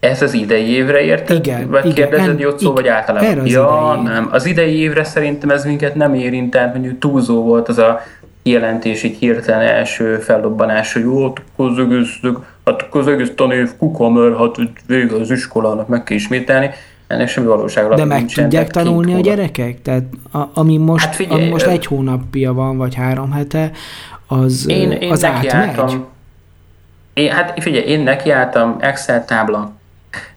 [0.03, 1.37] Ez az idei évre érted?
[1.45, 3.29] Igen, Vagy igen, kérdezed en- Jocó, vagy általában?
[3.29, 4.13] erre az ja, idei.
[4.13, 4.27] nem.
[4.31, 7.99] Az idei évre szerintem ez minket nem érint, tehát mondjuk túlzó volt az a
[8.43, 12.19] kijelentés, így hirtelen első fellobbanás, hogy jó, hát az egész,
[12.65, 14.55] hát az egész tanév kuka, mert hát
[14.87, 16.69] vége az iskolának, meg kell ismételni.
[17.07, 19.35] Ennek semmi valóság De meg nincsen, tudják tanulni a kint róla.
[19.35, 19.81] gyerekek?
[19.81, 20.03] Tehát
[20.33, 23.71] a, ami most, Hát figyelj, ami most egy hónapja van, vagy három hete,
[24.27, 25.43] az, Én, én az átmegy?
[25.53, 26.05] nekiálltam.
[27.13, 29.71] Én, hát figyelj, én nekiálltam Excel tábla,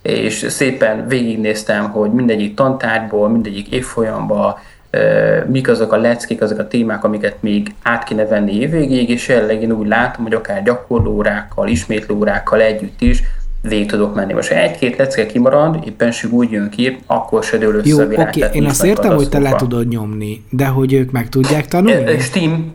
[0.03, 4.55] és szépen végignéztem, hogy mindegyik tantárgyból, mindegyik évfolyamban
[4.91, 9.29] ö, mik azok a leckék, azok a témák, amiket még át kéne venni évvégéig, és
[9.29, 13.23] jelenleg én úgy látom, hogy akár gyakorlóórákkal, ismétlóórákkal együtt is
[13.69, 14.33] végig tudok menni.
[14.33, 18.55] Most egy-két lecke kimarad, éppenség úgy jön ki, akkor se dől össze Jó, oké, tehát
[18.55, 22.19] én azt értem, hogy te le tudod nyomni, de hogy ők meg tudják tanulni?
[22.19, 22.75] Steam,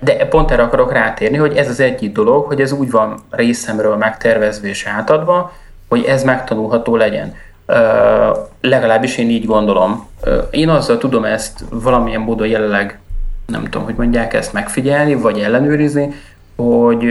[0.00, 3.96] de pont erre akarok rátérni, hogy ez az egyik dolog, hogy ez úgy van részemről
[3.96, 5.52] megtervezve és átadva,
[5.90, 7.34] hogy ez megtanulható legyen.
[8.60, 10.08] Legalábbis én így gondolom.
[10.50, 12.98] Én azzal tudom ezt valamilyen módon jelenleg,
[13.46, 16.14] nem tudom, hogy mondják ezt, megfigyelni, vagy ellenőrizni,
[16.56, 17.04] hogy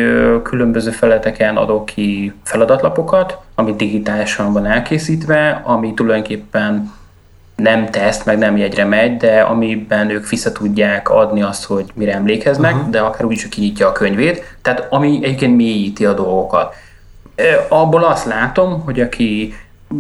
[0.43, 6.91] különböző feleteken adok ki feladatlapokat, ami digitálisan van elkészítve, ami tulajdonképpen
[7.56, 12.14] nem teszt, meg nem jegyre megy, de amiben ők vissza tudják adni azt, hogy mire
[12.14, 12.89] emlékeznek, uh-huh.
[12.89, 16.76] de akár úgy is, kinyitja a könyvét, tehát ami egyébként mélyíti a dolgokat.
[17.69, 19.53] Abból azt látom, hogy aki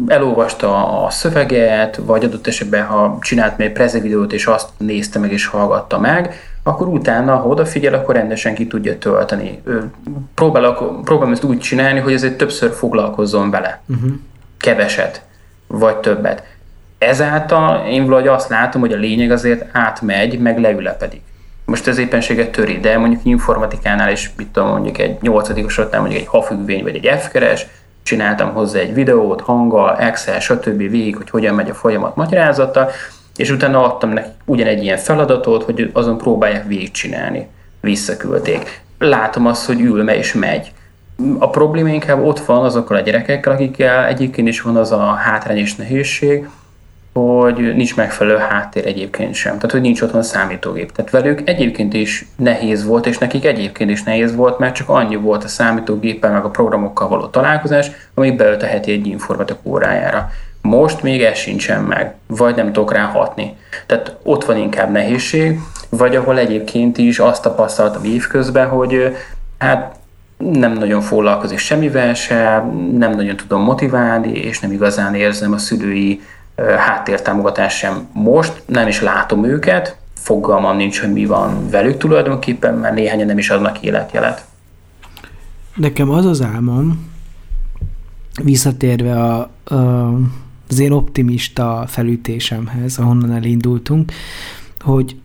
[0.07, 5.45] elolvasta a szöveget, vagy adott esetben, ha csinált még prezevideót, és azt nézte meg és
[5.45, 9.61] hallgatta meg, akkor utána, ha odafigyel, akkor rendesen ki tudja tölteni.
[10.33, 13.81] Próbálok, próbálom ezt úgy csinálni, hogy ezért többször foglalkozzon vele.
[13.87, 14.11] Uh-huh.
[14.57, 15.21] Keveset,
[15.67, 16.43] vagy többet.
[16.97, 21.21] Ezáltal én valahogy azt látom, hogy a lényeg azért átmegy, meg leülepedik.
[21.69, 26.27] Most ez éppenséget töri, de mondjuk informatikánál is, mit tudom, mondjuk egy nyolcadikosoknál mondjuk egy
[26.27, 27.65] hafüggvény vagy egy F-keres,
[28.03, 30.77] csináltam hozzá egy videót, hanggal, Excel, stb.
[30.77, 32.89] végig, hogy hogyan megy a folyamat magyarázata,
[33.35, 37.47] és utána adtam neki ugyanegy ilyen feladatot, hogy azon próbálják végigcsinálni.
[37.81, 38.81] Visszaküldték.
[38.99, 40.71] Látom azt, hogy ül és megy.
[41.39, 45.57] A probléma inkább ott van azokkal a gyerekekkel, akikkel egyébként is van az a hátrány
[45.57, 46.49] és nehézség,
[47.13, 49.55] hogy nincs megfelelő háttér egyébként sem.
[49.55, 50.91] Tehát, hogy nincs otthon számítógép.
[50.91, 55.15] Tehát velük egyébként is nehéz volt, és nekik egyébként is nehéz volt, mert csak annyi
[55.15, 60.29] volt a számítógéppel, meg a programokkal való találkozás, amíg beölt a heti egy informatik órájára.
[60.61, 63.55] Most még ez sincsen meg, vagy nem tudok rá hatni.
[63.85, 65.59] Tehát ott van inkább nehézség,
[65.89, 69.15] vagy ahol egyébként is azt tapasztaltam évközben, hogy
[69.57, 69.95] hát
[70.37, 72.65] nem nagyon foglalkozik semmivel se,
[72.97, 76.21] nem nagyon tudom motiválni, és nem igazán érzem a szülői
[76.59, 82.73] ö, háttértámogatást sem most, nem is látom őket, fogalmam nincs, hogy mi van velük tulajdonképpen,
[82.73, 84.45] mert néhányan nem is adnak életjelet.
[85.75, 87.11] Nekem az az álmom,
[88.43, 90.13] visszatérve a, a,
[90.69, 94.11] az én optimista felütésemhez, ahonnan elindultunk,
[94.79, 95.15] hogy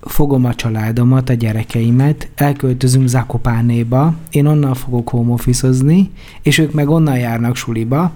[0.00, 5.34] fogom a családomat, a gyerekeimet, elköltözünk Zakopánéba, én onnan fogok home
[6.42, 8.12] és ők meg onnan járnak suliba,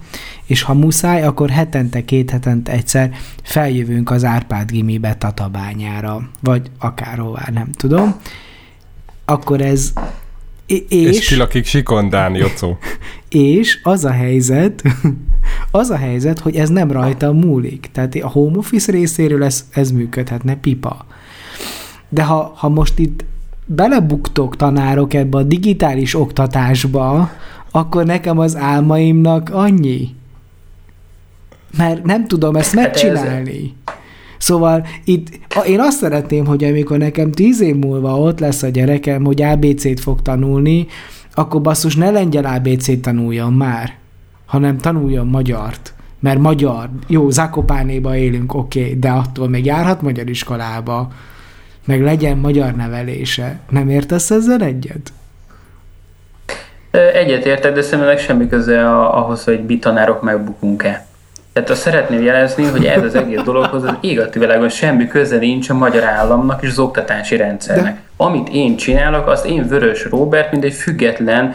[0.46, 3.10] és ha muszáj, akkor hetente, két hetente egyszer
[3.42, 8.14] feljövünk az Árpád gimibe Tatabányára, vagy akárhová, nem tudom.
[9.24, 9.92] Akkor ez...
[10.66, 12.78] és, És, és ki lakik Sikondán, Jocó.
[13.28, 14.82] és az a helyzet,
[15.70, 17.88] az a helyzet, hogy ez nem rajta múlik.
[17.92, 21.06] Tehát a home office részéről ez, ez működhetne, pipa.
[22.08, 23.24] De ha, ha most itt
[23.66, 27.30] belebuktok tanárok ebbe a digitális oktatásba,
[27.70, 30.08] akkor nekem az álmaimnak annyi.
[31.76, 33.74] Mert nem tudom ezt Hát megcsinálni.
[34.38, 35.28] Szóval itt
[35.66, 40.00] én azt szeretném, hogy amikor nekem tíz év múlva ott lesz a gyerekem, hogy ABC-t
[40.00, 40.86] fog tanulni,
[41.34, 43.94] akkor basszus ne lengyel ABC-t tanuljon már,
[44.46, 45.94] hanem tanuljon magyart.
[46.20, 51.12] Mert magyar, jó, Zakopánéba élünk, oké, okay, de attól még járhat magyar iskolába,
[51.84, 53.58] meg legyen magyar nevelése.
[53.70, 55.12] Nem értesz ezzel egyet?
[56.90, 61.06] Egyet értek, de szerintem semmi köze ahhoz, hogy mi tanárok megbukunk-e.
[61.52, 65.70] Tehát azt szeretném jelezni, hogy ez az egész dologhoz az égati világon semmi köze nincs
[65.70, 67.94] a magyar államnak és az oktatási rendszernek.
[67.94, 68.00] De...
[68.16, 71.54] Amit én csinálok, azt én Vörös Robert, mint egy független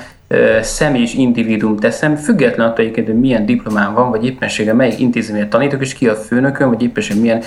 [0.61, 5.49] személy és individuum teszem, független attól egyébként, hogy milyen diplomám van, vagy éppenséggel melyik intézményet
[5.49, 7.41] tanítok, és ki a főnököm, vagy éppenséggel milyen,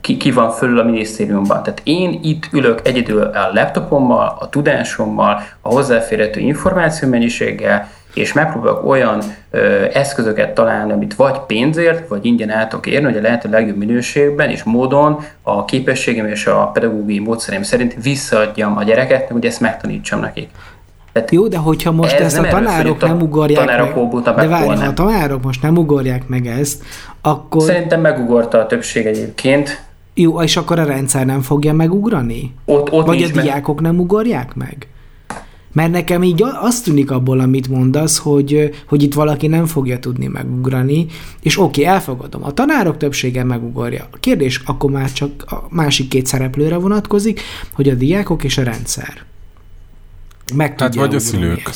[0.00, 1.62] ki, ki van fölül a minisztériumban.
[1.62, 9.22] Tehát én itt ülök egyedül a laptopommal, a tudásommal, a hozzáférhető információmennyiséggel, és megpróbálok olyan
[9.50, 14.50] ö, eszközöket találni, amit vagy pénzért, vagy ingyen tudok érni, hogy a lehető legjobb minőségben
[14.50, 20.20] és módon a képességem és a pedagógiai módszerem szerint visszaadjam a gyerekeknek, hogy ezt megtanítsam
[20.20, 20.48] nekik.
[21.18, 24.66] Tehát Jó, de hogyha most ez ezt a tanárok nem ugorják tanárok meg, de várj,
[24.66, 26.82] ha a tanárok most nem ugorják meg ezt,
[27.20, 27.62] akkor...
[27.62, 29.82] Szerintem megugorta a többség egyébként.
[30.14, 32.54] Jó, és akkor a rendszer nem fogja megugrani?
[32.64, 33.90] Ott, ott Vagy a diákok meg.
[33.90, 34.88] nem ugorják meg?
[35.72, 40.26] Mert nekem így azt tűnik abból, amit mondasz, hogy, hogy itt valaki nem fogja tudni
[40.26, 41.06] megugrani,
[41.42, 42.44] és oké, okay, elfogadom.
[42.44, 44.08] A tanárok többsége megugorja.
[44.10, 47.40] A kérdés akkor már csak a másik két szereplőre vonatkozik,
[47.72, 49.26] hogy a diákok és a rendszer.
[50.54, 51.70] Meg hát vagy a szülők.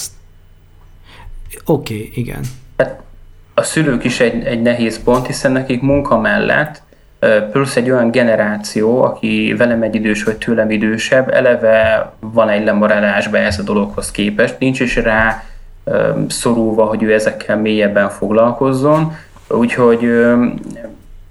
[1.64, 2.40] Oké, okay, igen.
[2.76, 3.00] Hát
[3.54, 6.82] a szülők is egy, egy nehéz pont, hiszen nekik munka mellett
[7.52, 13.38] plusz egy olyan generáció, aki velem egy idős vagy tőlem idősebb, eleve van egy lemorálásba
[13.38, 15.44] ez a dologhoz képest, nincs is rá
[16.28, 19.16] szorulva, hogy ő ezekkel mélyebben foglalkozzon,
[19.48, 20.00] úgyhogy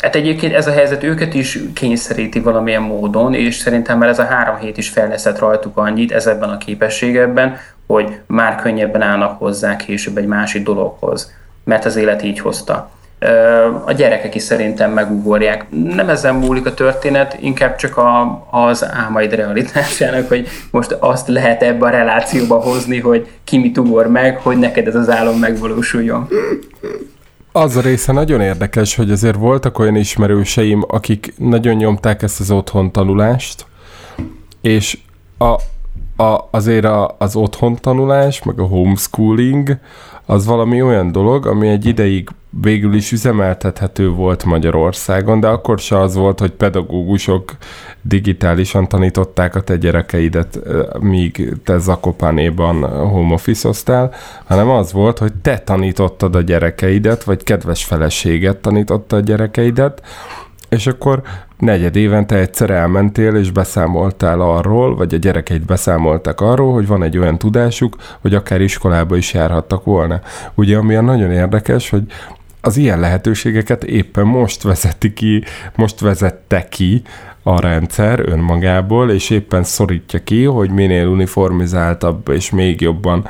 [0.01, 4.25] Hát egyébként ez a helyzet őket is kényszeríti valamilyen módon, és szerintem már ez a
[4.25, 7.57] három hét is fejlesztett rajtuk annyit ezekben a képességekben,
[7.87, 11.33] hogy már könnyebben állnak hozzá később egy másik dologhoz,
[11.63, 12.91] mert az élet így hozta
[13.85, 15.65] a gyerekek is szerintem megugorják.
[15.69, 21.63] Nem ezen múlik a történet, inkább csak a, az álmaid realitásának, hogy most azt lehet
[21.63, 26.27] ebbe a relációba hozni, hogy ki mit ugor meg, hogy neked ez az álom megvalósuljon.
[27.53, 32.51] Az a része nagyon érdekes, hogy azért voltak olyan ismerőseim, akik nagyon nyomták ezt az
[32.51, 33.65] otthon tanulást,
[34.61, 34.97] és
[35.37, 35.45] a,
[36.23, 39.77] a, azért a, az otthon tanulás, meg a homeschooling,
[40.31, 42.29] az valami olyan dolog, ami egy ideig
[42.61, 47.55] végül is üzemeltethető volt Magyarországon, de akkor se az volt, hogy pedagógusok
[48.01, 50.59] digitálisan tanították a te gyerekeidet,
[50.99, 54.09] míg te Zakopánéban home office
[54.45, 60.01] hanem az volt, hogy te tanítottad a gyerekeidet, vagy kedves feleséget tanította a gyerekeidet,
[60.76, 61.22] és akkor
[61.57, 67.18] negyed évente egyszer elmentél, és beszámoltál arról, vagy a gyerekeid beszámoltak arról, hogy van egy
[67.18, 70.22] olyan tudásuk, hogy akár iskolába is járhattak volna.
[70.53, 72.03] Ugye, ami nagyon érdekes, hogy
[72.61, 75.43] az ilyen lehetőségeket éppen most vezeti ki,
[75.76, 77.02] most vezette ki
[77.43, 83.27] a rendszer önmagából, és éppen szorítja ki, hogy minél uniformizáltabb és még jobban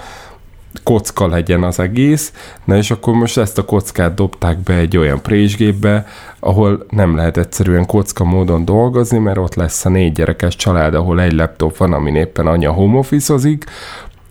[0.84, 2.34] kocka legyen az egész,
[2.66, 6.08] na és akkor most ezt a kockát dobták be egy olyan présgépbe,
[6.40, 11.22] ahol nem lehet egyszerűen kocka módon dolgozni, mert ott lesz a négy gyerekes család, ahol
[11.22, 13.02] egy laptop van, amin éppen anya home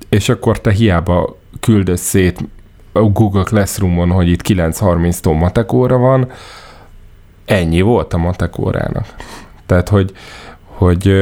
[0.08, 2.38] és akkor te hiába küldöz szét
[2.92, 6.30] a Google Classroom-on, hogy itt 9.30-tól matekóra van,
[7.44, 9.06] ennyi volt a matekórának.
[9.66, 10.12] Tehát, hogy,
[10.64, 11.12] hogy,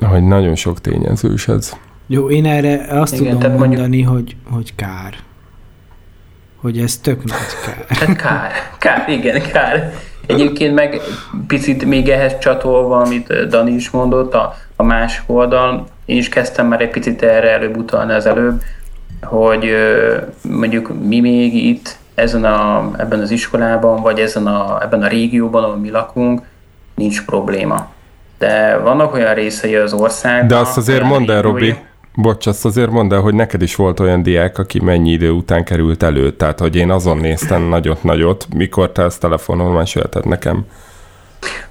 [0.00, 1.76] hogy nagyon sok tényezős ez.
[2.14, 4.08] Jó, én erre azt Igen, tudom mondani, mondjuk...
[4.08, 5.14] hogy, hogy kár.
[6.60, 7.84] Hogy ez tök nagy kár.
[7.98, 9.92] Hát kár, kár, igen, kár.
[10.26, 11.00] Egyébként meg
[11.46, 16.66] picit még ehhez csatolva, amit Dani is mondott, a, a másik oldal, én is kezdtem
[16.66, 18.62] már egy picit erre előbb utalni az előbb,
[19.22, 19.64] hogy
[20.42, 25.64] mondjuk mi még itt ezen a, ebben az iskolában, vagy ezen a, ebben a régióban,
[25.64, 26.42] ahol mi lakunk,
[26.94, 27.92] nincs probléma.
[28.38, 30.48] De vannak olyan részei az országban...
[30.48, 31.74] De azt azért mondd el, Robi,
[32.14, 35.64] bocs, azt azért mondd el, hogy neked is volt olyan diák, aki mennyi idő után
[35.64, 40.66] került elő, tehát hogy én azon néztem nagyot-nagyot, mikor te ezt telefonon mesélted nekem.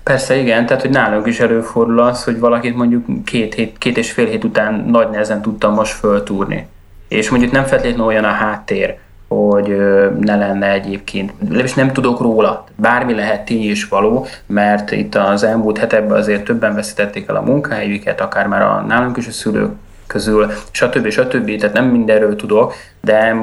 [0.03, 4.11] Persze, igen, tehát hogy nálunk is előfordul az, hogy valakit mondjuk két, hét, két és
[4.11, 6.67] fél hét után nagy nehezen tudtam most föltúrni.
[7.07, 8.97] És mondjuk nem feltétlenül olyan a háttér,
[9.27, 9.77] hogy
[10.19, 15.43] ne lenne egyébként, legalábbis nem tudok róla, bármi lehet tény és való, mert itt az
[15.43, 19.71] elmúlt hetekben azért többen veszítették el a munkájukat, akár már a nálunk is a szülők
[20.13, 21.09] közül, stb.
[21.09, 21.57] stb.
[21.57, 23.35] Tehát nem mindenről tudok, de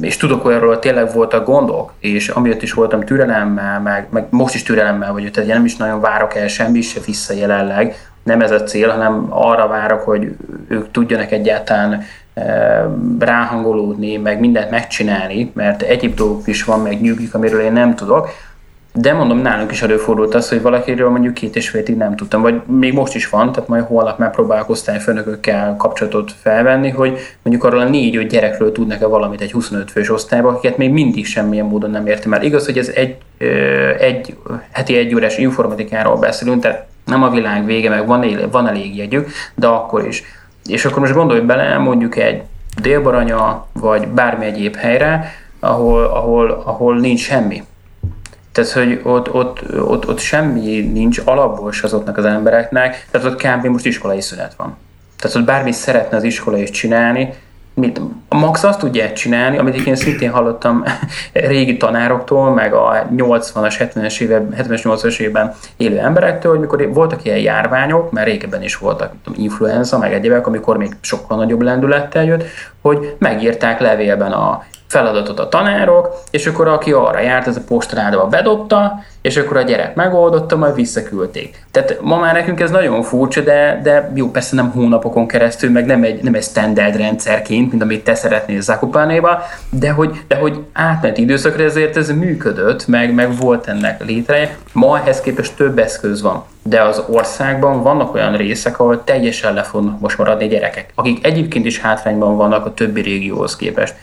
[0.00, 4.54] és tudok olyanról, hogy tényleg voltak gondok, és amiatt is voltam türelemmel, meg, meg most
[4.54, 8.50] is türelemmel vagyok, tehát nem is nagyon várok el semmi se vissza jelenleg, nem ez
[8.50, 10.36] a cél, hanem arra várok, hogy
[10.68, 12.02] ők tudjanak egyáltalán
[13.18, 18.28] ráhangolódni, meg mindent megcsinálni, mert egyéb dolgok is van, meg nyugik, amiről én nem tudok,
[18.98, 22.60] de mondom, nálunk is előfordult az, hogy valakiről mondjuk két és fél nem tudtam, vagy
[22.66, 27.88] még most is van, tehát majd holnap megpróbálok osztályfőnökökkel kapcsolatot felvenni, hogy mondjuk arról a
[27.88, 32.32] négy-öt gyerekről tudnak-e valamit egy 25 fős osztályban, akiket még mindig semmilyen módon nem értem
[32.32, 32.42] el.
[32.42, 33.16] Igaz, hogy ez egy,
[33.98, 34.36] egy
[34.72, 39.28] heti egy órás informatikáról beszélünk, tehát nem a világ vége, meg van, van elég jegyük,
[39.54, 40.22] de akkor is
[40.66, 42.42] és akkor most gondolj bele, mondjuk egy
[42.82, 47.62] Délbaranya, vagy bármi egyéb helyre, ahol, ahol, ahol nincs semmi.
[48.56, 53.42] Tehát, hogy ott, ott, ott, ott semmi nincs alapból se azoknak az embereknek, tehát ott
[53.42, 53.66] kb.
[53.66, 54.76] most iskolai szünet van.
[55.18, 57.34] Tehát ott bármi szeretne az iskola is csinálni,
[57.74, 60.84] mit, Max azt tudja csinálni, amit én szintén hallottam
[61.32, 67.24] régi tanároktól, meg a 80-as, 70-es évben, 70-es, 80-as évben élő emberektől, hogy mikor voltak
[67.24, 72.24] ilyen járványok, mert régebben is voltak tudom, influenza, meg egyébek, amikor még sokkal nagyobb lendülettel
[72.24, 72.44] jött,
[72.80, 78.26] hogy megírták levélben a feladatot a tanárok, és akkor aki arra járt, ez a postrádba
[78.26, 81.64] bedobta, és akkor a gyerek megoldotta, majd visszaküldték.
[81.70, 85.86] Tehát ma már nekünk ez nagyon furcsa, de, de jó, persze nem hónapokon keresztül, meg
[85.86, 90.64] nem egy, nem egy standard rendszerként, mint amit te szeretnél Zakupánéba, de hogy, de hogy
[90.72, 94.56] átmeneti időszakra ezért ez működött, meg, meg volt ennek létreje.
[94.72, 99.62] Ma ehhez képest több eszköz van, de az országban vannak olyan részek, ahol teljesen le
[99.62, 103.94] fognak most maradni gyerekek, akik egyébként is hátrányban vannak a többi régióhoz képest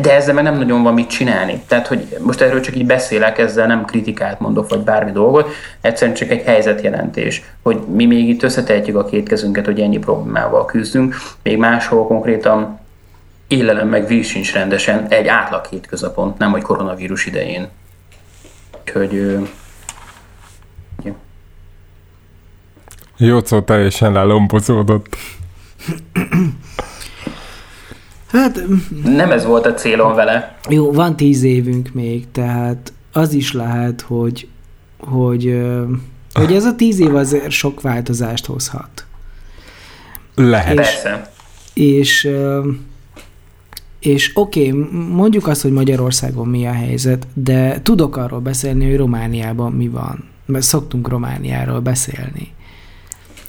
[0.00, 1.62] de ezzel meg nem nagyon van mit csinálni.
[1.66, 5.48] Tehát, hogy most erről csak így beszélek, ezzel nem kritikát mondok, vagy bármi dolgot,
[5.80, 10.64] egyszerűen csak egy helyzetjelentés, hogy mi még itt összetehetjük a két kezünket, hogy ennyi problémával
[10.64, 12.78] küzdünk, még máshol konkrétan
[13.48, 17.68] élelem meg víz sincs rendesen egy átlag hétköznapon, nem hogy koronavírus idején.
[18.80, 19.38] Úgyhogy...
[23.16, 23.40] Jó.
[23.44, 25.16] Szó teljesen lelombozódott.
[28.30, 28.60] Hát...
[29.04, 30.56] Nem ez volt a célom vele.
[30.68, 34.48] Jó, van tíz évünk még, tehát az is lehet, hogy,
[34.98, 35.62] hogy,
[36.32, 39.04] hogy ez a tíz év azért sok változást hozhat.
[40.34, 40.72] Lehet.
[40.72, 41.30] És, Persze.
[41.74, 42.30] És,
[43.98, 48.96] és oké, okay, mondjuk azt, hogy Magyarországon mi a helyzet, de tudok arról beszélni, hogy
[48.96, 50.24] Romániában mi van.
[50.46, 52.52] Mert szoktunk Romániáról beszélni.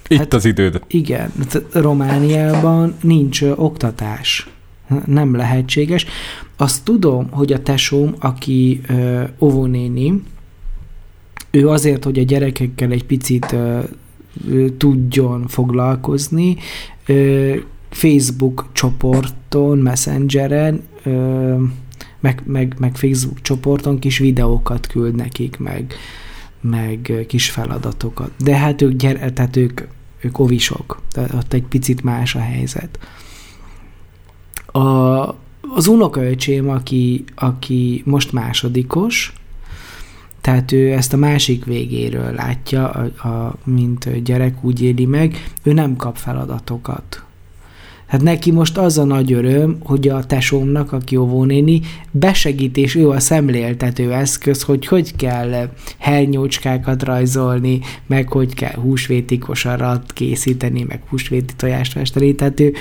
[0.08, 0.82] Itt hát, az időd.
[0.88, 1.32] Igen,
[1.72, 4.48] Romániában nincs oktatás
[5.06, 6.06] nem lehetséges.
[6.58, 10.24] Azt tudom, hogy a tesóm, aki ö, óvónéni,
[11.52, 13.80] ő azért, hogy a gyerekekkel egy picit ö,
[14.50, 16.58] ö, tudjon foglalkozni,
[17.06, 17.56] ö,
[17.90, 21.56] Facebook csoporton, Messengeren, ö,
[22.20, 25.94] meg, meg, meg Facebook csoporton kis videókat küld nekik, meg,
[26.62, 28.32] meg kis feladatokat.
[28.44, 29.82] De hát ők, gyere, tehát ők,
[30.22, 33.00] ők ovisok, tehát ott egy picit más a helyzet.
[34.72, 34.80] A,
[35.76, 39.34] az unokaöcsém, aki, aki most másodikos,
[40.42, 45.74] tehát ő ezt a másik végéről látja, a, a, mint gyerek úgy éli meg, ő
[45.74, 47.24] nem kap feladatokat.
[48.12, 51.82] Hát neki most az a nagy öröm, hogy a tesómnak, aki óvónéni,
[52.12, 59.38] besegít, és ő a szemléltető eszköz, hogy hogy kell hernyócskákat rajzolni, meg hogy kell húsvéti
[59.38, 62.74] kosarat készíteni, meg húsvéti tojást festeni, tehát ő,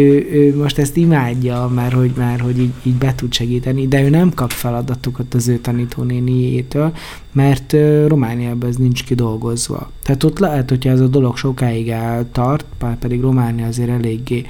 [0.00, 4.02] ő, ő most ezt imádja, mert hogy, már hogy így, így be tud segíteni, de
[4.02, 6.92] ő nem kap feladatokat az ő tanítónéniétől,
[7.32, 9.90] mert Romániában ez nincs kidolgozva.
[10.02, 12.64] Tehát ott lehet, hogyha ez a dolog sokáig eltart,
[12.98, 14.44] pedig Románia azért eléggé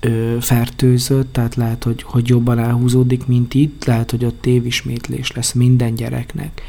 [0.00, 5.52] ö, fertőzött, tehát lehet, hogy, hogy jobban elhúzódik, mint itt, lehet, hogy ott tévismétlés lesz
[5.52, 6.62] minden gyereknek.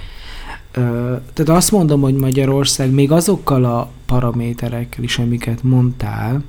[1.33, 6.43] Tehát azt mondom, hogy Magyarország még azokkal a paraméterekkel is, amiket mondtál,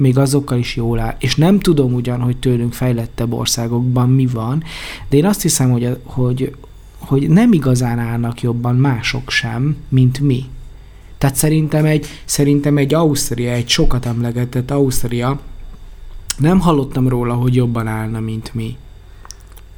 [0.00, 1.16] még azokkal is jól áll.
[1.18, 4.62] És nem tudom ugyan, hogy tőlünk fejlettebb országokban mi van,
[5.08, 6.54] de én azt hiszem, hogy, hogy,
[6.98, 10.44] hogy nem igazán állnak jobban mások sem, mint mi.
[11.18, 15.40] Tehát szerintem egy, szerintem egy Ausztria, egy sokat emlegetett Ausztria,
[16.38, 18.76] nem hallottam róla, hogy jobban állna, mint mi.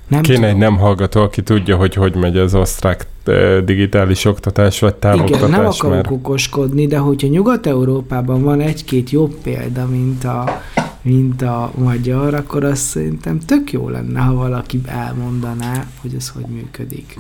[0.09, 0.51] Nem Kéne tudom.
[0.51, 3.07] egy nem hallgató, aki tudja, hogy hogy megy az osztrák
[3.65, 5.39] digitális oktatás vagy távoktatás.
[5.39, 6.11] Igen, nem akarok mert...
[6.11, 10.63] okoskodni, de hogyha Nyugat-Európában van egy-két jobb példa, mint a,
[11.03, 16.47] mint a magyar, akkor azt szerintem tök jó lenne, ha valaki elmondaná, hogy ez hogy
[16.47, 17.17] működik.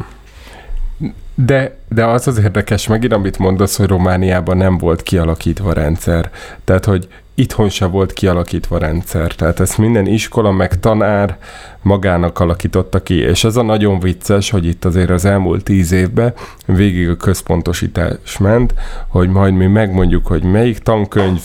[1.34, 6.30] De, de az az érdekes megint, amit mondasz, hogy Romániában nem volt kialakítva rendszer.
[6.64, 9.34] Tehát, hogy itthon se volt kialakítva rendszer.
[9.34, 11.38] Tehát ezt minden iskola meg tanár
[11.82, 13.14] magának alakította ki.
[13.14, 16.34] És ez a nagyon vicces, hogy itt azért az elmúlt tíz évben
[16.66, 18.74] végig a központosítás ment,
[19.09, 21.40] hogy majd mi megmondjuk, hogy melyik tankönyv,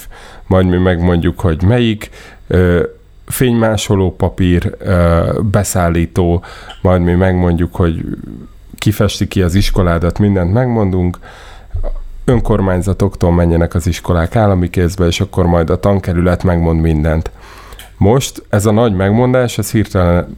[0.48, 2.10] majd mi megmondjuk, hogy melyik
[2.48, 2.84] ö,
[3.26, 6.44] fénymásoló papír, ö, beszállító,
[6.82, 8.06] majd mi megmondjuk, hogy
[8.78, 11.18] kifesti ki az iskoládat, mindent megmondunk,
[12.28, 17.32] önkormányzatoktól menjenek az iskolák állami kézbe, és akkor majd a tankerület megmond mindent.
[17.98, 20.36] Most ez a nagy megmondás, ez hirtelen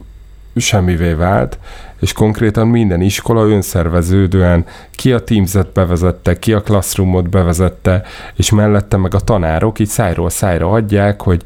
[0.56, 1.58] semmivé vált,
[2.00, 8.02] és konkrétan minden iskola önszerveződően ki a Teams-et bevezette, ki a Classroom-ot bevezette,
[8.34, 11.42] és mellette meg a tanárok így szájról szájra adják, hogy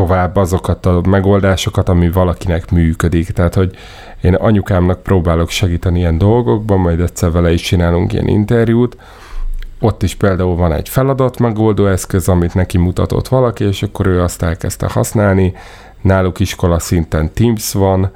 [0.00, 3.30] tovább azokat a megoldásokat, ami valakinek működik.
[3.30, 3.76] Tehát, hogy
[4.20, 8.96] én anyukámnak próbálok segíteni ilyen dolgokban, majd egyszer vele is csinálunk ilyen interjút,
[9.80, 14.22] ott is például van egy feladat megoldó eszköz, amit neki mutatott valaki, és akkor ő
[14.22, 15.52] azt elkezdte használni.
[16.00, 18.10] Náluk iskola szinten Teams van,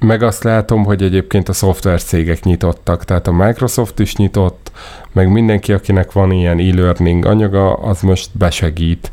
[0.00, 4.70] meg azt látom, hogy egyébként a szoftver cégek nyitottak, tehát a Microsoft is nyitott,
[5.12, 9.10] meg mindenki, akinek van ilyen e-learning anyaga, az most besegít.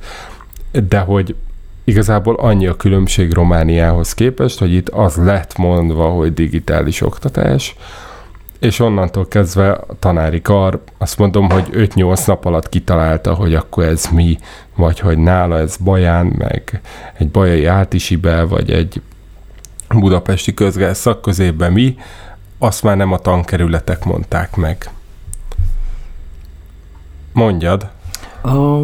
[0.83, 1.35] De hogy
[1.83, 7.75] igazából annyi a különbség Romániához képest, hogy itt az lett mondva, hogy digitális oktatás,
[8.59, 13.83] és onnantól kezdve a tanári kar, azt mondom, hogy 5-8 nap alatt kitalálta, hogy akkor
[13.83, 14.37] ez mi,
[14.75, 16.81] vagy hogy nála ez Baján, meg
[17.17, 19.01] egy bajai átisibe, vagy egy
[19.89, 21.97] budapesti közgáz szakközében mi,
[22.57, 24.89] azt már nem a tankerületek mondták meg.
[27.33, 27.89] Mondjad.
[28.43, 28.81] A,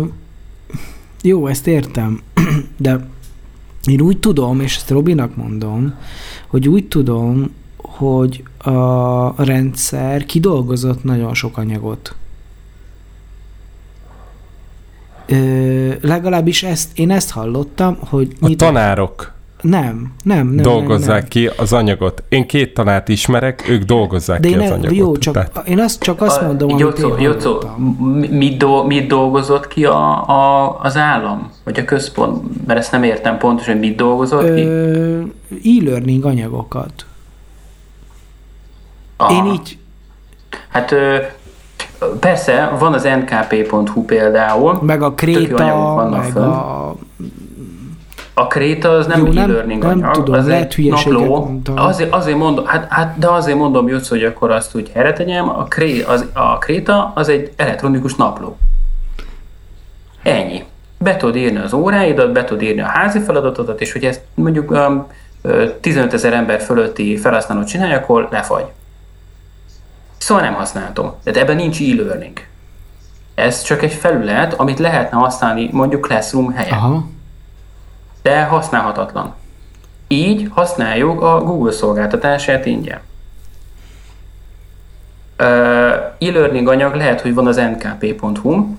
[1.21, 2.21] jó, ezt értem,
[2.77, 3.07] de
[3.85, 5.93] én úgy tudom, és ezt Robinak mondom,
[6.47, 12.15] hogy úgy tudom, hogy a rendszer kidolgozott nagyon sok anyagot.
[15.25, 18.35] Ö, legalábbis ezt, én ezt hallottam, hogy...
[18.39, 18.67] A nyitott...
[18.67, 20.63] tanárok nem, nem, nem.
[20.63, 21.27] Dolgozzák nem, nem.
[21.27, 22.23] ki az anyagot.
[22.29, 24.95] Én két tanárt ismerek, ők dolgozzák De ki én az anyagot.
[24.95, 25.67] Jó, csak Tehát...
[25.67, 27.61] én azt csak azt mondom, a, amit Jocó, Jocó,
[28.29, 31.51] mit, do, mit dolgozott ki a, a, az állam?
[31.63, 32.67] Vagy a központ?
[32.67, 35.79] Mert ezt nem értem pontosan, hogy mit dolgozott Ö, ki?
[35.79, 37.05] E-learning anyagokat.
[39.17, 39.33] Aha.
[39.33, 39.77] Én így...
[40.69, 40.95] Hát
[42.19, 44.79] persze, van az nkp.hu például.
[44.81, 46.43] Meg a Kréta, meg föl.
[46.43, 46.95] a
[48.33, 51.61] a Kréta az nem Jó, e-learning nem, anyag, tudom, az egy napló.
[51.75, 55.49] Azért, azért mondom, hát, hát, de azért mondom, Jutsz, hogy akkor azt úgy helyre tegyem,
[55.49, 58.57] a, Kré, az, a Kréta az egy elektronikus napló.
[60.23, 60.63] Ennyi.
[60.97, 64.71] Be tudod írni az óráidat, be tudod írni a házi feladatodat, és hogy ezt mondjuk
[64.71, 65.07] um,
[65.81, 68.65] 15 ezer ember fölötti felhasználót csinálja, akkor lefagy.
[70.17, 71.13] Szóval nem használtam.
[71.23, 72.39] Tehát ebben nincs e-learning.
[73.35, 76.77] Ez csak egy felület, amit lehetne használni mondjuk Classroom helyen.
[76.77, 77.05] Aha
[78.21, 79.33] de használhatatlan.
[80.07, 82.99] Így használjuk a Google szolgáltatását ingyen.
[86.17, 88.75] E-learning anyag lehet, hogy van az nkp.hu,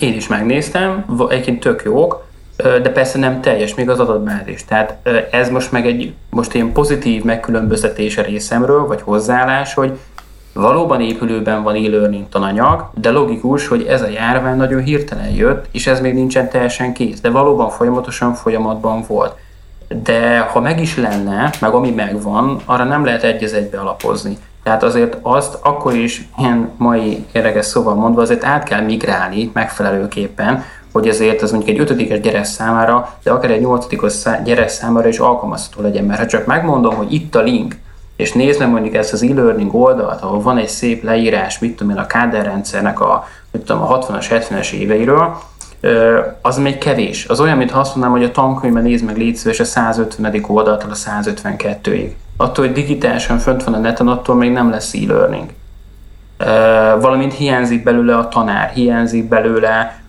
[0.00, 2.26] én is megnéztem, egyébként tök jók,
[2.56, 4.64] de persze nem teljes még az adatbázis.
[4.64, 9.98] Tehát ez most meg egy most ilyen pozitív megkülönböztetés a részemről, vagy hozzáállás, hogy
[10.54, 15.86] Valóban épülőben van e-learning tananyag, de logikus, hogy ez a járvány nagyon hirtelen jött, és
[15.86, 19.34] ez még nincsen teljesen kész, de valóban folyamatosan folyamatban volt.
[20.02, 24.38] De ha meg is lenne, meg ami megvan, arra nem lehet egy egybe alapozni.
[24.62, 30.62] Tehát azért azt akkor is ilyen mai érdekes szóval mondva, azért át kell migrálni megfelelőképpen,
[30.92, 34.14] hogy ezért az mondjuk egy ötödikes gyerek számára, de akár egy nyolcadikos
[34.44, 36.04] gyerek számára is alkalmazható legyen.
[36.04, 37.76] Mert ha csak megmondom, hogy itt a link,
[38.16, 41.92] és nézd meg mondjuk ezt az e-learning oldalt, ahol van egy szép leírás, mit tudom
[41.92, 45.36] én, a káderrendszernek a, mit tudom, a 60-as, 70-es éveiről,
[46.42, 47.26] az még kevés.
[47.26, 50.44] Az olyan, mintha azt mondanám, hogy a tankönyvben nézd meg légy szíves a 150.
[50.46, 52.10] oldaltól a 152-ig.
[52.36, 55.50] Attól, hogy digitálisan fönt van a neten, attól még nem lesz e-learning.
[57.00, 60.03] Valamint hiányzik belőle a tanár, hiányzik belőle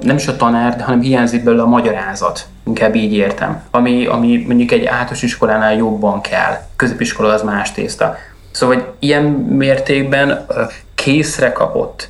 [0.00, 4.70] nem is a tanár, hanem hiányzik belőle a magyarázat, inkább így értem, ami, ami mondjuk
[4.70, 6.58] egy általános iskolánál jobban kell.
[6.76, 8.16] Középiskola az más tészta.
[8.50, 10.46] Szóval, hogy ilyen mértékben
[10.94, 12.08] készre kapott,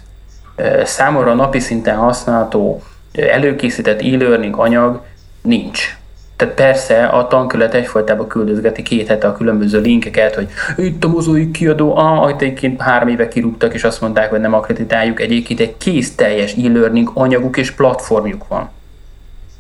[0.84, 2.82] számomra napi szinten használható,
[3.12, 5.02] előkészített e-learning anyag
[5.42, 5.96] nincs.
[6.36, 11.50] Tehát persze a tankölet egyfajtában küldözgeti két hete a különböző linkeket, hogy itt a mozaik
[11.50, 15.76] kiadó, ah, amit egyébként három éve kirúgtak, és azt mondták, hogy nem akreditáljuk, egyébként egy
[15.76, 18.70] kész teljes e-learning anyaguk és platformjuk van.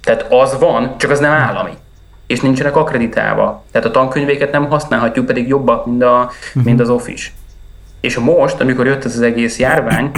[0.02, 1.72] Tehát az van, csak az nem állami.
[2.26, 3.64] És nincsenek akreditálva.
[3.70, 7.28] Tehát a tankönyvéket nem használhatjuk, pedig jobbak, mint, a, mint az Office.
[8.00, 10.10] És most, amikor jött ez az egész járvány,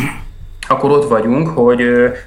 [0.69, 1.82] akkor ott vagyunk, hogy,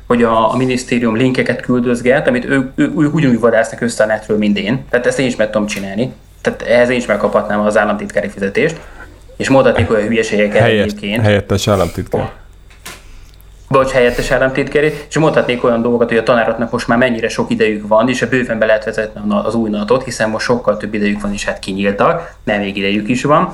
[0.07, 4.37] hogy a, a minisztérium linkeket küldözget, amit ők, ő, ők ugyanúgy vadásznak össze a netről,
[4.37, 4.85] mint én.
[4.89, 6.13] Tehát ezt én is meg tudom csinálni.
[6.41, 8.79] Tehát ehhez én is megkaphatnám az államtitkári fizetést.
[9.37, 11.21] És mondhatnék olyan hülyeségeket Helyett, egyébként.
[11.21, 12.31] Helyettes államtitkár.
[13.69, 17.87] Bocs, helyettes államtitkári, és mondhatnék olyan dolgokat, hogy a tanároknak most már mennyire sok idejük
[17.87, 21.21] van, és a bőven be lehet vezetni az új natot, hiszen most sokkal több idejük
[21.21, 23.53] van, és hát kinyíltak, nem még idejük is van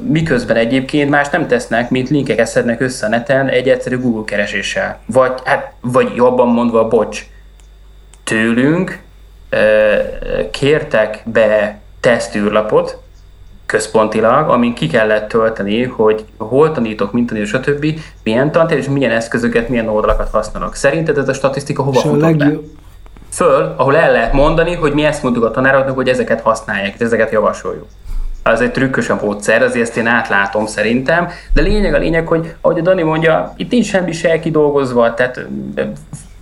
[0.00, 4.98] miközben egyébként más nem tesznek, mint linkeket szednek össze a neten egy egyszerű Google kereséssel.
[5.06, 7.26] Vagy, hát, vagy jobban mondva, bocs,
[8.24, 8.98] tőlünk
[10.50, 12.98] kértek be tesztűrlapot,
[13.66, 17.86] központilag, amin ki kellett tölteni, hogy hol tanítok, mint tanítok, stb.
[18.22, 20.74] milyen tantér és milyen eszközöket, milyen oldalakat használok.
[20.74, 22.60] Szerinted ez a statisztika hova futott legjobb...
[22.60, 22.68] be?
[23.32, 27.32] Föl, ahol el lehet mondani, hogy mi ezt mondjuk a tanároknak, hogy ezeket használják, ezeket
[27.32, 27.86] javasoljuk.
[28.52, 32.54] Az egy trükkös a módszer, azért ezt én átlátom szerintem, de lényeg a lényeg, hogy
[32.60, 35.46] ahogy a Dani mondja, itt nincs semmi se kidolgozva, tehát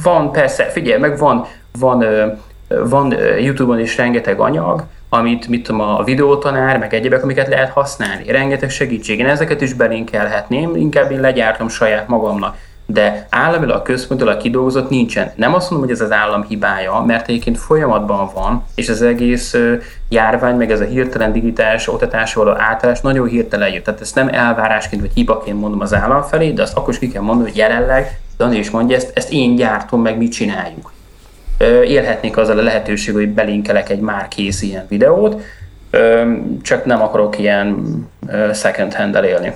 [0.03, 1.47] van persze, figyelj meg, van,
[1.79, 2.05] van,
[2.69, 8.31] van YouTube-on is rengeteg anyag, amit mit tudom, a videótanár, meg egyébek, amiket lehet használni.
[8.31, 9.19] Rengeteg segítség.
[9.19, 12.57] Én ezeket is belinkelhetném, inkább én legyártom saját magamnak.
[12.87, 15.33] De államilag központilag kidolgozott nincsen.
[15.37, 19.57] Nem azt mondom, hogy ez az állam hibája, mert egyébként folyamatban van, és az egész
[20.09, 23.85] járvány, meg ez a hirtelen digitális oktatásról való átállás nagyon hirtelen jött.
[23.85, 27.09] Tehát ezt nem elvárásként vagy hibaként mondom az állam felé, de azt akkor is ki
[27.09, 30.93] kell mondani, hogy jelenleg, Dani is mondja, ezt, ezt én gyártom, meg mit csináljuk
[31.85, 35.43] élhetnék azzal a lehetőség, hogy belinkelek egy már kész ilyen videót,
[36.63, 37.85] csak nem akarok ilyen
[38.55, 39.53] second hand élni.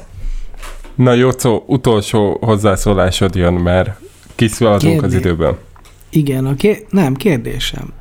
[0.94, 3.90] Na jó, szó, utolsó hozzászólásod jön, mert
[4.34, 5.56] kiszaladunk az időben.
[6.10, 7.92] Igen, a ké- nem, kérdésem.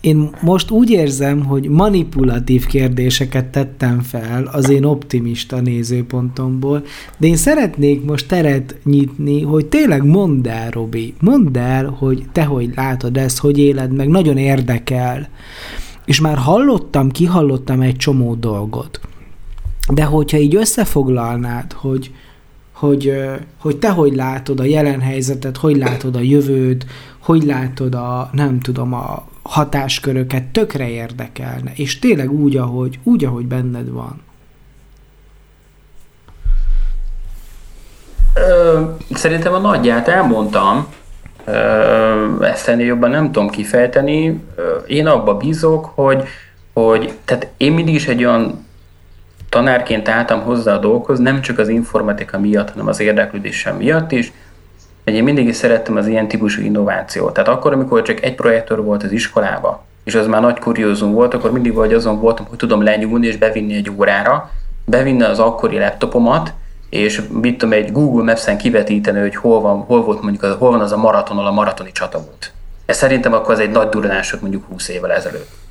[0.00, 6.84] Én most úgy érzem, hogy manipulatív kérdéseket tettem fel az én optimista nézőpontomból,
[7.16, 12.44] de én szeretnék most teret nyitni, hogy tényleg mondd el, Robi, mondd el, hogy te
[12.44, 15.28] hogy látod ezt, hogy éled meg, nagyon érdekel.
[16.04, 19.00] És már hallottam, kihallottam egy csomó dolgot.
[19.92, 22.10] De hogyha így összefoglalnád, hogy,
[22.74, 23.20] hogy,
[23.58, 26.86] hogy te hogy látod a jelen helyzetet, hogy látod a jövőt,
[27.18, 33.46] hogy látod a, nem tudom, a hatásköröket, tökre érdekelne, és tényleg úgy, ahogy, úgy, ahogy
[33.46, 34.22] benned van.
[38.34, 38.80] Ö,
[39.10, 40.86] szerintem a nagyját elmondtam,
[41.44, 44.44] ö, ezt ennél jobban nem tudom kifejteni.
[44.86, 46.22] Én abba bízok, hogy,
[46.72, 48.66] hogy tehát én mindig is egy olyan
[49.54, 54.32] tanárként álltam hozzá a dolgokhoz, nem csak az informatika miatt, hanem az érdeklődésem miatt is,
[55.04, 57.32] hogy én mindig is szerettem az ilyen típusú innovációt.
[57.32, 61.34] Tehát akkor, amikor csak egy projektor volt az iskolába, és az már nagy kuriózum volt,
[61.34, 64.50] akkor mindig vagy azon voltam, hogy tudom lenyúlni és bevinni egy órára,
[64.84, 66.52] bevinni az akkori laptopomat,
[66.90, 70.70] és mit tudom, egy Google Maps-en kivetíteni, hogy hol, van, hol volt mondjuk, az, hol
[70.70, 72.52] van az a maraton, a maratoni csata volt.
[72.86, 75.63] Ez szerintem akkor az egy nagy durranások mondjuk 20 évvel ezelőtt.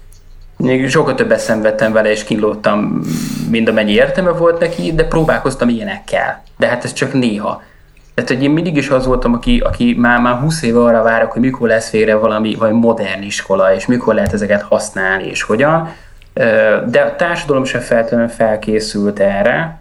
[0.57, 3.01] Még sokkal többet szenvedtem vele, és kínlódtam,
[3.49, 6.43] mind amennyi értelme volt neki, de próbálkoztam ilyenekkel.
[6.57, 7.61] De hát ez csak néha.
[8.13, 11.31] Tehát, hogy én mindig is az voltam, aki, aki már, már 20 éve arra várok,
[11.31, 15.89] hogy mikor lesz végre valami, vagy modern iskola, és mikor lehet ezeket használni, és hogyan.
[16.85, 19.79] De a társadalom sem feltétlenül felkészült erre,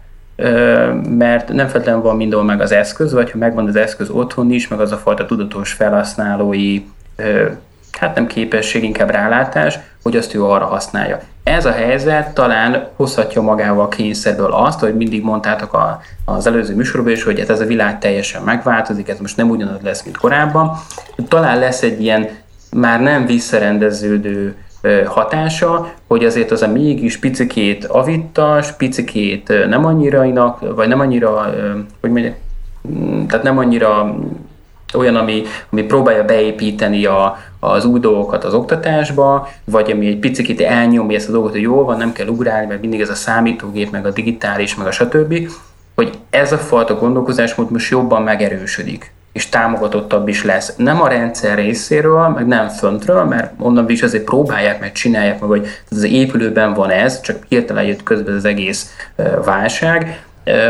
[1.09, 4.67] mert nem feltétlenül van mindenhol meg az eszköz, vagy ha megvan az eszköz otthon is,
[4.67, 6.81] meg az a fajta tudatos felhasználói
[7.99, 11.19] hát nem képesség, inkább rálátás, hogy azt ő arra használja.
[11.43, 17.11] Ez a helyzet talán hozhatja magával kényszerből azt, hogy mindig mondtátok a, az előző műsorban
[17.11, 20.71] is, hogy hát ez a világ teljesen megváltozik, ez most nem ugyanaz lesz, mint korábban.
[21.27, 22.29] Talán lesz egy ilyen
[22.71, 24.55] már nem visszarendeződő
[25.05, 31.53] hatása, hogy azért az a mégis picikét avittas, picikét nem annyira inak, vagy nem annyira,
[32.01, 32.33] hogy mondjam,
[32.87, 34.15] mm, tehát nem annyira
[34.95, 40.61] olyan, ami, ami próbálja beépíteni a, az új dolgokat az oktatásba, vagy ami egy picit
[40.61, 43.91] elnyomja ezt a dolgot, hogy jó van, nem kell ugrálni, mert mindig ez a számítógép,
[43.91, 45.49] meg a digitális, meg a stb.,
[45.95, 50.75] hogy ez a fajta gondolkozásmód most jobban megerősödik és támogatottabb is lesz.
[50.75, 55.49] Nem a rendszer részéről, meg nem föntről, mert onnan is azért próbálják, meg csinálják meg,
[55.49, 58.91] hogy az épülőben van ez, csak hirtelen jött közben az egész
[59.45, 60.23] válság,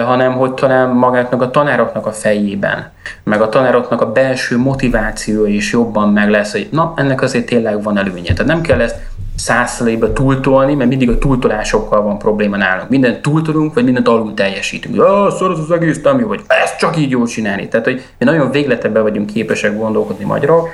[0.06, 2.92] hanem hogy talán magáknak a tanároknak a fejében,
[3.24, 7.84] meg a tanároknak a belső motiváció is jobban meg lesz, hogy na, ennek azért tényleg
[7.84, 8.34] van előnye.
[8.34, 8.96] Tehát nem kell ezt
[9.36, 12.90] százszerébe túltolni, mert mindig a túltolásokkal van probléma nálunk.
[12.90, 15.02] Mindent túltolunk, vagy mindent alul teljesítünk.
[15.02, 17.68] Ah, szor az egész nem jó, vagy ezt csak így jól csinálni.
[17.68, 20.68] Tehát, hogy mi nagyon végletebben vagyunk képesek gondolkodni magyarok,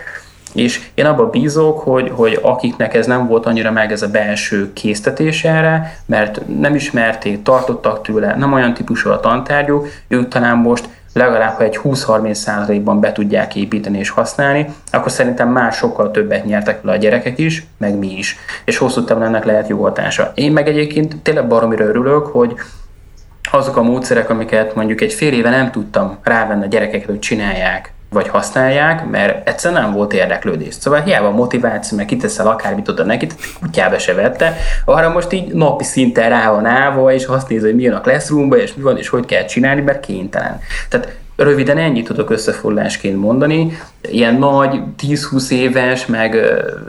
[0.54, 4.74] és én abban bízok, hogy, hogy akiknek ez nem volt annyira meg ez a belső
[4.74, 10.90] késztetés erre, mert nem ismerték, tartottak tőle, nem olyan típusú a tantárgyuk, ők talán most
[11.14, 16.46] legalább ha egy 20-30 százalékban be tudják építeni és használni, akkor szerintem már sokkal többet
[16.46, 18.38] nyertek le a gyerekek is, meg mi is.
[18.66, 20.32] És hosszú távon ennek lehet jó hatása.
[20.36, 22.56] Én meg egyébként tényleg baromira örülök, hogy
[23.52, 27.94] azok a módszerek, amiket mondjuk egy fél éve nem tudtam rávenni a gyerekeket, hogy csinálják,
[28.10, 30.74] vagy használják, mert egyszer nem volt érdeklődés.
[30.74, 33.28] Szóval hiába motiváció, meg kiteszel akármit oda neki,
[33.62, 37.76] kutyába se vette, arra most így napi szinten rá van állva, és azt nézi, hogy
[37.76, 40.60] mi jön a classroomba, és mi van, és hogy kell csinálni, mert kénytelen.
[40.90, 43.78] Tehát röviden ennyit tudok összefoglalásként mondani.
[44.02, 46.38] Ilyen nagy, 10-20 éves, meg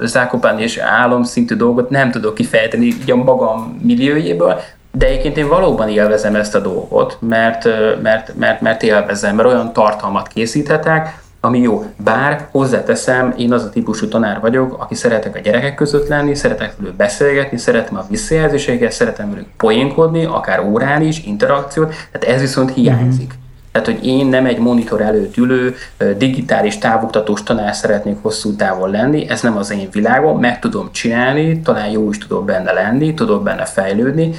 [0.03, 4.61] zákopán és álomszintű dolgot nem tudok kifejteni így magam milliójéből,
[4.93, 7.69] De egyébként én valóban élvezem ezt a dolgot, mert,
[8.03, 11.85] mert, mert, mert élvezem, mert olyan tartalmat készíthetek, ami jó.
[11.97, 16.75] Bár hozzáteszem, én az a típusú tanár vagyok, aki szeretek a gyerekek között lenni, szeretek
[16.79, 22.75] velük beszélgetni, szeretem a visszajelzéseket, szeretem velük poénkodni, akár órán is, interakciót, tehát ez viszont
[22.75, 23.27] hiányzik.
[23.27, 23.39] Mm-hmm.
[23.73, 25.75] Tehát, hogy én nem egy monitor előtt ülő,
[26.17, 31.61] digitális távoktatós tanár szeretnék hosszú távon lenni, ez nem az én világom, meg tudom csinálni,
[31.61, 34.35] talán jó is tudok benne lenni, tudok benne fejlődni,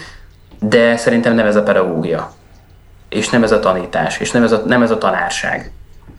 [0.68, 2.32] de szerintem nem ez a pedagógia,
[3.10, 5.72] és nem ez a tanítás, és nem ez a, nem ez a tanárság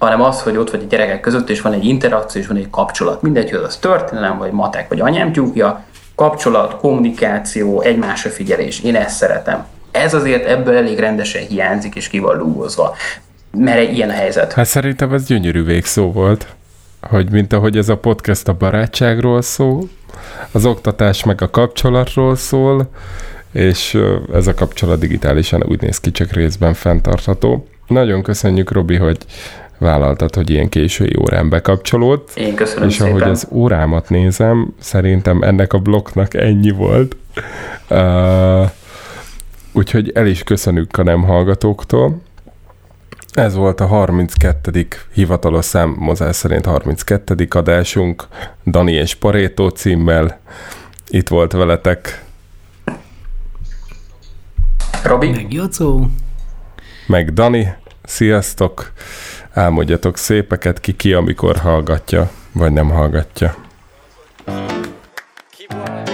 [0.02, 2.70] hanem az, hogy ott vagy a gyerekek között, és van egy interakció, és van egy
[2.70, 3.22] kapcsolat.
[3.22, 8.80] Mindegy, hogy az történelem, vagy matek, vagy anyám tyúkja, kapcsolat, kommunikáció, egymásra figyelés.
[8.80, 9.66] Én ezt szeretem.
[9.90, 12.94] Ez azért ebből elég rendesen hiányzik, és ki van lúgozva.
[13.50, 14.52] Mert ilyen a helyzet.
[14.52, 16.46] Hát szerintem ez gyönyörű végszó volt,
[17.00, 19.88] hogy mint ahogy ez a podcast a barátságról szól,
[20.52, 22.90] az oktatás meg a kapcsolatról szól,
[23.52, 23.98] és
[24.32, 27.66] ez a kapcsolat digitálisan úgy néz ki, csak részben fenntartható.
[27.86, 29.18] Nagyon köszönjük, Robi, hogy
[29.78, 32.36] vállaltad, hogy ilyen késői órán bekapcsolódsz.
[32.36, 33.10] Én köszönöm És szépen.
[33.10, 37.16] ahogy az órámat nézem, szerintem ennek a blokknak ennyi volt.
[37.90, 38.70] Uh,
[39.72, 42.20] úgyhogy el is köszönjük a nem hallgatóktól.
[43.32, 44.86] Ez volt a 32.
[45.14, 47.46] hivatalos számozás szerint 32.
[47.50, 48.24] adásunk
[48.66, 50.40] Dani és Parétó címmel.
[51.08, 52.24] Itt volt veletek
[55.04, 55.30] Robi?
[55.30, 56.06] Meg Jocó.
[57.06, 57.74] meg Dani.
[58.02, 58.92] Sziasztok!
[59.52, 63.54] Álmodjatok szépeket, ki ki, amikor hallgatja, vagy nem hallgatja.
[65.68, 66.11] Tell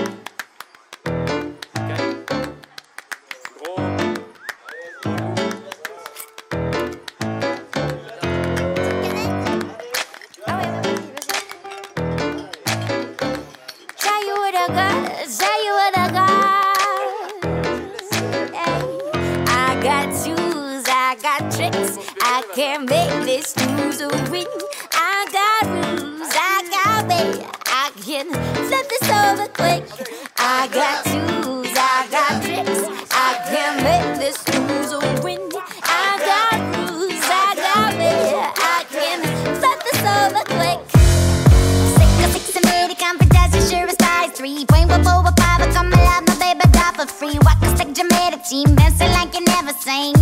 [49.89, 50.15] seen.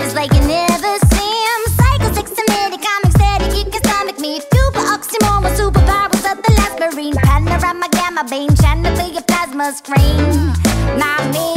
[0.00, 1.58] It's like you never seen.
[1.76, 4.40] Psycho, six, and eight, comic steady, you can stomach me.
[4.40, 7.14] Super oxymoron with superpowers of the last marine.
[7.28, 10.24] Panorama, gamma beam, trying to be a plasma screen.
[10.98, 11.49] My mean,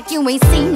[0.00, 0.69] aqui um ensino.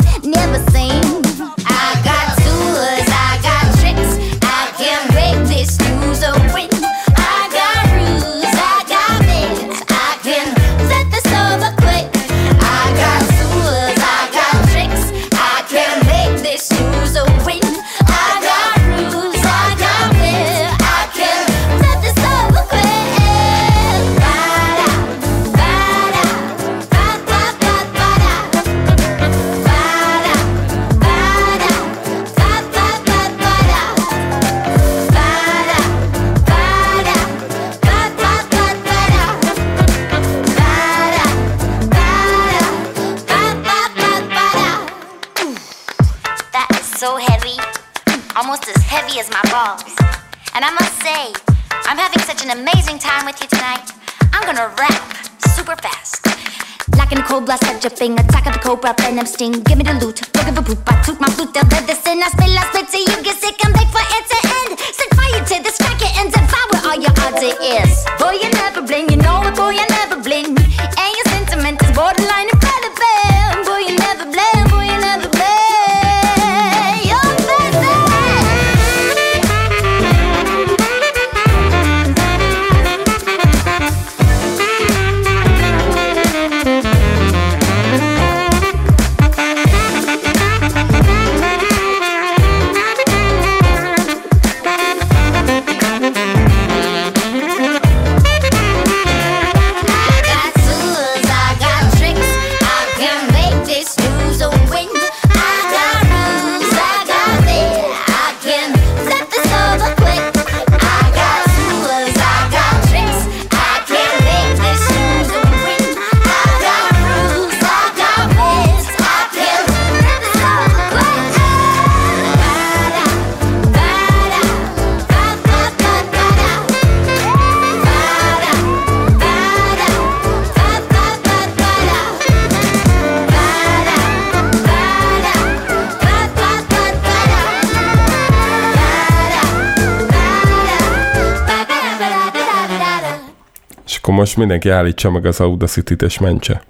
[144.36, 146.62] Mindenki állítsa meg az Audacity-t és mentse.